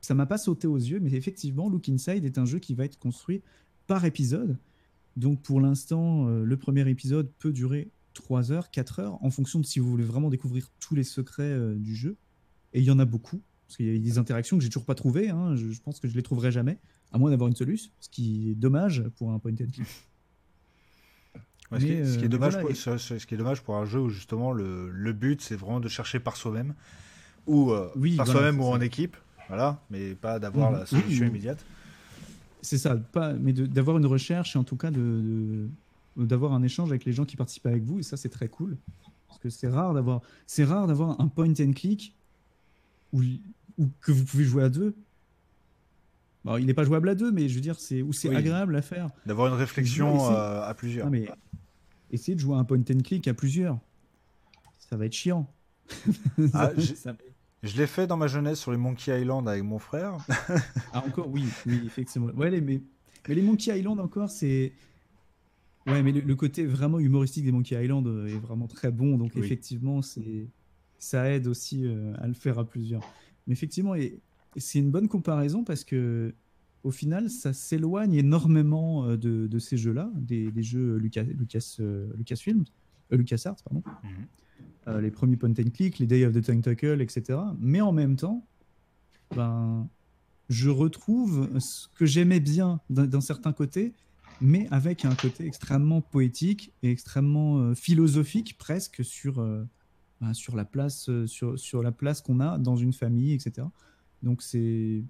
[0.00, 0.98] ça m'a pas sauté aux yeux.
[1.00, 3.40] Mais effectivement, Look Inside est un jeu qui va être construit
[3.86, 4.58] par épisode.
[5.16, 7.88] Donc pour l'instant, euh, le premier épisode peut durer
[8.20, 11.42] 3 heures, 4 heures, en fonction de si vous voulez vraiment découvrir tous les secrets
[11.42, 12.16] euh, du jeu.
[12.72, 14.84] Et il y en a beaucoup, parce qu'il y a des interactions que j'ai toujours
[14.86, 15.30] pas trouvées.
[15.30, 15.56] hein.
[15.56, 16.78] Je, je pense que je les trouverai jamais,
[17.12, 19.86] à moins d'avoir une soluce, ce qui est dommage pour un point and click.
[21.72, 23.26] Ouais, ce, qui est, Mais, ce qui est dommage voilà, pour, et- ce, ce- ce
[23.26, 26.18] qui est dommage pour un jeu où justement le, le but c'est vraiment de chercher
[26.18, 26.74] par soi-même
[27.46, 29.16] ou euh, Oui, par voilà, soi-même ou en équipe,
[29.48, 30.78] voilà, mais pas d'avoir Mhm.
[30.78, 31.64] la solution Oui, immédiate.
[32.62, 35.68] C'est ça, pas, mais d'avoir une recherche et en tout cas de, de-
[36.26, 38.76] d'avoir un échange avec les gens qui participent avec vous et ça c'est très cool
[39.28, 42.14] parce que c'est rare d'avoir c'est rare d'avoir un point and click
[43.12, 43.22] où,
[43.78, 44.94] où que vous pouvez jouer à deux.
[46.44, 48.36] Bon, il n'est pas jouable à deux, mais je veux dire c'est où c'est Oui.
[48.36, 49.10] agréable à faire.
[49.26, 51.04] D'avoir une réflexion euh, à plusieurs.
[51.06, 51.28] Non, mais
[52.10, 53.78] essayez de jouer un point and click à plusieurs,
[54.78, 55.52] ça va être chiant.
[56.54, 57.14] Ah, ça-
[57.62, 60.16] Je l'ai fait dans ma jeunesse sur les Monkey Island avec mon frère.
[60.92, 62.28] Ah, encore, oui, oui, effectivement.
[62.28, 62.80] Ouais, les- mais,
[63.28, 64.72] mais les Monkey Island, encore, c'est.
[65.90, 69.16] Ouais, mais le, le côté vraiment humoristique des Monkey Island euh, est vraiment très bon.
[69.18, 69.42] Donc, Oui.
[69.42, 70.46] effectivement, c'est
[70.98, 73.02] ça aide aussi euh, à le faire à plusieurs.
[73.46, 74.20] Mais effectivement, et,
[74.56, 76.34] et c'est une bonne comparaison parce que.
[76.82, 81.76] Au final, ça s'éloigne énormément euh, de, de ces jeux-là, des, des jeux Lucas, Lucas,
[81.78, 82.64] euh, Lucasfilms,
[83.12, 83.82] euh, LucasArts, pardon.
[84.02, 85.00] Mhm.
[85.02, 87.38] Les premiers point and click, les Day of the Tentacle, etc.
[87.60, 88.46] Mais en même temps,
[89.36, 89.86] ben,
[90.48, 93.92] je retrouve ce que j'aimais bien d'un certain côté,
[94.40, 99.64] mais avec un côté extrêmement poétique et extrêmement euh, philosophique presque sur, euh,
[100.20, 103.66] ben, sur la place, euh, sur, sur la place qu'on a dans une famille, etc.
[104.22, 105.02] Donc c'est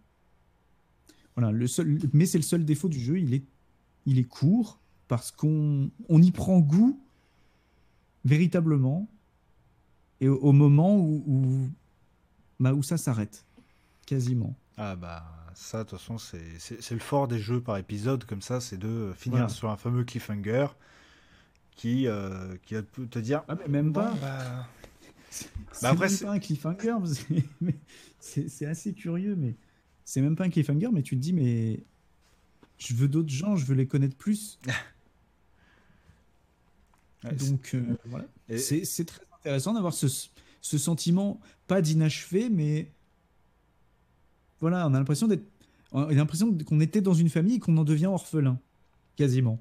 [1.37, 3.19] voilà le seul, mais c'est le seul défaut du jeu.
[3.19, 3.45] Il est,
[4.07, 7.01] il est court parce qu'on on y prend goût
[8.25, 9.09] véritablement
[10.21, 11.71] et au, moment où,
[12.59, 13.47] bah, où ça s'arrête
[14.07, 14.55] quasiment.
[14.83, 18.61] Ah bah ça de toute façon c'est le fort des jeux par épisode comme ça,
[18.61, 20.69] c'est de finir sur un fameux cliffhanger
[21.77, 24.11] qui euh, qui va te dire Ah, mais même pas.
[24.13, 24.69] Bon, bah,
[25.73, 26.95] C'est après, même c'est- pas un cliffhanger.
[28.21, 29.55] c'est- assez curieux, mais
[30.05, 30.89] c'est même pas un cliffhanger.
[30.93, 31.85] Mais tu te dis, mais
[32.79, 34.59] je veux d'autres gens, je veux les connaître plus.
[37.25, 38.27] ouais, Donc euh, voilà.
[38.49, 40.07] et- C'est c'est très intéressant d'avoir ce,
[40.61, 42.91] ce sentiment, pas d'inachevé, mais
[44.61, 45.45] voilà, on a l'impression d'être.
[45.93, 48.59] On a l'impression qu'on était dans une famille et qu'on en devient orphelin,
[49.17, 49.61] quasiment.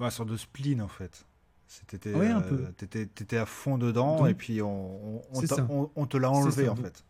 [0.00, 1.24] ouais, sorte de spleen en fait.
[1.68, 2.64] C'était Ouais, un peu.
[2.76, 6.74] t'étais t'étais à fond dedans Donc, et puis on, on, te l'a enlevé ça, en
[6.74, 7.04] donc- fait.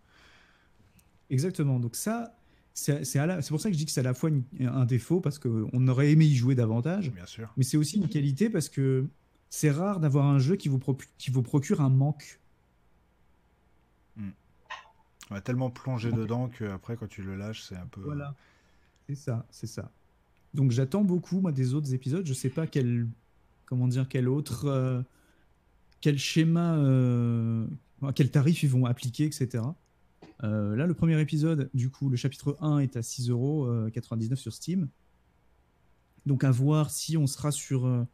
[1.31, 1.79] Exactement.
[1.81, 2.37] Donc ça,
[2.75, 4.45] c'est c'est la- c'est pour ça que je dis que c'est à la fois une-
[4.67, 7.53] un défaut parce qu'on aurait aimé y jouer davantage, Bien sûr.
[7.57, 9.07] mais c'est aussi une qualité parce que
[9.49, 10.81] c'est rare d'avoir un jeu qui vous,
[11.19, 12.40] qui vous procure un manque.
[15.31, 18.01] On va tellement plonger dedans que après quand tu le lâches c'est un peu.
[18.01, 18.35] Voilà.
[19.07, 19.91] C'est ça, c'est ça.
[20.55, 22.27] Donc j'attends beaucoup moi des autres épisodes.
[22.27, 23.07] Je sais pas quel,
[23.67, 25.03] comment dire, quel autre, euh,
[26.01, 27.67] quel schéma, euh,
[28.15, 29.63] quel tarif ils vont appliquer, etc.
[30.43, 34.89] Euh, là, le premier épisode, du coup, le chapitre 1 est à 6,99€ sur Steam.
[36.27, 38.05] Donc à voir si on sera sur, euh,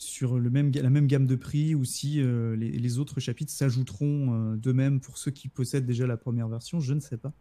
[0.00, 3.52] sur le même, la même gamme de prix ou si euh, les, les autres chapitres
[3.52, 7.32] s'ajouteront d'eux-mêmes pour ceux qui possèdent déjà la première version, je ne sais pas.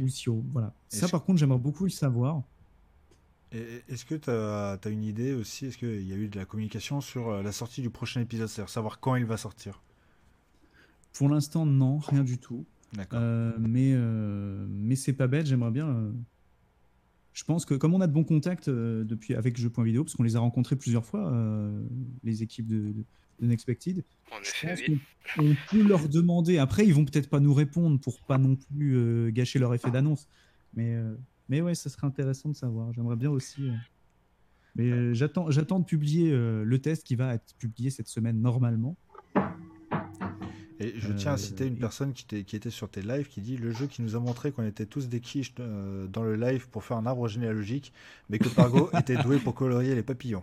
[0.00, 0.74] Ou si voilà.
[0.88, 2.42] Ça, par contre, j'aimerais beaucoup le savoir.
[3.52, 5.66] Est-ce que tu as, une idée aussi?
[5.66, 8.48] Est-ce qu'il y a eu de la communication sur la sortie du prochain épisode?
[8.48, 9.80] C'est-à-dire savoir quand il va sortir?
[11.12, 12.66] Pour l'instant, non, rien du tout.
[13.12, 16.12] Euh, mais euh, mais c'est pas bête, j'aimerais bien.
[17.34, 20.22] Euh, je pense que comme on a de bons contacts depuis avec Jeux.vidéo, parce qu'on
[20.22, 21.32] les a rencontrés plusieurs fois,
[22.22, 22.92] les équipes de,
[23.40, 24.04] de, Nexpected,
[24.42, 24.80] je pense
[25.36, 26.58] qu'on peut leur demander.
[26.58, 30.28] Après, ils vont peut-être pas nous répondre pour pas non plus gâcher leur effet d'annonce.
[30.74, 30.96] Mais
[31.48, 32.92] mais ouais, ça serait intéressant de savoir.
[32.92, 33.68] J'aimerais bien aussi.
[34.76, 38.96] Mais j'attends, j'attends de publier le test qui va être publié cette semaine normalement.
[40.84, 43.40] Et je tiens à citer une euh, personne qui, qui, était sur tes lives qui
[43.40, 46.36] dit le jeu qui nous a montré qu'on était tous des quiches euh, dans le
[46.36, 47.92] live pour faire un arbre généalogique,
[48.28, 50.42] mais que Pargo était doué pour colorier les papillons.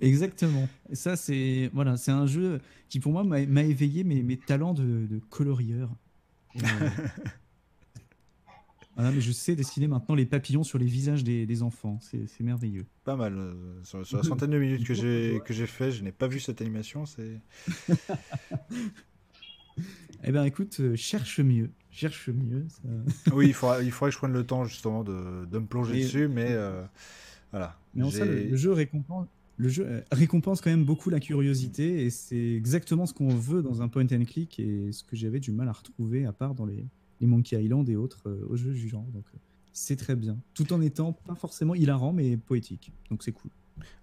[0.00, 0.68] Exactement.
[0.90, 4.74] Et ça, c'est voilà, c'est un jeu qui pour moi m'a éveillé mes, mes talents
[4.74, 5.90] de, de colorieur.
[8.96, 11.98] voilà, mais je sais dessiner maintenant les papillons sur les visages des, des enfants.
[12.00, 12.86] C'est merveilleux.
[13.04, 13.34] Pas mal.
[13.36, 16.26] Euh, sur, sur, la centaine de minutes que j'ai que j'ai fait, je n'ai pas
[16.26, 17.06] vu cette animation.
[17.06, 17.40] C'est
[20.24, 21.70] Eh bien, écoute, euh, cherche mieux.
[21.90, 22.66] Cherche mieux.
[23.32, 26.00] oui, il faudrait, il faudrait que je prenne le temps justement de, de me plonger
[26.00, 26.82] dessus, mais euh,
[27.50, 27.78] voilà.
[27.94, 29.26] Mais le, jeu récompense,
[29.56, 33.62] le jeu euh, récompense quand même beaucoup la curiosité et c'est exactement ce qu'on veut
[33.62, 36.54] dans un point and click et ce que j'avais du mal à retrouver à part
[36.54, 36.86] dans les,
[37.20, 39.04] les Monkey Island et autres aux jeux du genre.
[39.12, 39.24] Donc
[39.74, 42.92] c'est très bien, tout en étant pas forcément hilarant mais poétique.
[43.10, 43.50] Donc c'est cool.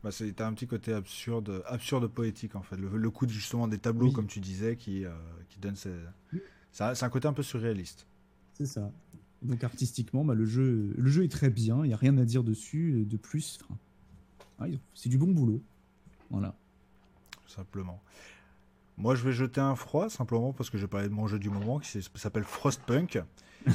[0.04, 2.78] Bah, c'est un petit côté absurde, absurde poétique en fait.
[2.78, 5.12] Le, coup de, justement des tableaux, comme tu disais, qui, euh,
[5.50, 5.76] qui donne.
[5.76, 8.06] C'est un côté un peu surréaliste.
[8.54, 8.92] C'est ça.
[9.42, 11.84] Donc artistiquement, bah, le, jeu, le jeu est très bien.
[11.84, 13.06] Il n'y a rien à dire dessus.
[13.06, 13.60] De plus,
[14.94, 15.62] c'est du bon boulot.
[16.30, 16.56] Voilà.
[17.48, 18.02] Simplement.
[18.98, 21.50] Moi, je vais jeter un froid simplement parce que je parlais de mon jeu du
[21.50, 23.24] moment qui s'appelle Frostpunk.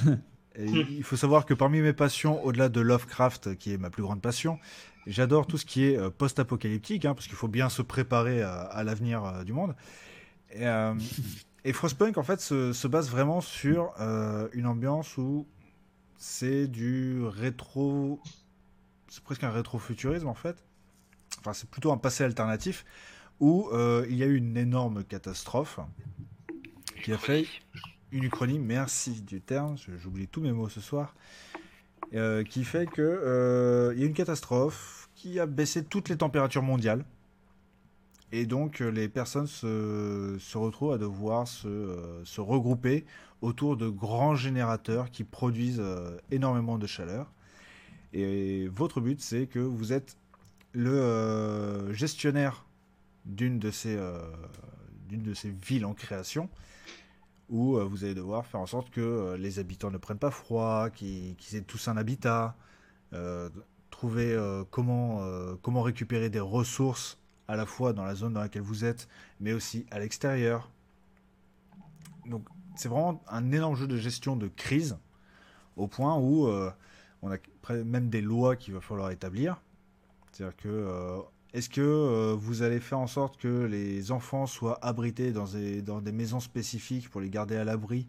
[0.56, 4.02] Et il faut savoir que parmi mes passions, au-delà de Lovecraft, qui est ma plus
[4.02, 4.58] grande passion,
[5.06, 8.82] J'adore tout ce qui est euh, post-apocalyptique, hein, parce qu'il faut bien se préparer à,
[8.84, 9.74] l'avenir euh, du monde.
[10.50, 10.94] Et, euh,
[11.64, 13.92] et, Frostpunk, en fait, se, base vraiment sur
[14.52, 15.46] une ambiance où
[16.16, 18.20] c'est du rétro.
[19.08, 20.64] C'est presque un rétro-futurisme, en fait.
[21.40, 22.84] Enfin, c'est plutôt un passé alternatif
[23.40, 23.68] où
[24.08, 25.80] il y a eu une énorme catastrophe
[27.02, 27.46] qui a fait
[28.22, 31.14] uchronie, merci du terme, j'oublie tous mes mots ce soir,
[32.14, 36.62] euh, qui fait que euh, y a une catastrophe qui a baissé toutes les températures
[36.62, 37.04] mondiales.
[38.30, 43.04] Et donc euh, les personnes se, retrouvent à devoir se, se, regrouper
[43.42, 45.82] autour de grands générateurs qui produisent
[46.30, 47.32] énormément de chaleur.
[48.12, 50.16] Et votre but, c'est que vous êtes
[50.72, 52.64] le gestionnaire
[53.24, 53.70] d'une de,
[55.08, 56.48] d'une de ces villes en création
[57.48, 60.30] où euh, vous allez devoir faire en sorte que euh, les habitants ne prennent pas
[60.30, 62.56] froid, qu'ils aient tous un habitat,
[63.12, 63.48] euh,
[63.90, 64.36] trouver
[64.70, 65.22] comment,
[65.62, 69.08] comment récupérer des ressources à la fois dans la zone dans laquelle vous êtes,
[69.38, 70.68] mais aussi à l'extérieur.
[72.26, 72.44] Donc
[72.74, 74.98] c'est vraiment un énorme jeu de gestion de crise,
[75.76, 76.48] au point où
[77.22, 77.36] on a
[77.84, 79.62] même des lois qu'il va falloir établir.
[80.32, 81.22] C'est-à-dire que
[81.54, 86.12] est-ce que euh, vous allez faire en sorte que les enfants soient abrités dans des,
[86.12, 88.08] maisons spécifiques pour les garder à l'abri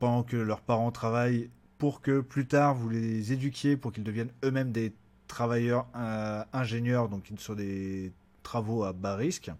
[0.00, 1.48] pendant que leurs parents travaillent
[1.78, 4.92] pour que plus tard vous les éduquiez pour qu'ils deviennent eux-mêmes des
[5.28, 8.12] travailleurs euh, ingénieurs, donc sur des
[8.42, 9.52] travaux à bas risque?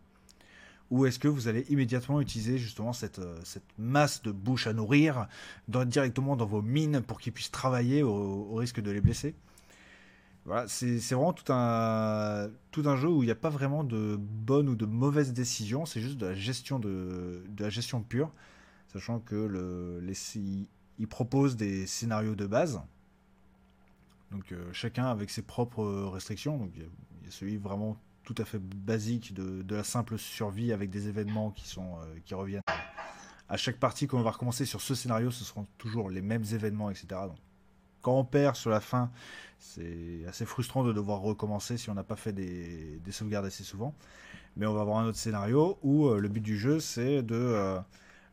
[0.91, 3.39] Ou est-ce que vous allez immédiatement utiliser justement cette, euh,
[3.79, 5.29] masse de bouche à nourrir
[5.69, 9.37] directement dans vos mines pour qu'ils puissent travailler au risque de les blesser?
[10.47, 14.17] Voilà, c'est vraiment tout un, tout un jeu où il n'y a pas vraiment de
[14.19, 18.33] bonne ou de mauvaise décision, c'est juste de la gestion, de, de, la gestion pure,
[18.89, 20.15] sachant que le, les,
[20.99, 22.81] il propose des scénarios de base,
[24.31, 28.45] donc euh, chacun avec ses propres restrictions, donc il y, a, celui vraiment tout à
[28.45, 32.63] fait basique de, de, la simple survie avec des événements qui, sont, euh, qui reviennent.
[33.49, 36.91] À chaque partie qu'on va recommencer sur ce scénario, ce seront toujours les mêmes événements,
[36.91, 37.21] etc.
[38.03, 39.11] quand on perd sur la fin,
[39.59, 43.95] c'est assez frustrant de devoir recommencer si on n'a pas fait des, sauvegardes assez souvent.
[44.57, 47.37] Mais on va avoir un autre scénario où euh, le but du jeu, c'est de...
[47.37, 47.79] Euh,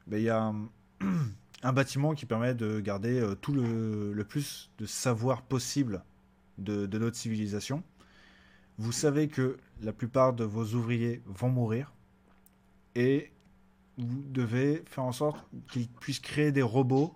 [0.08, 4.86] ben, il y a un, bâtiment qui permet de garder euh, tout le, plus de
[4.86, 6.04] savoir possible
[6.58, 7.84] de, de notre civilisation.
[8.78, 11.94] Vous savez que la plupart de vos ouvriers vont mourir.
[12.96, 13.32] Et
[13.98, 17.16] vous devez faire en sorte qu'ils puissent créer des robots.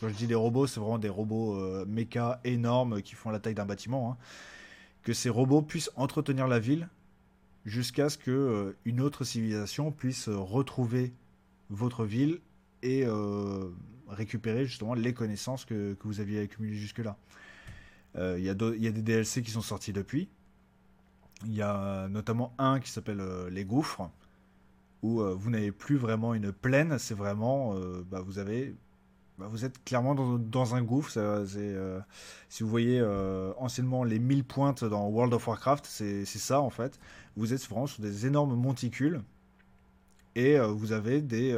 [0.00, 3.40] Quand je dis des robots, c'est vraiment des robots euh, méca énormes qui font la
[3.40, 4.12] taille d'un bâtiment.
[4.12, 4.16] Hein.
[5.02, 6.88] Que ces robots puissent entretenir la ville
[7.64, 11.12] jusqu'à ce que euh, une autre civilisation puisse retrouver
[11.70, 12.40] votre ville
[12.82, 13.06] et
[14.08, 17.16] récupérer justement les connaissances que, que vous aviez accumulées jusque-là.
[18.16, 20.28] Il y, y, a des DLC qui sont sortis depuis.
[21.46, 24.10] Il y a notamment un qui s'appelle Les Gouffres,
[25.04, 28.74] où euh, vous n'avez plus vraiment une plaine, c'est vraiment, euh, bah, vous avez,
[29.38, 31.12] bah, vous êtes clairement dans, un gouffre.
[31.16, 32.00] Euh,
[32.48, 33.02] si vous voyez
[33.58, 36.98] anciennement les 1000 pointes dans World of Warcraft, c'est ça en fait.
[37.36, 39.22] Vous êtes vraiment sur des énormes monticules
[40.36, 41.52] et vous avez des,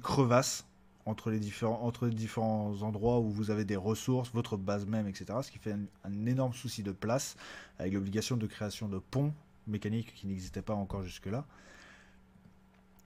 [0.00, 0.66] crevasses
[1.06, 5.38] entre les différents endroits où vous avez des ressources, votre base même, etc.
[5.42, 5.74] Ce qui fait
[6.04, 7.36] un énorme souci de place,
[7.78, 9.32] avec l'obligation de création de ponts
[9.66, 11.46] mécaniques qui n'existaient pas encore jusque-là.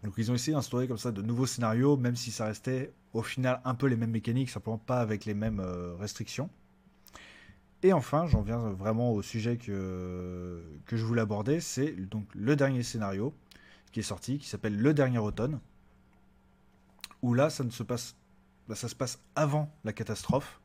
[0.05, 3.23] Donc ils ont essayé d'instaurer comme ça de nouveaux scénarios, même si ça restait au
[3.23, 6.51] final un peu les mêmes mécaniques, simplement pas avec les mêmes euh, restrictions.
[7.83, 12.55] Et enfin, j'en viens vraiment au sujet que, que je voulais aborder, c'est donc le
[12.55, 13.35] dernier scénario
[13.93, 15.61] qui est sorti, qui s'appelle Le Dernier Automne,
[17.23, 18.17] où là, ça ne se passe,
[18.69, 20.61] bah, ça se passe avant la catastrophe.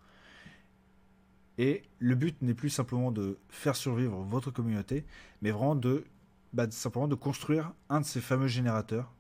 [1.57, 5.05] Et le but n'est plus simplement de faire survivre votre communauté,
[5.41, 6.05] mais vraiment de
[6.53, 9.13] bah, simplement de construire un de ces fameux générateurs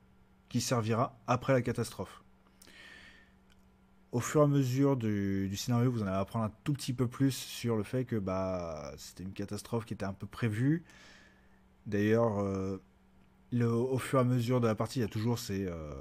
[0.49, 2.23] qui servira après la catastrophe.
[4.11, 7.31] Au fur et à mesure du, scénario, vous allez apprendre un tout petit peu plus
[7.31, 10.83] sur le fait que bah, c'était une catastrophe qui était un peu prévue.
[11.85, 12.81] D'ailleurs, euh,
[13.53, 15.93] au fur et à mesure de la partie, il y a toujours ces, euh,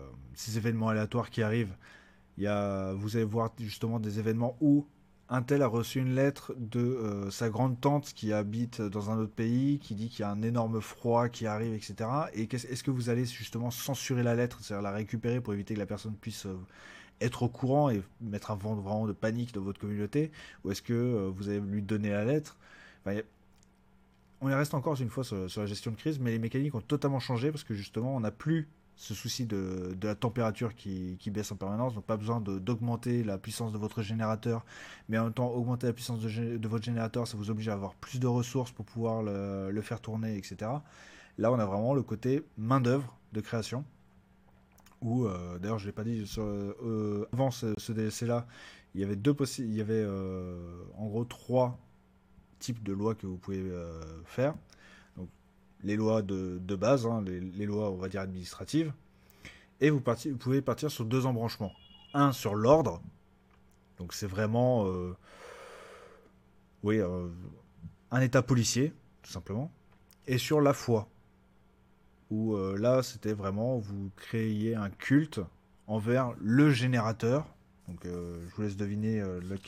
[0.56, 1.76] événements aléatoires qui arrivent.
[2.38, 4.86] Vous allez voir justement des événements où
[5.30, 9.18] un tel a reçu une lettre de euh, sa grande tante qui habite dans un
[9.18, 12.08] autre pays, qui dit qu'il y a un énorme froid qui arrive, etc.
[12.32, 15.78] Et est-ce que vous allez justement censurer la lettre, c'est-à-dire la récupérer pour éviter que
[15.80, 16.58] la personne puisse euh,
[17.20, 20.30] être au courant et mettre un vent vraiment de panique dans votre communauté?
[20.64, 22.56] Ou est-ce que euh, vous allez lui donner la lettre?
[24.40, 26.74] On y reste encore une fois sur, sur, la gestion de crise, mais les mécaniques
[26.74, 28.68] ont totalement changé parce que justement on n'a plus
[28.98, 31.94] ce souci de, la température qui, baisse en permanence.
[31.94, 34.66] Donc pas besoin d'augmenter la puissance de votre générateur,
[35.08, 37.94] mais en même temps augmenter la puissance de, votre générateur, ça vous oblige à avoir
[37.94, 40.72] plus de ressources pour pouvoir le, faire tourner, etc.
[41.38, 43.84] Là, on a vraiment le côté main d'œuvre de création.
[45.00, 48.48] Ou euh, d'ailleurs, je l'ai pas dit euh, avant ce, DLC là,
[48.96, 51.78] il y avait deux il y avait euh, en gros trois
[52.58, 53.62] types de lois que vous pouvez
[54.24, 54.54] faire
[55.82, 58.92] les lois de, base, hein, les, lois, on va dire, administratives.
[59.80, 61.72] Et vous, vous pouvez partir sur deux embranchements.
[62.14, 63.00] Un sur l'ordre.
[63.98, 64.86] Donc c'est vraiment...
[64.86, 65.16] Euh,
[66.82, 67.28] oui, euh,
[68.10, 68.92] un état policier,
[69.22, 69.70] tout simplement.
[70.26, 71.08] Et sur la foi.
[72.30, 75.40] Où euh, là, c'était vraiment, vous créiez un culte
[75.86, 77.46] envers le générateur.
[77.86, 79.22] Donc je vous laisse deviner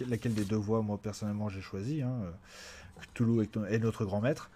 [0.06, 2.02] laquelle des deux voies, moi personnellement, j'ai choisi.
[2.02, 2.12] Hein.
[3.14, 4.50] Cthulhu est notre grand maître.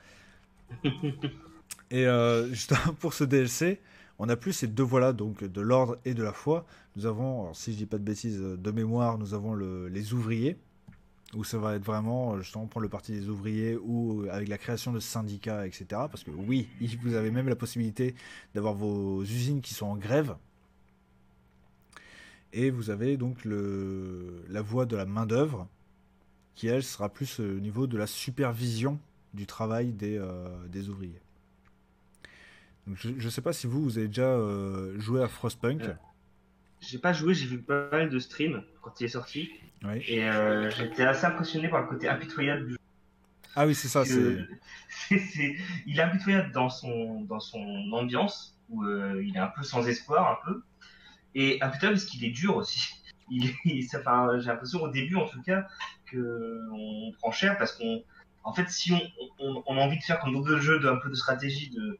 [1.90, 3.80] Et euh, justement, pour ce DLC,
[4.18, 6.66] on a plus ces deux voies-là, donc de l'ordre et de la foi.
[6.96, 10.56] Nous avons, si je dis pas de bêtises, de mémoire, nous avons les ouvriers,
[11.34, 14.92] où ça va être vraiment, justement, prendre le parti des ouvriers, ou avec la création
[14.92, 15.84] de syndicats, etc.
[15.90, 16.68] Parce que oui,
[17.02, 18.14] vous avez même la possibilité
[18.54, 20.36] d'avoir vos usines qui sont en grève.
[22.52, 25.66] Et vous avez donc la voie de la main-d'œuvre,
[26.54, 29.00] qui elle sera plus au niveau de la supervision
[29.34, 31.20] du travail des, euh, des ouvriers.
[32.94, 35.82] je ne sais pas si vous, vous avez déjà euh, joué à Frostpunk.
[35.82, 35.94] Euh,
[36.80, 39.50] j'ai pas joué, j'ai vu pas mal de streams quand il est sorti.
[40.06, 40.22] Et
[40.76, 42.78] j'étais assez impressionné par le côté impitoyable du jeu.
[43.56, 44.04] Ah oui, c'est ça.
[45.08, 45.56] C'est...
[45.86, 47.60] il est impitoyable dans son, dans son
[47.92, 50.62] ambiance, où il est un peu sans espoir, un peu.
[51.34, 52.94] Et impitoyable parce qu'il est dur aussi.
[53.30, 55.66] Il, enfin, j'ai l'impression au début, en tout cas,
[56.10, 58.04] qu'on prend cher parce qu'on
[58.44, 58.92] en fait, si
[59.38, 61.98] on, a envie de faire comme d'autres jeux de un peu de stratégie, de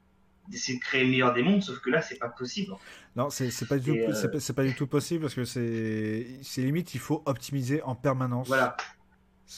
[0.48, 2.74] d'essayer de créer le meilleur des mondes, sauf que là, c'est pas possible.
[3.16, 7.00] Non, c'est pas, du tout, euh, pas, du tout possible parce que c'est limite, il
[7.00, 8.48] faut optimiser en permanence.
[8.48, 8.76] Voilà.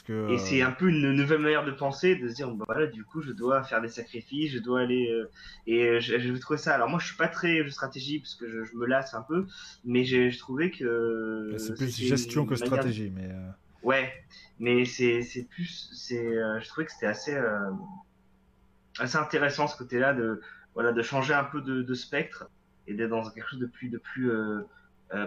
[0.06, 2.86] que, Et c'est un peu une nouvelle manière de penser, de se dire, bah voilà,
[2.86, 5.10] du coup, je dois faire des sacrifices, je dois aller.
[5.10, 5.28] Euh,
[5.66, 6.76] et je, je trouver ça.
[6.76, 9.46] Alors, moi, je suis pas très de stratégie parce que je, me lasse un peu,
[9.84, 11.56] mais j'ai trouvé que.
[11.58, 13.28] C'est plus gestion que stratégie, mais.
[13.28, 13.50] Euh,
[13.86, 14.12] Ouais,
[14.58, 17.70] mais c'est plus, c'est, euh, je trouvais que c'était assez, euh,
[18.98, 20.40] assez intéressant ce côté-là de,
[20.74, 22.48] voilà, de changer un peu de, spectre
[22.86, 24.62] et d'être dans quelque chose de plus, de plus euh,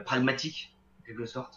[0.05, 1.55] pragmatique, en quelque sorte.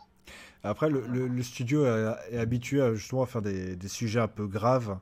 [0.64, 4.46] Après, le, le, studio est, habitué à, justement à faire des, des, sujets un peu
[4.46, 4.98] graves,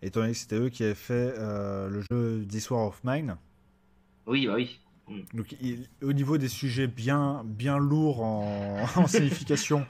[0.00, 3.36] étant donné que c'était eux qui avaient fait le jeu This War of Mine.
[4.26, 4.80] Oui, bah oui.
[5.34, 9.84] Donc, il- au niveau des sujets bien, bien lourds en, en signification,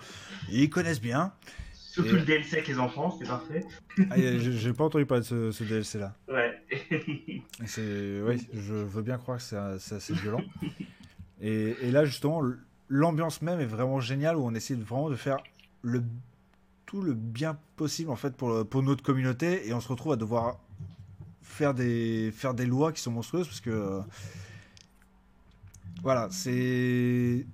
[0.50, 1.32] ils connaissent bien.
[1.93, 3.64] Surtout Et- le DLC avec les enfants, c'est parfait.
[4.10, 6.14] Ah, j'ai pas entendu parler de ce, ce DLC là.
[6.28, 6.62] Ouais.
[7.60, 10.43] Oui, je veux bien croire que c'est c'est assez violent.
[11.40, 12.40] Et, et là, justement,
[12.89, 15.36] l'ambiance même est vraiment géniale où on essaie de- vraiment de faire
[15.82, 16.02] le,
[16.86, 20.12] tout le bien possible en fait pour, le- pour notre communauté et on se retrouve
[20.12, 20.59] à devoir
[21.43, 24.01] faire des, faire des lois qui sont monstrueuses parce que euh,
[26.02, 27.44] voilà, c'est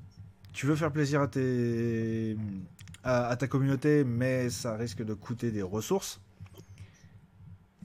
[0.53, 2.37] tu veux faire plaisir à tes
[3.05, 6.21] à, à ta communauté, mais ça risque de coûter des ressources.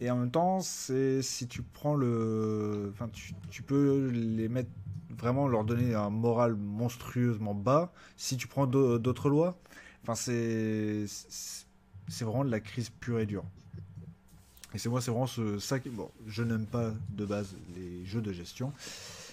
[0.02, 4.70] Et en même temps, c'est si tu prends le, enfin, tu, tu peux les mettre
[5.10, 9.58] vraiment leur donner un moral monstrueusement bas si tu prends d'au- d'autres lois.
[10.04, 11.06] Enfin, c'est
[12.08, 13.46] c'est vraiment de la crise pure et dure.
[14.74, 18.06] Et c'est moi, c'est vraiment ce, ça qui, bon, je n'aime pas de base les
[18.06, 18.74] jeux de gestion,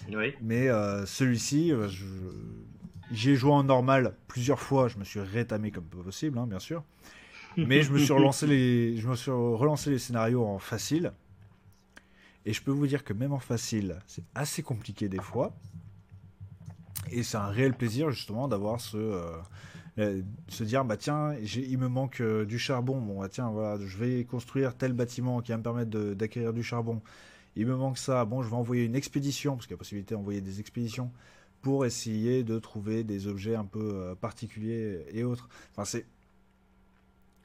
[0.07, 0.35] oui.
[0.39, 2.05] mais euh, celui-ci, euh, je-
[3.11, 4.87] j'y ai joué en normal plusieurs fois.
[4.87, 6.83] Je me suis rétamé comme possible, hein, bien sûr.
[7.57, 11.13] Mais je me suis relancé les, scénarios en facile.
[12.45, 15.53] Et je peux vous dire que même en facile, c'est assez compliqué des fois.
[17.11, 18.97] Et c'est un réel plaisir justement d'avoir ce,
[19.99, 22.99] euh, se dire bah tiens, j'ai- il me manque euh, du charbon.
[22.99, 26.63] Bon bah tiens voilà, je vais construire tel bâtiment qui va me permettre d'acquérir du
[26.63, 27.01] charbon.
[27.55, 28.23] Il me manque ça.
[28.25, 31.11] Bon, je vais envoyer une expédition parce qu'il y a possibilité d'envoyer des expéditions
[31.61, 35.49] pour essayer de trouver des objets un peu euh, particuliers et autres.
[35.73, 36.05] Enfin c'est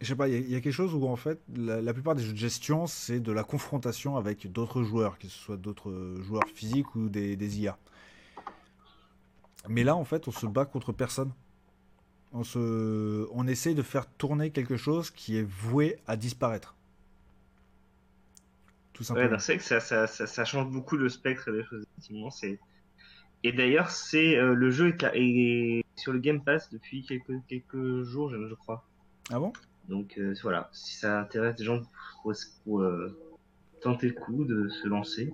[0.01, 1.81] je sais pas, il y, a- il y a quelque chose où en fait la,
[1.81, 5.39] la plupart des jeux de gestion c'est de la confrontation avec d'autres joueurs, que ce
[5.39, 7.79] soit d'autres euh, joueurs physiques ou des, des IA.
[9.69, 11.31] Mais là en fait on se bat contre personne.
[12.33, 16.77] On, se, on essaye de faire tourner quelque chose qui est voué à disparaître.
[18.93, 19.29] Tout Ouais, simplement.
[19.29, 22.31] non, c'est vrai que ça, ça, ça, ça change beaucoup le spectre des choses, effectivement.
[22.31, 22.61] C'est...
[23.47, 28.03] Et d'ailleurs, c'est euh, le jeu est, est sur le Game Pass depuis quelques, quelques
[28.03, 28.85] jours, je, je crois.
[29.31, 29.53] Ah bon?
[29.89, 31.81] Donc euh, voilà, si ça intéresse des gens
[32.25, 32.33] pour,
[32.65, 33.17] pour, euh,
[33.81, 35.33] tenter le coup de se lancer,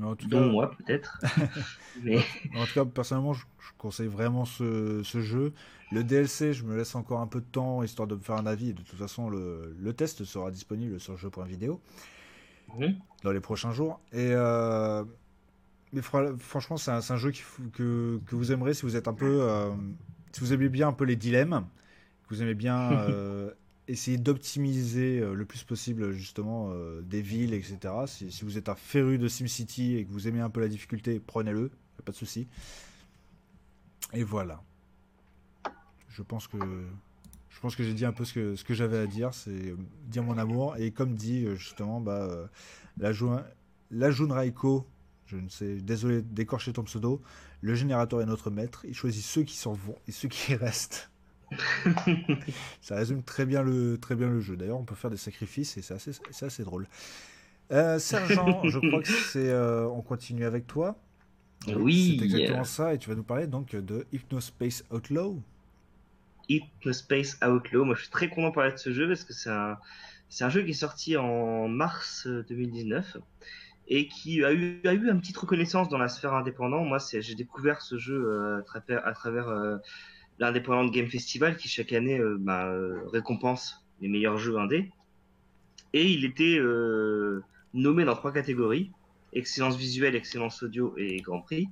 [0.00, 1.20] Mais en tout dont cas, moi peut-être.
[2.02, 2.18] Mais
[2.56, 5.52] En tout cas, personnellement, je, je conseille vraiment ce, ce jeu.
[5.92, 8.46] Le DLC, je me laisse encore un peu de temps histoire de me faire un
[8.46, 8.74] avis.
[8.74, 11.80] De toute façon, le, le test sera disponible sur jeu.vidéo
[12.76, 12.96] Mhm.
[13.22, 14.00] dans les prochains jours.
[14.12, 14.32] Et
[15.96, 17.32] mais franchement, c'est un, jeu
[17.72, 19.70] que, que vous aimerez si vous êtes un peu, euh,
[20.30, 21.64] si vous aimez bien un peu les dilemmes,
[22.28, 23.50] que vous aimez bien euh,
[23.88, 27.78] essayer d'optimiser euh, le plus possible justement euh, des villes, etc.
[28.08, 30.68] Si, si vous êtes un féru de SimCity et que vous aimez un peu la
[30.68, 31.70] difficulté, prenez-le,
[32.04, 32.46] pas de souci.
[34.12, 34.62] Et voilà.
[36.10, 38.98] Je pense que je pense que j'ai dit un peu ce que, ce que j'avais
[38.98, 39.74] à dire, c'est
[40.08, 40.76] dire mon amour.
[40.76, 42.50] Et comme dit justement, bah,
[42.98, 43.42] la, Jun,
[43.90, 44.86] la Raiko,
[45.26, 47.20] je ne sais, désolé d'écorcher ton pseudo,
[47.60, 48.84] le générateur est notre maître.
[48.86, 51.10] Il choisit ceux qui s'en vont et ceux qui restent.
[52.80, 54.56] Ça résume très bien le, très bien le jeu.
[54.56, 56.86] D'ailleurs, on peut faire des sacrifices et c'est assez, c'est assez drôle.
[57.72, 59.50] Euh, Sergent, je crois que c'est.
[59.50, 60.96] euh, on continue avec toi.
[61.68, 62.16] Oui.
[62.18, 62.94] C'est exactement ça.
[62.94, 65.40] Et tu vas nous parler donc de Hypnospace Outlaw.
[66.48, 69.50] Hypnospace Outlaw, moi je suis très content de parler de ce jeu parce que c'est
[69.50, 69.78] un,
[70.28, 73.16] c'est un jeu qui est sorti en mars euh, 2019
[73.88, 76.86] et qui a eu, a eu une petite reconnaissance dans la sphère indépendante.
[76.86, 79.76] Moi, c'est, j'ai découvert ce jeu euh, à travers, à travers euh,
[80.38, 82.72] l'Independent Game Festival qui chaque année euh, bah,
[83.12, 84.90] récompense les meilleurs jeux indés.
[85.92, 87.42] Et il était euh,
[87.74, 88.90] nommé dans trois catégories
[89.32, 91.68] excellence visuelle, excellence audio et Grand Prix.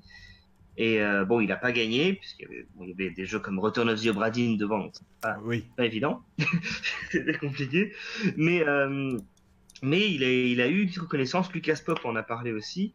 [0.77, 3.39] Et euh, bon, il n'a pas gagné puisqu'il y, avait, bon, y avait des jeux
[3.39, 5.65] comme Return of the Obra Dinn devant, donc pas, Oui.
[5.77, 6.23] pas évident,
[7.11, 7.93] c'était compliqué.
[8.36, 9.16] Mais euh,
[9.85, 11.52] mais il a, eu une reconnaissance.
[11.52, 12.94] Lucas Pop en a parlé aussi.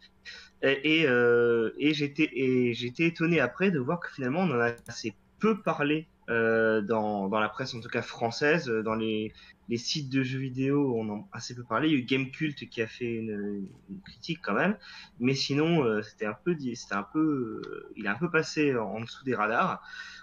[0.65, 6.07] Euh, et j'étais étonné après de voir que finalement on en a assez peu parlé
[6.29, 9.33] euh, dans, la presse en tout cas française, dans les,
[9.77, 11.87] sites de jeux vidéo on en a assez peu parlé.
[11.87, 13.67] Il y a eu Gamecult qui a fait une,
[14.03, 14.75] critique quand même,
[15.19, 19.81] mais sinon euh, c'était un peu il a un peu passé en, dessous des radars,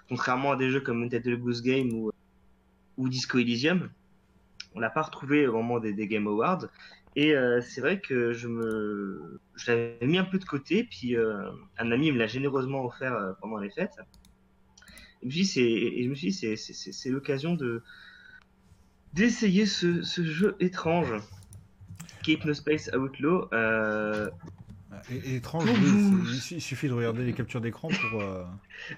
[0.09, 1.89] contrairement à des jeux comme Untitled Goose Game
[2.97, 3.89] ou Disco Elysium
[4.77, 6.67] on l'a pas retrouvé au moment des, Game Awards.
[7.15, 11.15] Et euh, c'est vrai que je me, je l'avais mis un peu de côté, puis
[11.15, 11.49] euh,
[11.79, 13.97] un ami me l'a généreusement offert euh, pendant les fêtes.
[15.23, 17.81] Et c'est, et je me suis dit, c'est l'occasion de
[19.13, 21.11] d'essayer ce, ce jeu étrange,
[22.21, 23.49] qui est Hypnospace Outlaw.
[23.51, 24.29] Euh...
[25.09, 28.21] Et, et étrange, oui, il, suffit de regarder les captures d'écran pour.
[28.21, 28.43] euh,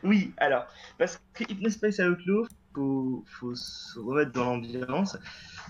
[0.03, 0.67] Oui, alors,
[0.97, 5.17] parce que Hypnospace Outlaw, faut, faut se remettre dans l'ambiance.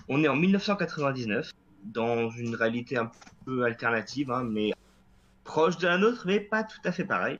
[0.08, 1.50] On est en 1999,
[1.84, 3.10] dans une réalité un
[3.46, 4.72] peu alternative, hein, mais
[5.44, 7.38] proche de la nôtre, mais pas tout à fait pareil.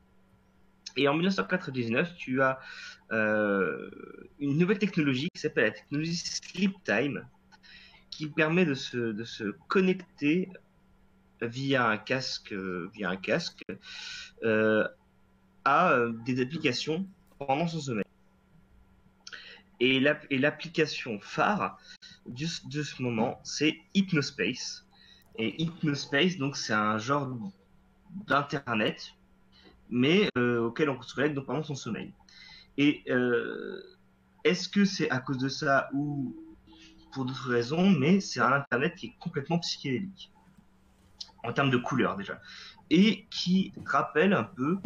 [0.96, 2.58] Et en 1999, tu as
[3.12, 3.90] euh,
[4.38, 7.26] une nouvelle technologie qui s'appelle la technologie Sleep Time,
[8.10, 10.48] qui permet de se, de se connecter
[11.42, 13.62] via un casque, via un casque
[14.42, 14.86] euh,
[15.64, 17.06] à euh, des applications
[17.38, 18.04] pendant son sommeil.
[19.80, 21.78] Et l'application phare
[22.26, 24.86] de, ce moment, c'est Hypnospace.
[25.38, 27.30] Et Hypnospace, donc, c'est un genre
[28.26, 29.14] d'internet,
[29.88, 32.12] mais euh, auquel on se connecte pendant son sommeil.
[32.76, 33.82] Et euh,
[34.44, 36.36] est-ce que c'est à cause de ça ou
[37.12, 40.30] pour d'autres raisons, mais c'est un internet qui est complètement psychédélique
[41.44, 42.40] en termes de couleurs déjà,
[42.90, 44.78] et qui rappelle un peu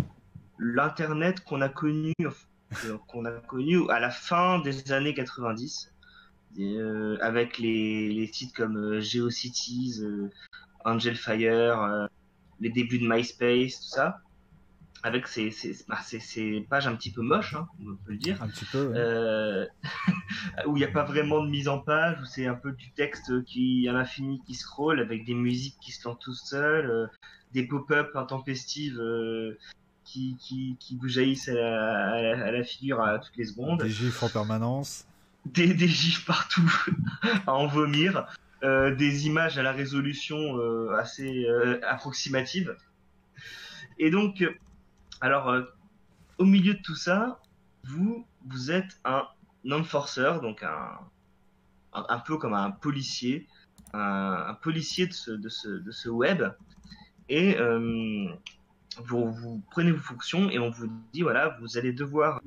[0.59, 2.13] l'internet qu'on a connu
[3.07, 5.93] qu'on a connu à la fin des années 90,
[6.59, 10.31] euh, avec les, les, sites comme euh, GeoCities, euh,
[10.85, 12.09] Angel Fire,
[12.61, 14.21] les débuts de MySpace, tout ça,
[15.05, 16.01] avec ces, ces, bah,
[16.69, 18.89] pages un petit peu moches, hein, on peut le dire, un petit peu,
[20.67, 22.91] où il n'y a pas vraiment de mise en page, où c'est un peu du
[22.93, 27.09] texte qui à l'infini qui scroll, avec des musiques qui se lancent tout seuls,
[27.53, 29.01] des pop-up intempestives
[30.05, 33.83] qui, qui, qui vous jaillissent à la, à, la, figure à toutes les secondes.
[33.83, 35.07] Des gifs en permanence.
[35.47, 36.73] Des, des gifs partout
[37.47, 38.27] à en vomir.
[38.65, 42.75] Euh, des images à la résolution euh, assez euh, approximative.
[43.99, 44.43] Et donc,
[45.21, 45.63] alors, euh,
[46.39, 47.41] au milieu de tout ça,
[47.85, 48.27] vous,
[48.71, 49.27] êtes un
[49.71, 53.47] enforcer, donc un, peu comme un policier,
[53.93, 56.43] un, policier de ce, web.
[57.29, 58.29] Et euh,
[59.05, 62.41] vous, prenez vos fonctions et on vous dit voilà, vous allez devoir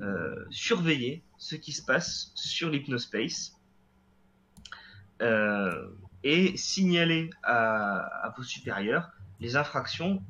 [0.00, 3.56] euh, surveiller ce qui se passe sur l'hypnospace
[6.22, 9.10] et signaler à, vos supérieurs
[9.40, 10.22] les infractions,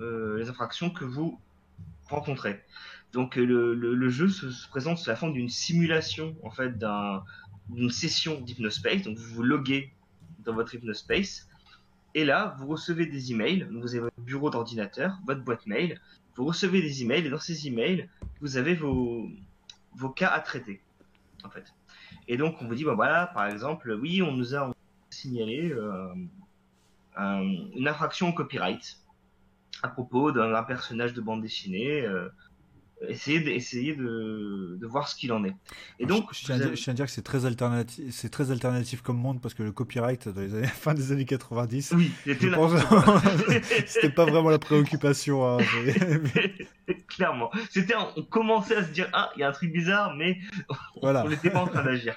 [0.00, 1.40] les infractions que vous
[2.04, 2.62] rencontrez.
[3.12, 6.78] Donc le, le, jeu se, se, présente sous la forme d'une simulation en fait
[7.68, 9.02] d'une session d'hypnospace.
[9.02, 9.92] Donc vous vous loguez
[10.44, 11.48] dans votre hypnospace
[12.14, 13.68] et là, vous recevez des emails.
[13.70, 16.00] Vous avez votre bureau d'ordinateur, votre boîte mail.
[16.36, 18.08] Vous recevez des emails et dans ces emails,
[18.40, 19.28] vous avez vos,
[20.16, 20.80] cas à traiter,
[21.44, 21.72] en fait.
[22.28, 24.72] Et donc, on vous dit, bah voilà, par exemple, oui, on nous a
[25.10, 26.14] signalé euh,
[27.16, 28.98] un, une infraction au copyright
[29.82, 32.02] à propos d'un personnage de bande dessinée.
[32.02, 32.28] Euh,
[33.06, 35.54] essayer de, essayer de, de voir ce qu'il en est.
[35.98, 36.76] Et donc, je, je, tiens, avez...
[36.76, 39.62] je, tiens, à dire que c'est très alternatif, c'est très alternatif comme monde parce que
[39.62, 42.12] le copyright dans les années, fin des années 90, oui,
[43.86, 45.46] c'était pas vraiment la préoccupation.
[45.46, 45.58] Hein,
[47.08, 50.38] Clairement, c'était on commençait à se dire ah il y a un truc bizarre, mais
[51.00, 51.24] voilà.
[51.24, 52.16] on n'était pas en train d'agir.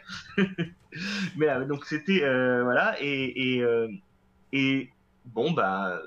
[1.36, 3.88] mais donc c'était euh, voilà et et, euh,
[4.54, 4.90] et
[5.26, 6.00] bon bah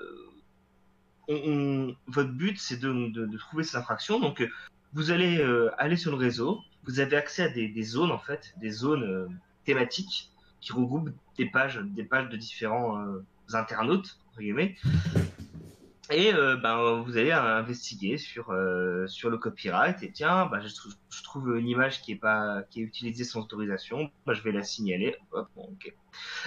[1.29, 4.21] votre but, c'est de, trouver ces infractions.
[4.21, 4.47] Donc,
[4.93, 6.61] vous allez euh, aller sur le réseau.
[6.85, 9.27] Vous avez accès à des, zones, en fait, des zones euh,
[9.65, 10.31] thématiques
[10.61, 14.77] qui regroupent des pages, des pages de différents euh, internautes, entre guillemets.
[16.11, 18.55] Et ben, vous allez investiguer sur,
[19.07, 20.03] sur le copyright.
[20.03, 24.11] Et tiens, ben, je, trouve, une image qui est, pas, qui est utilisée sans autorisation.
[24.27, 25.17] Ben, je vais la signaler.
[25.33, 25.49] Hop.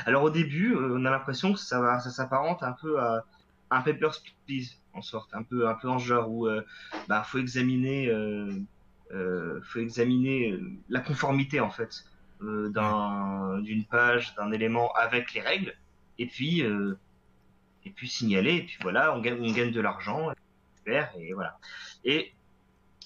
[0.05, 3.25] Alors, au début, on a l'impression que ça, ça s'apparente un peu à
[3.69, 6.64] un Papers, Please en sorte, un peu, un peu en genre où euh,
[7.07, 8.52] bah, faut examiner, euh,
[9.14, 10.57] euh, faut examiner
[10.89, 12.06] la conformité en fait
[12.41, 15.73] d'un, d'une page, d'un élément avec les règles,
[16.19, 20.31] et puis, et puis signaler, et puis voilà, on gagne, on gagne de l'argent,
[20.85, 21.57] et voilà.
[22.03, 22.34] Et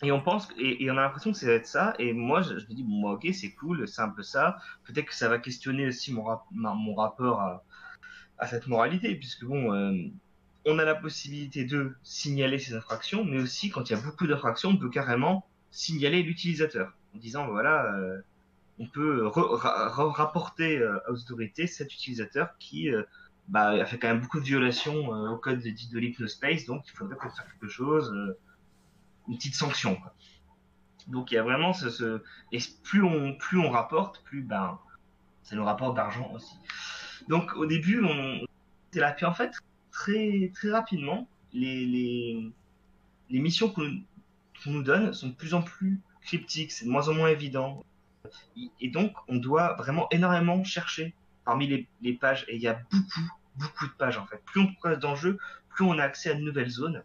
[0.04, 2.54] et on pense et, on a l'impression que ça va être ça et moi je,
[2.54, 5.38] me dis bon moi, ok c'est cool c'est un peu ça peut-être que ça va
[5.38, 7.64] questionner aussi mon, rap, mon rapport à,
[8.40, 9.72] à cette moralité puisque bon
[10.66, 14.28] on a la possibilité de signaler ces infractions, mais aussi quand il y a beaucoup
[14.28, 18.22] d'infractions, on peut carrément signaler l'utilisateur en disant voilà, euh,
[18.80, 23.04] on peut ra rapporter euh, aux autorités cet utilisateur qui euh,
[23.48, 26.84] bah, a fait quand même beaucoup de violations euh, au code de, de l'hypnospace, donc
[26.88, 28.38] il faudrait fasse quelque chose, euh,
[29.28, 29.96] une petite sanction.
[29.96, 30.14] Quoi.
[31.08, 32.22] Donc il y a vraiment ce, ce,
[32.52, 34.80] et plus on plus on rapporte, plus ben
[35.44, 36.56] ça nous rapporte d'argent aussi.
[37.28, 38.40] Donc au début on
[38.92, 39.54] c'est là puis en fait
[39.92, 42.52] très, très rapidement, les, les,
[43.30, 44.02] les missions qu'on
[44.54, 47.84] qu nous donne sont de plus en plus cryptiques, c'est de moins en moins évident.
[48.80, 51.14] Et donc, on doit vraiment énormément chercher
[51.44, 52.46] parmi les, les pages.
[52.48, 54.42] Et il y a beaucoup, beaucoup de pages en fait.
[54.46, 57.04] Plus on progresse dans plus on a accès à de nouvelles zones,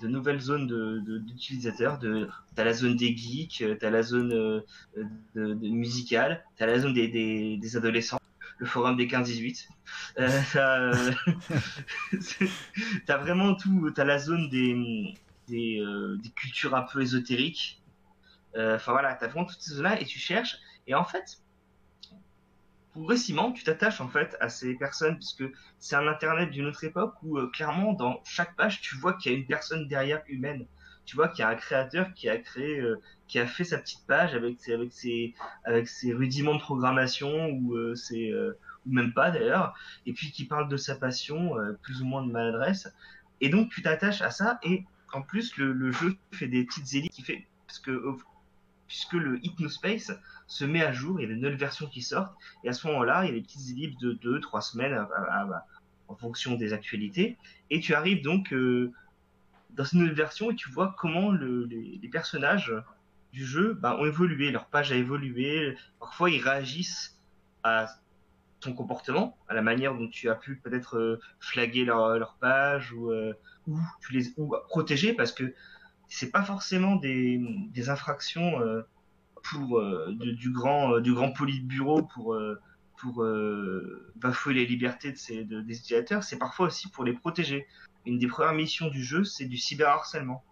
[0.00, 0.66] de nouvelles zones
[1.26, 1.98] d'utilisateurs.
[1.98, 4.60] De, de, t'as la zone des geeks, t'as la zone euh,
[5.34, 8.18] de, de musicale, t'as la zone des, des adolescents
[8.62, 9.66] le forum des 15-18.
[10.20, 11.12] Euh, t'as, euh,
[13.06, 15.16] t'as vraiment tout, t'as la zone des,
[15.48, 17.82] des, euh, des cultures un peu ésotériques.
[18.54, 20.58] Euh, Enfin voilà, t'as vraiment toutes ces zones-là et tu cherches.
[20.86, 21.40] Et en fait,
[22.92, 25.44] progressivement, tu t'attaches en fait à ces personnes puisque
[25.80, 29.34] c'est un internet d'une autre époque où clairement dans chaque page tu vois qu'il y
[29.34, 30.66] a une personne derrière humaine.
[31.04, 33.78] Tu vois qu'il y a un créateur qui a créé, euh, qui a fait sa
[33.78, 35.34] petite page avec ses, avec ses,
[35.64, 38.52] avec ses rudiments de programmation ou euh, euh,
[38.86, 39.74] ou même pas d'ailleurs,
[40.06, 42.88] et puis qui parle de sa passion, euh, plus ou moins de maladresse.
[43.40, 46.94] Et donc tu t'attaches à ça et en plus le, le jeu fait des petites
[46.94, 48.16] élites qui fait parce que
[48.86, 50.12] puisque le Hypnospace
[50.46, 52.86] se met à jour, il y a des nouvelles versions qui sortent, et à ce
[52.88, 55.66] moment-là, il y a des petites ellipses de 2-3 semaines à- à- à-
[56.08, 57.38] en fonction des actualités,
[57.70, 58.92] et tu arrives donc euh,
[59.74, 62.74] dans une nouvelle version et tu vois comment le- les, personnages
[63.32, 67.18] du jeu bah, ont évolué, leur page a évolué, parfois ils réagissent
[67.62, 67.86] à
[68.60, 73.10] ton comportement, à la manière dont tu as pu peut-être euh, flaguer leur, page ou,
[73.10, 73.32] euh,
[74.36, 75.54] ou protéger parce que
[76.08, 77.40] c'est pas forcément des,
[77.88, 78.82] infractions euh,
[79.42, 82.38] pour du grand du grand politburo pour
[82.96, 83.26] pour
[84.14, 87.66] bafouer les libertés de- des utilisateurs, c'est parfois aussi pour les protéger.
[88.06, 90.44] Une des premières missions du jeu, c'est du cyberharcèlement.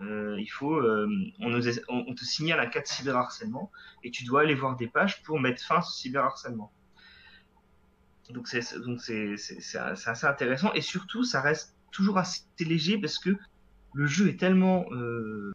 [0.00, 1.08] Euh, il faut, euh,
[1.38, 3.70] on, te signale un cas de cyberharcèlement
[4.02, 6.72] et tu dois aller voir des pages pour mettre fin à ce cyberharcèlement.
[8.30, 13.36] Donc c'est donc assez intéressant et surtout ça reste toujours assez léger parce que
[13.92, 15.52] le jeu est tellement, euh,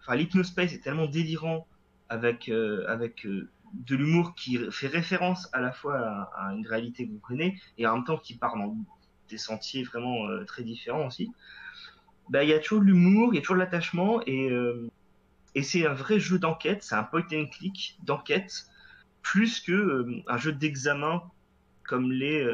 [0.00, 1.68] enfin l'hypnospace est tellement délirant
[2.08, 2.48] avec
[2.88, 7.54] avec de l'humour qui fait référence à la fois à, à une réalité qu'on connaît
[7.78, 8.74] et en même temps qui part dans
[9.28, 11.32] des sentiers vraiment euh, très différents aussi.
[12.28, 14.88] Bah il y a toujours de l'humour, il y a toujours de l'attachement et euh,
[15.54, 18.66] et c'est un vrai jeu d'enquête, c'est un point and click d'enquête
[19.22, 21.22] plus que euh, un jeu d'examen
[21.84, 22.44] comme les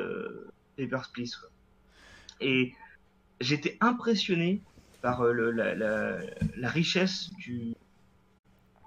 [0.76, 1.38] Papers, Please.
[2.40, 2.74] Et
[3.40, 4.60] j'étais impressionné
[5.00, 7.74] par la, richesse du,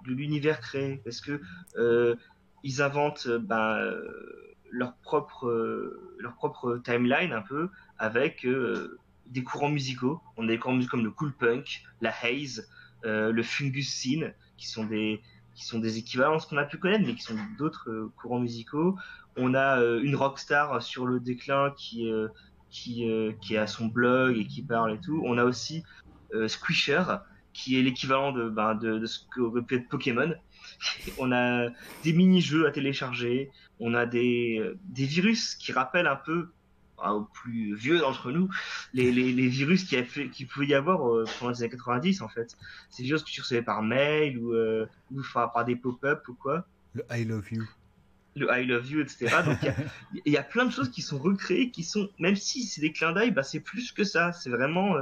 [0.06, 1.40] de l'univers créé parce que
[2.66, 8.98] ils inventent euh, leur propre euh, leur propre timeline un peu avec euh,
[9.28, 10.20] des courants musicaux.
[10.36, 12.68] On a des courants musicaux comme le cool punk, la haze,
[13.04, 15.20] euh, le fungus scene, qui sont des
[15.54, 18.96] qui sont des équivalences qu'on a pu connaître, mais qui sont d'autres courants musicaux.
[19.36, 22.28] On a euh, une rockstar sur le déclin qui euh,
[22.70, 23.08] qui
[23.40, 25.22] qui a son blog et qui parle et tout.
[25.24, 25.84] On a aussi
[26.48, 27.04] Squisher,
[27.52, 30.34] qui est l'équivalent de, ben, de, ce qu'aurait pu être Pokémon.
[31.16, 31.68] on a
[32.02, 36.52] des mini-jeux à télécharger, on a des, des virus qui rappellent un peu,
[36.98, 38.48] ah, aux plus vieux d'entre nous,
[38.92, 42.22] les, les, les virus a fait- qu'il pouvait y avoir euh, pendant les années 90
[42.22, 42.56] en fait.
[42.90, 46.34] C'est des virus que tu recevais par mail ou, euh, ou par des pop-up ou
[46.34, 46.66] quoi.
[46.94, 47.64] Le I love you.
[48.34, 49.42] Le I love you, etc.
[49.44, 49.76] Donc il y a-
[50.26, 52.92] il y, a plein de choses qui sont recréées, qui sont, même si c'est des
[52.92, 54.32] clins d'œil, bah, c'est plus que ça.
[54.32, 54.96] C'est vraiment.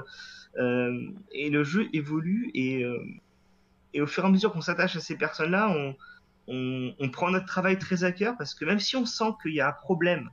[0.58, 2.84] euh, et le jeu évolue et,
[3.94, 5.96] et au fur et à mesure qu'on s'attache à ces personnes-là, on,
[6.48, 9.54] on, on prend notre travail très à cœur parce que même si on sent qu'il
[9.54, 10.28] y a un problème,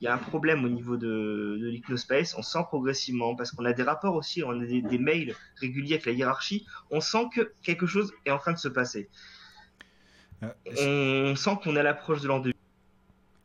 [0.00, 3.64] il y a un problème au niveau de, de l'hypnospace, on sent progressivement parce qu'on
[3.64, 7.26] a des rapports aussi, on a des, des mails réguliers avec la hiérarchie, on sent
[7.34, 9.08] que quelque chose est en train de se passer.
[10.42, 12.52] Euh, On sent qu'on est à l'approche de l'an 2000.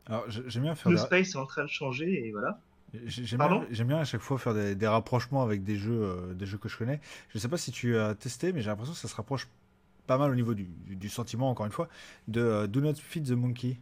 [0.06, 2.60] Alors, j'aime bien faire est en train de changer et voilà.
[3.04, 6.00] J'ai- J'aime bien, j'aime bien à chaque fois faire des, des rapprochements avec des jeux,
[6.02, 7.00] euh, des jeux que je connais.
[7.28, 9.48] Je sais pas si tu as testé, mais j'ai l'impression que ça se rapproche
[10.06, 11.88] pas mal au niveau du, sentiment, encore une fois,
[12.28, 13.78] de euh, Do Not Feed the Monkey.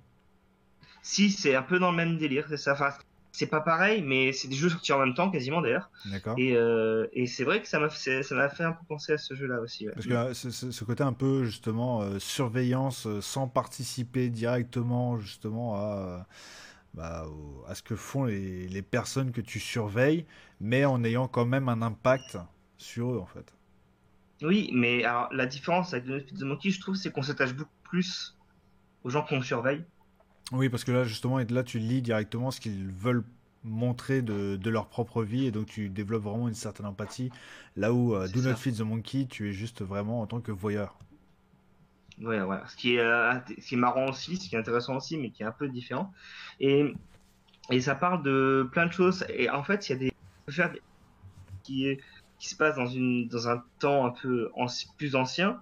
[1.02, 2.72] Si, c'est un peu dans le même délire, c'est ça.
[2.72, 2.90] Enfin,
[3.30, 5.90] c'est pas pareil, mais c'est des jeux sortis en même temps, quasiment d'ailleurs.
[6.04, 8.84] D'accord Et, euh, et c'est vrai que ça m'a fait, ça m'a fait un peu
[8.88, 9.86] penser à ce jeu-là aussi.
[9.86, 9.94] ouais.
[9.94, 16.26] Parce que ce, ce- côté un peu, justement, surveillance sans participer directement, justement, à,
[16.96, 17.26] bah,
[17.68, 20.24] à ce que font les, les personnes que tu surveilles,
[20.60, 22.38] mais en ayant quand même un impact
[22.78, 23.52] sur eux, en fait.
[24.42, 27.70] Oui, mais alors la différence avec Feed the Monkey, je trouve, c'est qu'on s'attache beaucoup
[27.84, 28.36] plus
[29.04, 29.84] aux gens qu'on surveille.
[30.52, 33.24] Oui, parce que là, justement, et là, tu lis directement ce qu'ils veulent
[33.64, 37.30] montrer de, de leur propre vie, et donc tu développes vraiment une certaine empathie.
[37.76, 38.50] Là où euh, Do ça.
[38.50, 40.98] Not Feed the Monkey, tu es juste vraiment en tant que voyeur.
[42.18, 42.66] Voilà.
[42.66, 45.30] Ce qui est, euh, ce qui est marrant aussi, ce qui est intéressant aussi, mais
[45.30, 46.12] qui est un peu différent.
[46.60, 46.94] Et,
[47.70, 49.26] et ça parle de plein de choses.
[49.28, 50.12] Et en fait, il y a des,
[50.48, 50.72] faire
[51.62, 51.98] qui
[52.38, 54.50] qui se passe dans une, dans un temps un peu
[54.98, 55.58] plus ancien.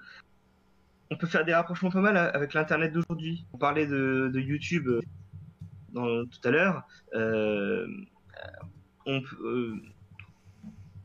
[1.10, 3.44] On peut faire des rapprochements pas mal avec l'internet d'aujourd'hui.
[3.52, 6.82] On parlait de, de YouTube euh, tout à l'heure.
[7.14, 7.86] Euh,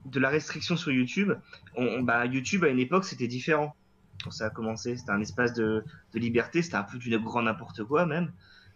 [0.05, 1.33] de la restriction sur YouTube.
[2.01, 3.75] Bah, YouTube à une époque c'était différent
[4.23, 4.97] quand ça a commencé.
[4.97, 5.83] C'était un espace de,
[6.13, 8.31] liberté, c'était un peu du grand n'importe quoi même.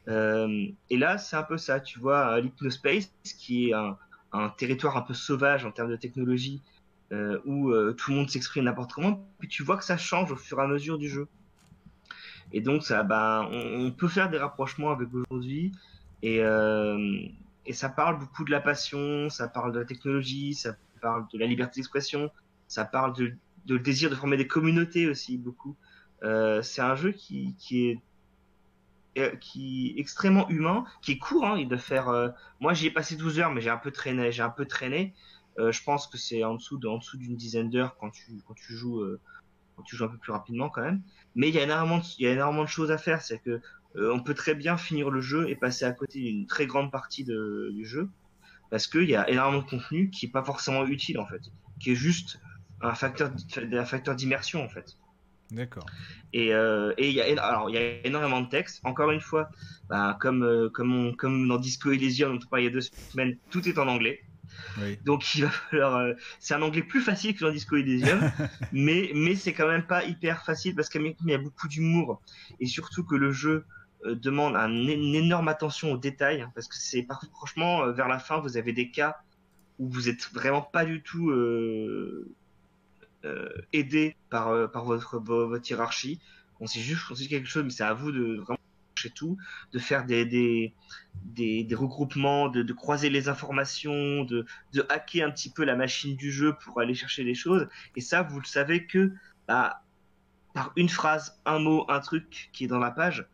[0.07, 1.79] Euh, et là, c'est un peu ça.
[1.79, 6.61] Tu vois, l'Hypnospace, qui est un, territoire un peu sauvage en termes de technologie,
[7.11, 10.31] euh, où euh, tout le monde s'exprime n'importe comment, puis tu vois que ça change
[10.31, 11.27] au fur et à mesure du jeu.
[12.51, 15.71] Et donc, ça, ben, on, peut faire des rapprochements avec aujourd'hui.
[16.23, 17.27] Euh,
[17.65, 21.37] et ça parle beaucoup de la passion, ça parle de la technologie, ça parle de
[21.37, 22.31] la liberté d'expression,
[22.67, 25.75] ça parle de, de, le désir de former des communautés aussi, beaucoup.
[26.23, 27.99] Euh, c'est un jeu qui, qui est
[29.17, 31.45] euh, qui est extrêmement humain, qui est court.
[31.45, 32.09] Hein, il doit faire.
[32.09, 32.29] Euh,
[32.59, 34.31] moi, j'y ai passé 12 heures, mais j'ai un peu traîné.
[34.31, 35.13] J'ai un peu traîné.
[35.59, 38.41] Euh, je pense que c'est en dessous, de, en dessous d'une dizaine d'heures quand tu
[38.47, 39.19] quand tu joues euh,
[39.75, 41.01] quand tu joues un peu plus rapidement quand même.
[41.35, 43.21] Mais il y a énormément de, il y a énormément de choses à faire.
[43.21, 43.61] C'est que
[43.95, 47.23] on peut très bien finir le jeu et passer à côté d'une très grande partie
[47.23, 48.09] de, du jeu
[48.71, 51.41] parce qu'il y a énormément de contenu qui est pas forcément utile en fait,
[51.79, 52.39] qui est juste
[52.83, 54.97] un facteur, un facteur d'immersion en fait.
[55.51, 55.85] D'accord.
[56.33, 58.81] Et euh, et il y a alors il y a énormément de textes.
[58.83, 59.49] Encore une fois,
[59.87, 62.73] bah, comme euh, comme on, comme dans Disco Elysium dont on parlait il y a
[62.73, 64.21] deux semaines, tout est en anglais.
[64.79, 64.97] Oui.
[65.05, 65.97] Donc il va falloir.
[65.97, 68.19] Euh, c'est un anglais plus facile que dans Disco Elysium,
[68.71, 72.21] mais mais c'est quand même pas hyper facile parce qu'il y a beaucoup d'humour
[72.59, 73.65] et surtout que le jeu
[74.05, 78.41] demande un, une énorme attention aux détails hein, parce que c'est franchement vers la fin
[78.41, 79.15] vous avez des cas
[79.79, 81.31] où vous êtes vraiment pas du tout
[83.71, 86.19] aidé par euh, votre votre hiérarchie.
[86.59, 88.59] On sait juste on sait quelque chose mais c'est à vous de vraiment
[88.95, 89.37] chez tout,
[89.71, 90.73] de faire des des
[91.25, 96.31] des, regroupements, de, croiser les informations, de de hacker un petit peu la machine du
[96.31, 97.67] jeu pour aller chercher les choses.
[97.95, 99.11] Et ça vous le savez que
[99.47, 99.83] bah
[100.53, 103.27] par une phrase, un mot, un truc qui est dans la page,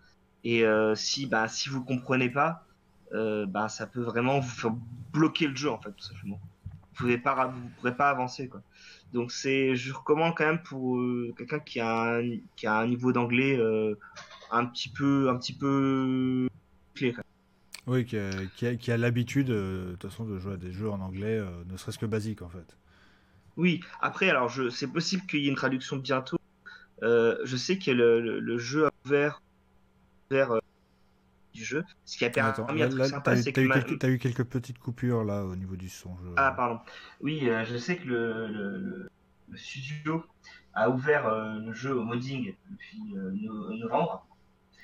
[0.44, 2.66] et euh, si bah si vous comprenez pas,
[3.14, 4.72] euh, bah ça peut vraiment vous faire
[5.14, 6.40] bloquer le jeu en fait tout simplement.
[6.74, 8.62] Vous pouvez pas pourrez pas avancer quoi.
[9.14, 12.88] Donc c'est je recommande quand même pour euh, quelqu'un qui a un, qui a un
[12.88, 13.96] niveau d'anglais euh,
[14.52, 16.48] un petit peu un petit peu
[16.94, 17.16] clé.
[17.88, 20.58] Oui, qui a, qui a, qui a l'habitude euh, de toute façon de jouer à
[20.58, 22.78] des jeux en anglais, ne serait-ce que basique en fait.
[23.58, 26.38] Oui, après alors je c'est possible qu'il y ait une traduction bientôt.
[27.02, 29.42] Je sais que le, le, le jeu a ouvert
[30.30, 30.60] vers
[31.60, 31.84] du jeu.
[32.06, 34.10] Ce qui a permis Attends, un là, truc là, sympa, t'as eu, ma- quelques, t'as
[34.10, 36.16] eu quelques petites coupures là au niveau du son.
[36.24, 36.80] je- Ah, pardon.
[37.22, 39.10] Oui, euh, je sais que le, le, le-
[39.50, 40.24] le studio
[40.74, 44.26] a ouvert euh, le jeu au modding depuis euh, no- novembre.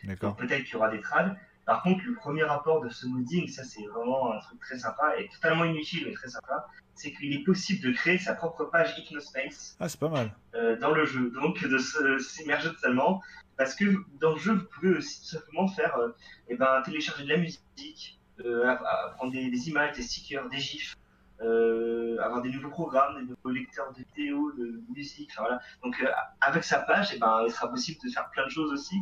[0.03, 0.35] D'accord.
[0.35, 1.35] Donc peut-être qu'il y aura des trades.
[1.65, 5.17] Par contre, le premier rapport de ce modding, ça c'est vraiment un truc très sympa
[5.17, 8.93] et totalement inutile mais très sympa, c'est qu'il est possible de créer sa propre page
[8.99, 10.31] Hypnospace Ah, c'est pas mal.
[10.53, 11.77] euh, dans le jeu, donc de
[12.19, 13.21] s'immerger totalement,
[13.57, 13.85] parce que
[14.19, 16.09] dans le jeu, vous pouvez aussi tout simplement faire, euh,
[16.49, 20.49] eh ben, télécharger de la musique, euh, à- à prendre des, des images, des stickers,
[20.49, 20.95] des gifs,
[21.41, 25.59] euh, avoir des nouveaux programmes, des nouveaux lecteurs de vidéos, de musique, enfin, voilà.
[25.83, 26.07] Donc euh,
[26.41, 28.95] avec sa page, eh ben, il sera possible de faire plein de choses aussi.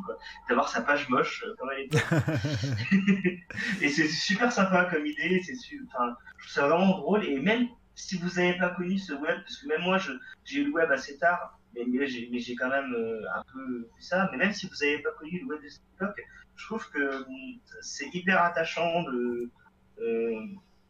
[0.49, 3.43] D'avoir sa page moche euh, comme elle est.
[3.81, 5.53] et c'est super sympa comme idée, c'est
[5.87, 9.37] enfin, je trouve ça vraiment drôle et même si vous n'avez pas connu ce web,
[9.43, 9.99] parce que même moi
[10.45, 12.07] j'ai eu le web assez tard, mais,
[12.39, 15.39] j'ai quand même euh, un peu vu ça, mais même si vous n'avez pas connu
[15.39, 16.21] le web de cette époque,
[16.55, 19.49] je trouve que hum, c'est hyper attachant de,
[19.99, 20.45] euh,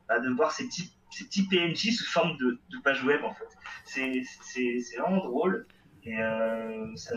[0.07, 3.33] bah, de voir ces petits, ces petits PNJ sous forme de, de page web en
[3.33, 3.47] fait.
[3.85, 5.65] C'est vraiment drôle
[6.03, 7.15] et euh, ça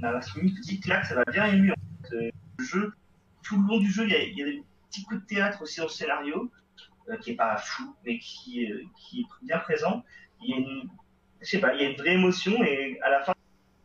[0.00, 1.72] m'a mis une petite claque, ça m'a bien ému
[2.10, 2.92] Le jeu,
[3.42, 5.26] tout le long du jeu, il y a, il y a des petits coups de
[5.26, 6.52] théâtre aussi dans le scénario,
[7.22, 10.04] qui est pas fou, mais qui, qui est bien présent.
[10.40, 10.88] Il y a une,
[11.40, 13.34] je sais pas, il y a une vraie émotion et à la fin,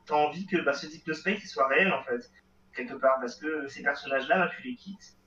[0.05, 2.31] t'as envie que bah, ce Space il soit réel en fait,
[2.75, 5.17] quelque part, parce que ces personnages-là, bah, tu les quittes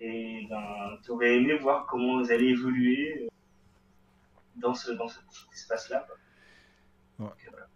[0.00, 3.28] et ben, t'aurais aimé voir comment ils allaient évoluer euh,
[4.56, 6.06] dans ce dans cet espace-là.
[6.06, 6.16] quoi.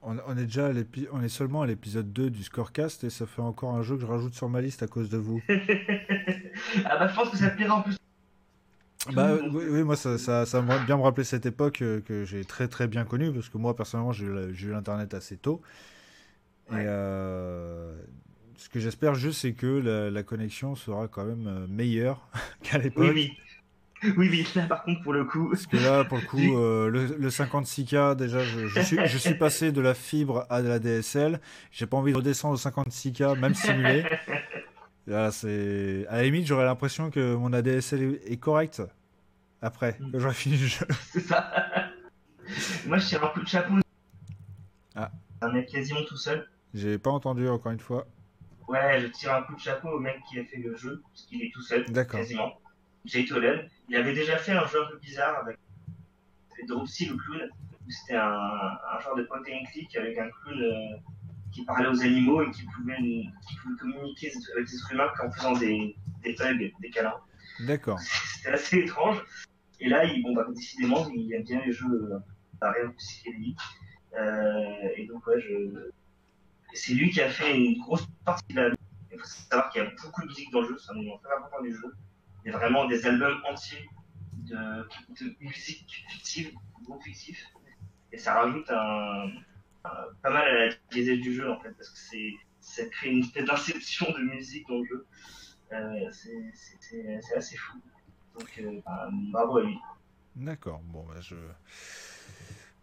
[0.01, 0.72] On, on est déjà à
[1.12, 4.02] on est seulement à l'épisode 2 du Scorecast et ça fait encore un jeu que
[4.02, 5.43] je rajoute sur ma liste à cause de vous.
[5.48, 7.97] ah bah je pense que ça te plaira en plus.
[9.12, 12.01] Bah Donc, oui, oui, moi ça, ça, ça m'a bien me rappeler cette époque euh,
[12.01, 15.60] que j'ai très très bien connue parce que moi personnellement j'ai eu l'internet assez tôt.
[16.70, 16.82] Ouais.
[16.82, 17.94] Et euh,
[18.56, 22.28] ce que j'espère juste c'est que la, la connexion sera quand même euh, meilleure
[22.62, 23.05] qu'à l'époque.
[23.05, 23.39] Oui, oui.
[24.16, 25.48] Oui, oui, là par contre pour le coup.
[25.51, 29.18] Parce que là, pour le coup, euh, le, le 56K, déjà, je, je suis, je
[29.18, 31.40] suis passé de la fibre à de la DSL.
[31.72, 34.05] J'ai pas envie de redescendre au 56K, même simulé.
[35.06, 36.06] Là, c'est...
[36.09, 38.82] À la limite, j'aurais l'impression que mon ADSL est, est correct
[39.60, 40.12] après, Mm.
[40.12, 40.86] que j'aurai fini le jeu.
[41.12, 41.51] C'est ça.
[42.86, 43.74] Moi je tire un coup de chapeau.
[44.94, 45.10] Ah.
[45.40, 46.47] Un mec quasiment tout seul.
[46.74, 48.06] J'ai pas entendu encore une fois.
[48.68, 51.22] Ouais, je tire un coup de chapeau au mec qui a fait le jeu, parce
[51.26, 52.20] qu'il est tout seul, D'accord.
[52.20, 52.60] quasiment.
[53.06, 53.68] Jay Tolen.
[53.89, 55.59] Il avait déjà fait un jeu un peu bizarre avec
[56.68, 57.48] Dropsy le clown,
[57.89, 60.97] c'était un, un genre de point and click avec un clown euh,
[61.55, 65.52] qui parlait aux animaux et qui pouvait, qui communiquer avec les êtres humains qu'en faisant
[65.52, 66.35] des, des
[66.81, 67.20] des câlins.
[67.60, 67.98] D'accord.
[68.01, 69.24] C'était assez étrange.
[69.78, 72.18] Et là, il, bon, bah, décidément, il aime bien les jeux euh,
[72.60, 73.59] à rien psychédélique.
[74.18, 75.90] Euh, et donc, ouais, je...
[76.72, 78.74] c'est lui qui a fait une grosse partie de la.
[79.12, 81.18] Il faut savoir qu'il y a beaucoup de musique dans le jeu, c'est un élément
[81.18, 81.94] très important du jeu.
[82.44, 83.89] Il y a vraiment des albums entiers
[84.51, 84.89] de,
[85.20, 86.52] de musique fictive,
[86.82, 87.47] groupe fictif.
[88.10, 89.31] Et ça rajoute un-
[90.23, 93.20] pas mal à la diesel du jeu, en fait, parce que c'est ça crée une
[93.23, 95.06] espèce d'inception de musique dans le jeu.
[95.73, 97.78] Euh, c'est- assez fou.
[98.39, 99.77] Donc, euh, bah, bravo à lui.
[100.36, 100.81] D'accord.
[100.85, 101.36] Bon, bah, je.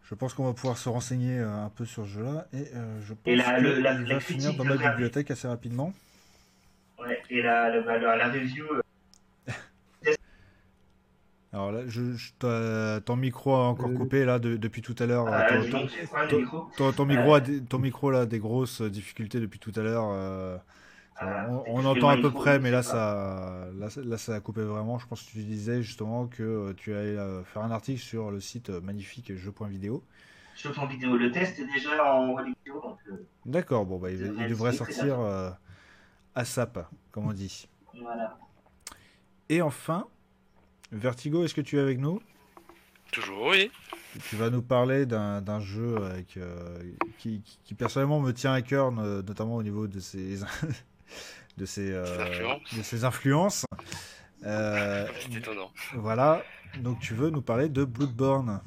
[0.03, 3.01] Je pense qu'on va pouvoir se renseigner euh, un peu sur ce jeu-là et euh,
[3.01, 5.47] je pense Et la- qu'il le- la- va la finir critique dans ma bibliothèque assez
[5.47, 5.93] rapidement.
[6.99, 8.65] Ouais, et la, la, la, la review,
[11.53, 14.95] Alors là, je, je- t'as- ton micro a encore Euh, coupé là de- depuis tout
[14.99, 15.27] à l'heure.
[15.27, 15.69] euh,
[16.29, 16.69] Ton- micro.
[16.95, 20.09] ton, micro a des, ton micro là des grosses difficultés depuis tout à l'heure.
[20.11, 20.57] euh,
[21.17, 24.39] Ah, on, entend à peu micro, près, mais là ça, là, ça- là, ça a
[24.39, 24.97] coupé vraiment.
[24.97, 28.31] Je pense que tu disais justement que euh, tu allais euh, faire un article sur
[28.31, 30.03] le site euh, magnifique jeu.vidéo.
[30.55, 31.17] Je suis en vidéo.
[31.17, 33.15] Le test est déjà en relecture, euh,
[33.45, 34.17] D'accord, bon, bah, il,
[34.47, 35.49] devrait sortir euh,
[36.33, 36.79] à SAP,
[37.11, 37.67] comme on dit.
[38.01, 38.37] voilà.
[39.49, 40.07] Et enfin,
[40.91, 42.21] Vertigo, est-ce que tu es avec nous?
[43.11, 43.71] Toujours, oui.
[44.29, 46.79] Tu vas nous parler d'un jeu avec, euh,
[47.17, 50.39] qui, qui- qui, personnellement me tient à cœur, no- notamment au niveau de ses,
[51.57, 52.75] de ses, euh, Ses influences.
[52.75, 53.65] de ses influences.
[54.43, 55.71] Euh, C'est étonnant.
[55.93, 56.43] voilà,
[56.79, 58.61] donc tu veux nous parler de Bloodborne?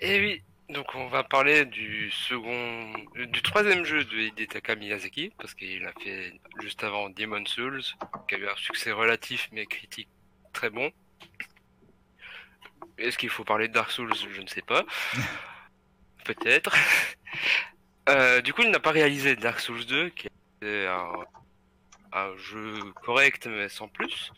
[0.00, 0.42] Eh oui,
[0.74, 5.84] donc on va parler du second, euh, du troisième jeu de Hidetaka Miyazaki, parce qu'il
[5.84, 6.32] a fait
[6.62, 7.82] juste avant Demon Souls,
[8.28, 10.08] qui a eu un succès relatif mais critique
[10.52, 10.90] très bon.
[12.98, 14.12] Est-ce qu'il faut parler de Dark Souls?
[14.32, 14.84] Je ne sais pas.
[16.24, 16.74] Peut-être.
[18.08, 20.28] Euh, du coup, il n'a pas réalisé Dark Souls 2, qui
[20.60, 21.12] était un,
[22.12, 24.32] un jeu correct mais sans plus,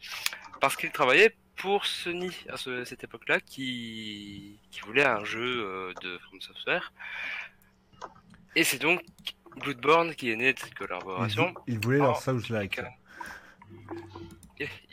[0.60, 5.92] parce qu'il travaillait pour Sony à ce- cette époque-là, qui, qui voulait un jeu euh,
[6.02, 6.92] de From Software.
[8.56, 9.02] Et c'est donc
[9.56, 11.54] Bloodborne qui est né de cette collaboration.
[11.66, 12.80] ils voulaient leur Ah, Souls-like.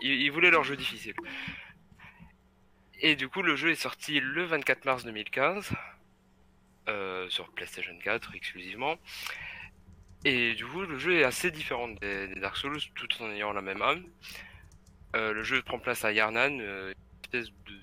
[0.02, 1.16] Ils, voulaient leur jeu difficile.
[3.00, 5.72] Et du coup, le jeu est sorti le 24 mars 2015
[6.90, 8.96] euh, sur PlayStation 4 exclusivement.
[10.26, 13.62] Et du coup, le jeu est assez différent des, Dark Souls tout en ayant la
[13.62, 14.04] même âme.
[15.16, 17.74] Euh, le jeu prend place à Yarnan, euh, une espèce de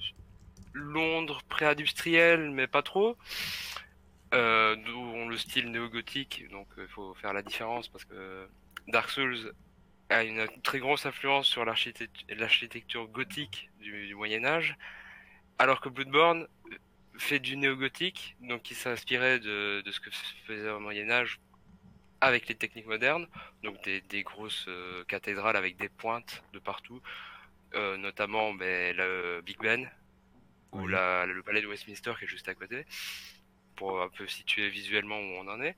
[0.72, 3.16] Londres pré-industriel, mais pas trop.
[4.32, 8.48] D'où le style néo-gothique, donc il faut faire la différence parce que
[8.88, 9.52] Dark Souls
[10.10, 14.76] a une très grosse influence sur l'architecture gothique du, du Moyen Âge,
[15.58, 16.46] alors que Bloodborne
[17.16, 20.10] fait du néo-gothique, donc il s'inspirait de, de ce que
[20.46, 21.40] faisait au Moyen Âge
[22.20, 23.26] avec les techniques modernes,
[23.62, 27.00] donc des, des grosses euh, cathédrales avec des pointes de partout,
[27.74, 29.90] euh, notamment ben, le Big Ben
[30.72, 32.84] ou la- le palais de Westminster qui est juste à côté,
[33.76, 35.76] pour un peu situer visuellement où on en est.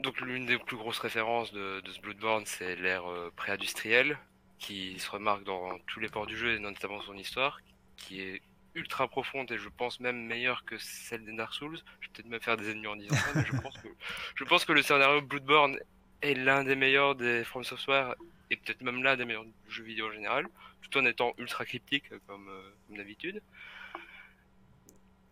[0.00, 4.18] Donc l'une des plus grosses références de, ce Bloodborne, c'est l'ère euh, pré-industrielle,
[4.58, 7.60] qui se remarque dans tous les ports du jeu et notamment son histoire,
[7.96, 8.42] qui est
[8.74, 11.78] ultra profonde et je pense même meilleure que celle des Dark Souls.
[12.00, 13.88] Je vais peut-être me faire des ennemis en disant ça, mais je pense que
[14.34, 15.78] je pense que le scénario Bloodborne
[16.22, 18.14] est l'un des meilleurs des From Software
[18.50, 20.48] et peut-être même l'un des meilleurs jeux vidéo en général,
[20.82, 23.42] tout en étant ultra cryptique comme, euh, comme d'habitude.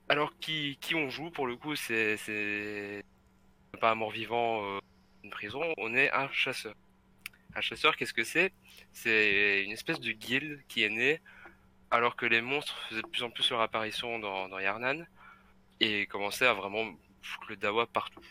[0.08, 3.04] Alors qui, qui on joue pour le coup, c'est
[3.78, 4.80] pas un mort-vivant euh,
[5.24, 6.74] une prison, on est un chasseur.
[7.54, 8.52] Un chasseur, qu'est-ce que c'est?
[8.92, 11.20] C'est une espèce de guilde qui est née
[11.90, 15.04] alors que les monstres faisaient de plus en plus leur apparition dans, Yarnan
[15.80, 16.84] et commençaient à vraiment
[17.22, 18.24] foutre le dawa partout.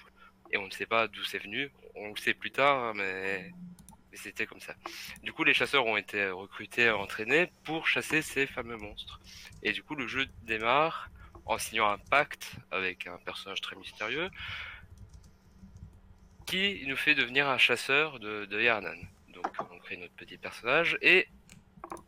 [0.52, 3.52] Et on ne sait pas d'où c'est venu, on le sait plus tard, hein, mais,
[4.12, 4.76] mais c'était comme ça.
[5.24, 9.20] Du coup, les chasseurs ont été recrutés, entraînés pour chasser ces fameux monstres.
[9.64, 11.10] Et du coup, le jeu démarre
[11.46, 14.30] en signant un pacte avec un personnage très mystérieux
[16.46, 18.98] qui nous fait devenir un chasseur de, de Yarnan.
[19.34, 21.28] Donc on crée notre petit personnage et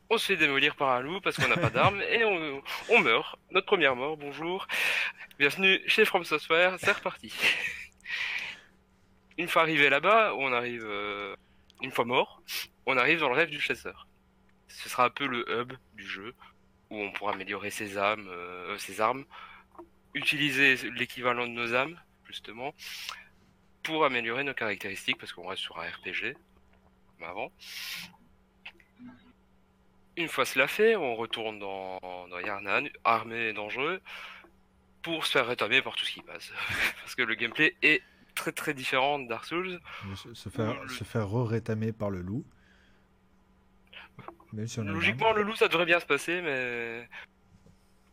[0.10, 3.38] on se fait démolir par un loup parce qu'on n'a pas d'armes et on, meurt.
[3.52, 4.68] Notre première mort, bonjour.
[5.40, 7.34] Bienvenue chez From Software, c'est reparti.
[9.38, 11.36] Une fois arrivé là-bas, on arrive, euh,
[11.82, 12.44] une fois mort,
[12.86, 14.08] on arrive dans le rêve du chasseur.
[14.68, 16.36] Ce sera un peu le hub du jeu
[16.90, 19.26] où on pourra améliorer ses âmes, euh, ses armes,
[20.14, 22.76] utiliser l'équivalent de nos âmes, justement,
[23.84, 26.36] pour améliorer nos caractéristiques, parce qu'on reste sur un RPG,
[27.18, 27.52] comme avant.
[30.16, 32.00] Une fois cela fait, on retourne dans,
[32.30, 34.00] dans Yarnan, armé et dangereux,
[35.02, 36.52] pour se faire rétamer par tout ce qui passe.
[37.02, 38.02] Parce que le gameplay est
[38.36, 39.80] très très différent de Dark Souls.
[40.34, 42.46] Se, faire, Le- se faire re-rétamer par le loup.
[44.54, 47.10] Même si on a une Logiquement, le loup, ça devrait bien se passer, mais.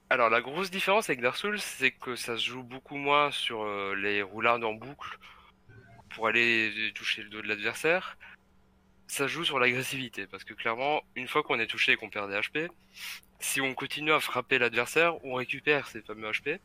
[0.09, 3.63] Alors, la grosse différence avec Dark Souls, c'est que ça se joue beaucoup moins sur
[3.63, 5.19] euh, les roulades en boucle
[6.11, 8.17] pour aller toucher le dos de l'adversaire.
[9.07, 12.31] Ça joue sur l'agressivité, parce que clairement, une fois qu'on est touché et qu'on perd
[12.31, 12.69] des HP,
[13.41, 16.61] si on continue à frapper l'adversaire, on récupère ces fameux HP.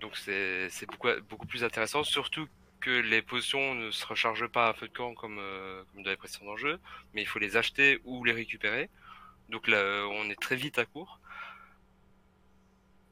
[0.00, 0.68] Donc, c'est
[1.28, 2.48] beaucoup plus intéressant, surtout
[2.80, 6.10] que les potions ne se rechargent pas à feu de camp comme, euh, comme dans
[6.10, 6.80] les précédents jeux
[7.14, 8.90] mais il faut les acheter ou les récupérer.
[9.48, 11.20] Donc là, euh, on est très vite à court.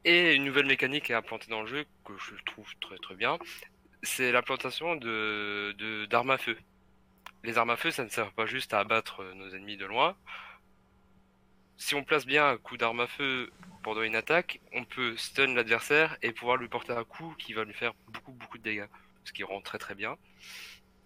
[0.05, 3.39] Et une nouvelle mécanique est implantée dans le jeu que je trouve très très bien,
[4.03, 6.57] c'est l'implantation de d'armes à feu.
[7.45, 9.87] Les armes à feu, ça ne sert pas juste à abattre euh, nos ennemis de
[9.87, 10.17] loin.
[11.79, 13.51] Si on place bien un coup d'arme à feu
[13.83, 17.65] pendant une attaque, on peut stun l'adversaire et pouvoir lui porter un coup qui va
[17.65, 18.89] lui faire beaucoup beaucoup de dégâts,
[19.25, 20.17] ce qui rend très très bien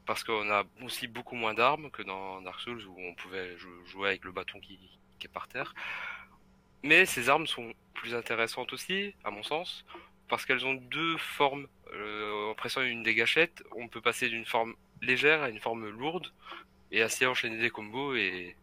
[0.07, 3.87] parce qu'on a aussi beaucoup moins d'armes que dans Dark Souls où on pouvait jou-
[3.87, 4.79] jouer avec le bâton qui,
[5.19, 5.75] qui est par terre.
[6.83, 9.85] Mais ces armes sont plus intéressantes aussi, à mon sens,
[10.29, 11.67] parce qu'elles ont deux formes.
[11.93, 15.89] Euh, en pressant une des gâchettes, on peut passer d'une forme légère à une forme
[15.89, 16.27] lourde
[16.91, 18.57] et ainsi enchaîner des combos et,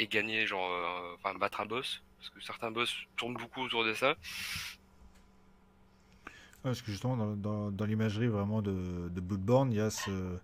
[0.00, 2.02] gagner, genre, euh, enfin battre un boss.
[2.18, 4.16] Parce que certains boss tournent beaucoup autour de ça.
[6.62, 10.38] Parce que justement, dans, l'imagerie vraiment de, Bloodborne, il y a ce.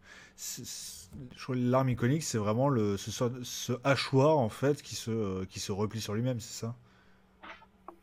[1.48, 2.96] l'arme iconique, c'est vraiment ce,
[3.42, 6.76] ce hachoir en fait qui se, qui se replie sur lui-même, c'est ça?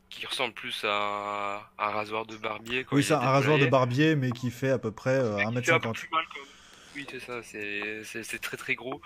[0.09, 2.85] Qui ressemble plus à un, rasoir de barbier.
[2.91, 5.61] Oui, c'est est un rasoir de barbier, mais qui fait à peu près euh, Mais
[5.61, 5.93] qui fait un peu 1m50.
[5.93, 6.47] plus mal, quand même.
[6.95, 9.01] Oui, c'est ça, c'est très très gros.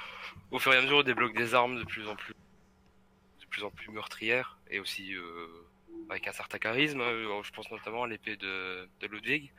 [0.52, 3.64] Au fur et à mesure, on débloque des armes de plus en plus de plus
[3.64, 5.48] en plus meurtrières et aussi euh,
[6.10, 7.02] avec un certain charisme.
[7.02, 7.42] hein.
[7.44, 9.52] Je pense notamment à l'épée de, de Ludwig.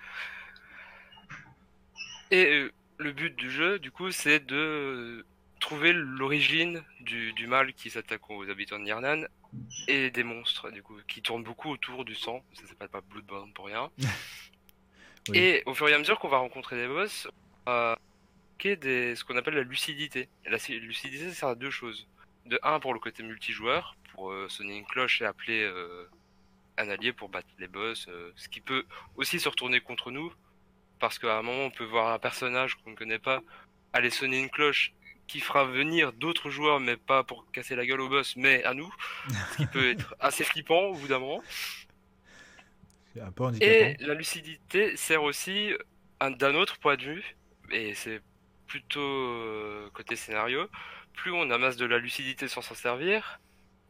[2.30, 5.24] Et euh, le but du jeu, du coup, c'est de
[5.60, 9.24] trouver l'origine du, du mal qui s'attaque aux habitants de Nirnan
[9.88, 12.42] et des monstres, du coup, qui tournent beaucoup autour du sang.
[12.54, 13.90] Ça s'appelle pas Bloodborne pour rien.
[15.30, 15.38] Oui.
[15.38, 17.26] Et au fur et à mesure qu'on va rencontrer des boss,
[17.64, 17.98] on va
[18.58, 20.28] débloquer des, ce qu'on appelle la lucidité.
[20.44, 22.06] La lucidité, ça sert à deux choses.
[22.46, 26.06] De un, pour le côté multijoueur, pour euh, sonner une cloche et appeler euh,
[26.76, 28.84] un allié pour battre les boss, euh, ce qui peut
[29.16, 30.32] aussi se retourner contre nous,
[30.98, 33.40] parce qu'à un moment, on peut voir un personnage qu'on ne connaît pas
[33.92, 34.92] aller sonner une cloche
[35.26, 38.74] qui fera venir d'autres joueurs, mais pas pour casser la gueule au boss, mais à
[38.74, 38.92] nous,
[39.52, 41.42] ce qui peut être assez flippant au bout d'un moment.
[43.14, 45.70] C'est un peu Et la lucidité sert aussi
[46.20, 47.36] un- d'un autre point de vue,
[47.70, 48.20] et c'est
[48.66, 50.68] plutôt euh, côté scénario,
[51.14, 53.40] plus on amasse de la lucidité sans s'en servir,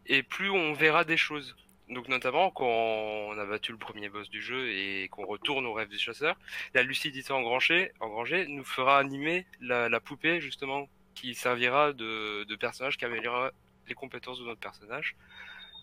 [0.06, 1.56] et plus on verra des choses.
[1.88, 5.72] Donc notamment quand on a battu le premier boss du jeu et qu'on retourne au
[5.74, 6.34] rêve du chasseur,
[6.72, 12.56] la lucidité engrangée, engrangée nous fera animer la, la poupée justement qui servira de, de
[12.56, 13.50] personnage qui améliorera
[13.88, 15.16] les compétences de notre personnage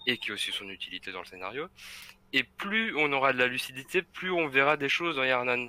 [0.07, 1.67] et qui a aussi son utilité dans le scénario.
[2.33, 5.67] Et plus on aura de la lucidité, plus on verra des choses dans Yarnan.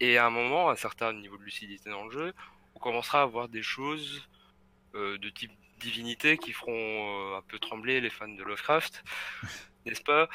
[0.00, 2.34] Et à un moment, à un certain niveau de lucidité dans le jeu,
[2.74, 4.28] on commencera à voir des choses
[4.94, 6.72] euh, de type divinité qui feront
[7.32, 9.02] euh, un peu trembler les fans de Lovecraft,
[9.86, 10.28] n'est-ce pas?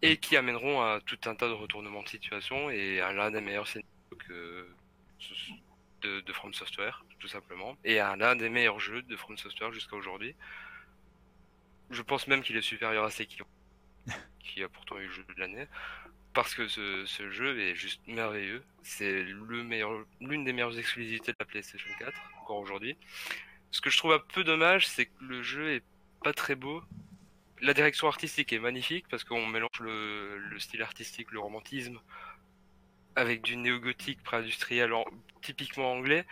[0.00, 3.40] Et qui amèneront à tout un tas de retournements de situation et à l'un des
[3.40, 3.88] meilleurs scénarios
[4.26, 4.68] que
[6.02, 9.72] de, de From Software, tout simplement, et à l'un des meilleurs jeux de From Software
[9.72, 10.34] jusqu'à aujourd'hui.
[11.90, 13.48] Je pense même qu'il est supérieur à Sekiro,
[14.40, 15.66] qui a pourtant eu le jeu de l'année,
[16.32, 18.62] parce que ce, ce jeu est juste merveilleux.
[18.82, 22.96] C'est le meilleur, l'une des meilleures exclusivités de la PlayStation 4 encore aujourd'hui.
[23.70, 25.82] Ce que je trouve un peu dommage, c'est que le jeu est
[26.22, 26.82] pas très beau.
[27.60, 32.00] La direction artistique est magnifique parce qu'on mélange le, le style artistique, le romantisme,
[33.16, 35.04] avec du néo-gothique pré-industriel en-
[35.42, 36.24] typiquement anglais.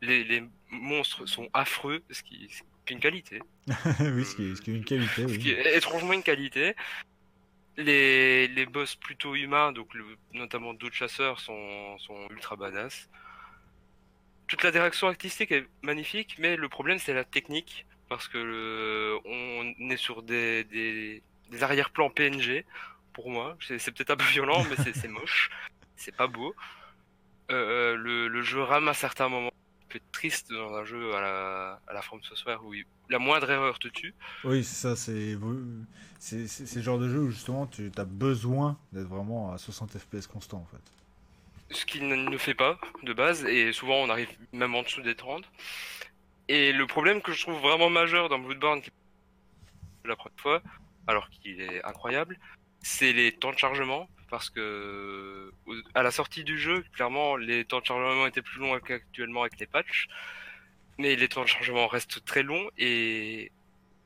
[0.00, 3.40] Les, les monstres sont affreux, ce qui, ce qui est une qualité
[4.00, 5.58] oui, ce qui, est, ce qui est une qualité, ce qui oui.
[5.58, 6.74] est étrangement une qualité.
[7.76, 13.08] Les, les boss plutôt humains, donc le- notamment d'autres chasseurs, sont, sont ultra badass.
[14.48, 19.18] Toute la direction artistique est magnifique, mais le problème c'est la technique, parce que le-
[19.26, 22.64] on est sur des, des, des arrière-plans PNG,
[23.12, 23.56] pour moi.
[23.60, 25.50] C'est peut-être un peu violent, mais c'est moche.
[25.98, 26.54] C'est pas beau.
[27.50, 29.50] Euh, le, le jeu rame à certains moments.
[29.88, 33.18] Peut être triste dans un jeu à la, à la From Software où il- la
[33.18, 34.14] moindre erreur te tue.
[34.44, 35.34] Oui, c'est ça, c'est
[36.76, 40.58] le genre de jeu où justement tu as besoin d'être vraiment à 60 FPS constant
[40.58, 41.74] en fait.
[41.74, 45.14] ce qu'il ne fait pas de base, et souvent on arrive même en dessous des
[45.14, 45.44] 30.
[46.48, 48.90] Et le problème que je trouve vraiment majeur dans Bloodborne, qui
[50.04, 50.62] est la première fois,
[51.06, 52.38] alors qu'il est incroyable,
[52.82, 54.06] c'est les temps de chargement.
[54.30, 55.52] Parce que
[55.94, 59.58] à la sortie du jeu, clairement, les temps de chargement étaient plus longs qu'actuellement avec
[59.58, 60.08] les patchs.
[60.98, 63.52] Mais les temps de chargement restent très longs et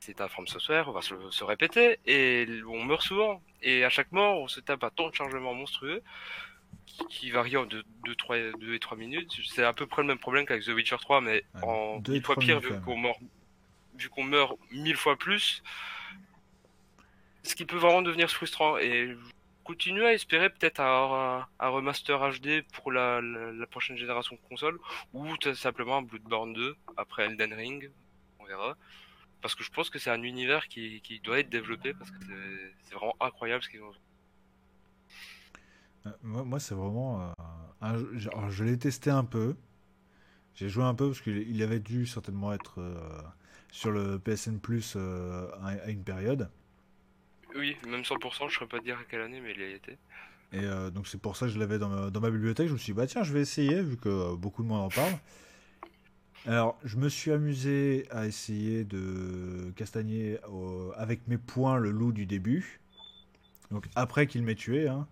[0.05, 3.41] c'est un From Software, on va se, répéter, et on meurt souvent.
[3.61, 6.01] Et à chaque mort, on se tape un temps de chargement monstrueux
[7.09, 7.83] qui, varie en 2
[8.73, 9.31] et 3 minutes.
[9.45, 12.35] C'est à peu près le même problème qu'avec The Witcher 3, mais en deux fois
[12.35, 13.19] pire vu qu'on meurt,
[13.95, 15.63] vu qu'on meurt mille fois plus.
[17.43, 18.77] Ce qui peut vraiment devenir frustrant.
[18.77, 19.15] Et
[19.63, 23.21] continue à espérer peut-être un, remaster HD pour la,
[23.71, 24.79] prochaine génération de console
[25.13, 27.91] ou simplement un Bloodborne 2 après Elden Ring.
[28.39, 28.75] On verra.
[29.41, 32.17] Parce que je pense que c'est un univers qui, doit être développé parce que
[32.83, 33.91] c'est vraiment incroyable ce qu'ils ont.
[36.05, 37.33] Euh, moi, c'est vraiment
[37.81, 38.29] un jeu.
[38.49, 39.55] je l'ai testé un peu.
[40.55, 43.21] J'ai joué un peu parce qu'il avait dû certainement être euh,
[43.71, 46.49] sur le PSN Plus euh, à une période.
[47.55, 49.69] Oui, même 100%, je ne saurais pas dire à quelle année, mais il y a
[49.69, 49.97] été.
[50.53, 52.67] Et euh, donc c'est pour ça que je l'avais dans ma, bibliothèque.
[52.67, 54.81] Je me suis dit, bah tiens, je vais essayer, vu que euh, beaucoup de monde
[54.81, 55.13] en parle.
[56.45, 60.37] Alors, je me suis amusé à essayer de castagner
[60.97, 62.81] avec mes points le loup du début.
[63.71, 64.89] Donc après qu'il m'ait tué.
[64.89, 65.07] Hein.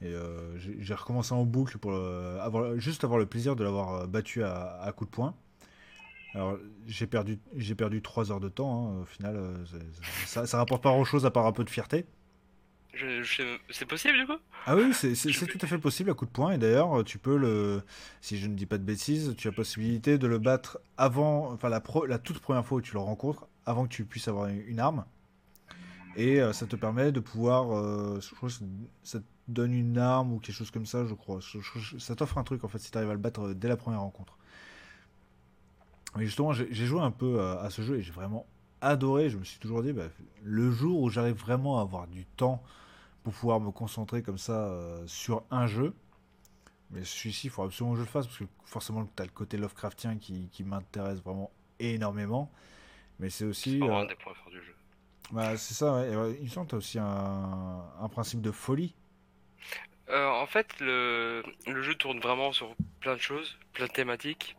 [0.00, 4.42] Et euh, j'ai recommencé en boucle pour avoir, juste avoir le plaisir de l'avoir battu
[4.42, 5.34] à coups de poing.
[6.34, 8.88] Alors, j'ai perdu, j'ai perdu 3 heures de temps.
[8.88, 9.64] Hein, au final, euh,
[10.26, 12.06] ça, ça rapporte pas grand-chose à part un peu de fierté.
[13.70, 14.38] c'est possible du coup?
[14.66, 16.52] Ah oui, c'est tout à fait possible à coup de poing.
[16.52, 17.82] Et d'ailleurs, tu peux le,
[18.20, 21.68] si je ne dis pas de bêtises, tu as possibilité de le battre avant, enfin
[21.68, 24.80] la, la toute première fois où tu le rencontres, avant que tu puisses avoir une,
[24.80, 25.04] arme.
[26.16, 28.54] Et euh, ça te permet de pouvoir, euh, je crois que
[29.02, 31.40] ça te donne une arme ou quelque chose comme ça, je crois.
[31.98, 34.00] ça t'offre un truc en fait si tu arrives à le battre dès la première
[34.00, 34.38] rencontre.
[36.16, 38.46] Mais justement, j'ai joué un peu à, ce jeu et j'ai vraiment
[38.80, 39.30] adoré.
[39.30, 40.08] Je me suis toujours dit, bah,
[40.42, 42.62] le jour où j'arrive vraiment à avoir du temps
[43.22, 45.94] pour pouvoir me concentrer comme ça euh, sur un jeu,
[46.90, 49.30] mais celui-ci, il faut absolument que je le fasse parce que forcément, tu as le
[49.30, 52.50] côté Lovecraftien qui, qui m'intéresse vraiment énormément.
[53.18, 53.78] Mais c'est aussi.
[53.80, 54.74] C'est euh, des points forts du jeu.
[55.30, 56.36] Bah, c'est ça, ouais.
[56.38, 58.94] il me semble que tu as aussi un, un, principe de folie.
[60.10, 64.56] Euh, en fait, le, le jeu tourne vraiment sur plein de choses, plein de thématiques.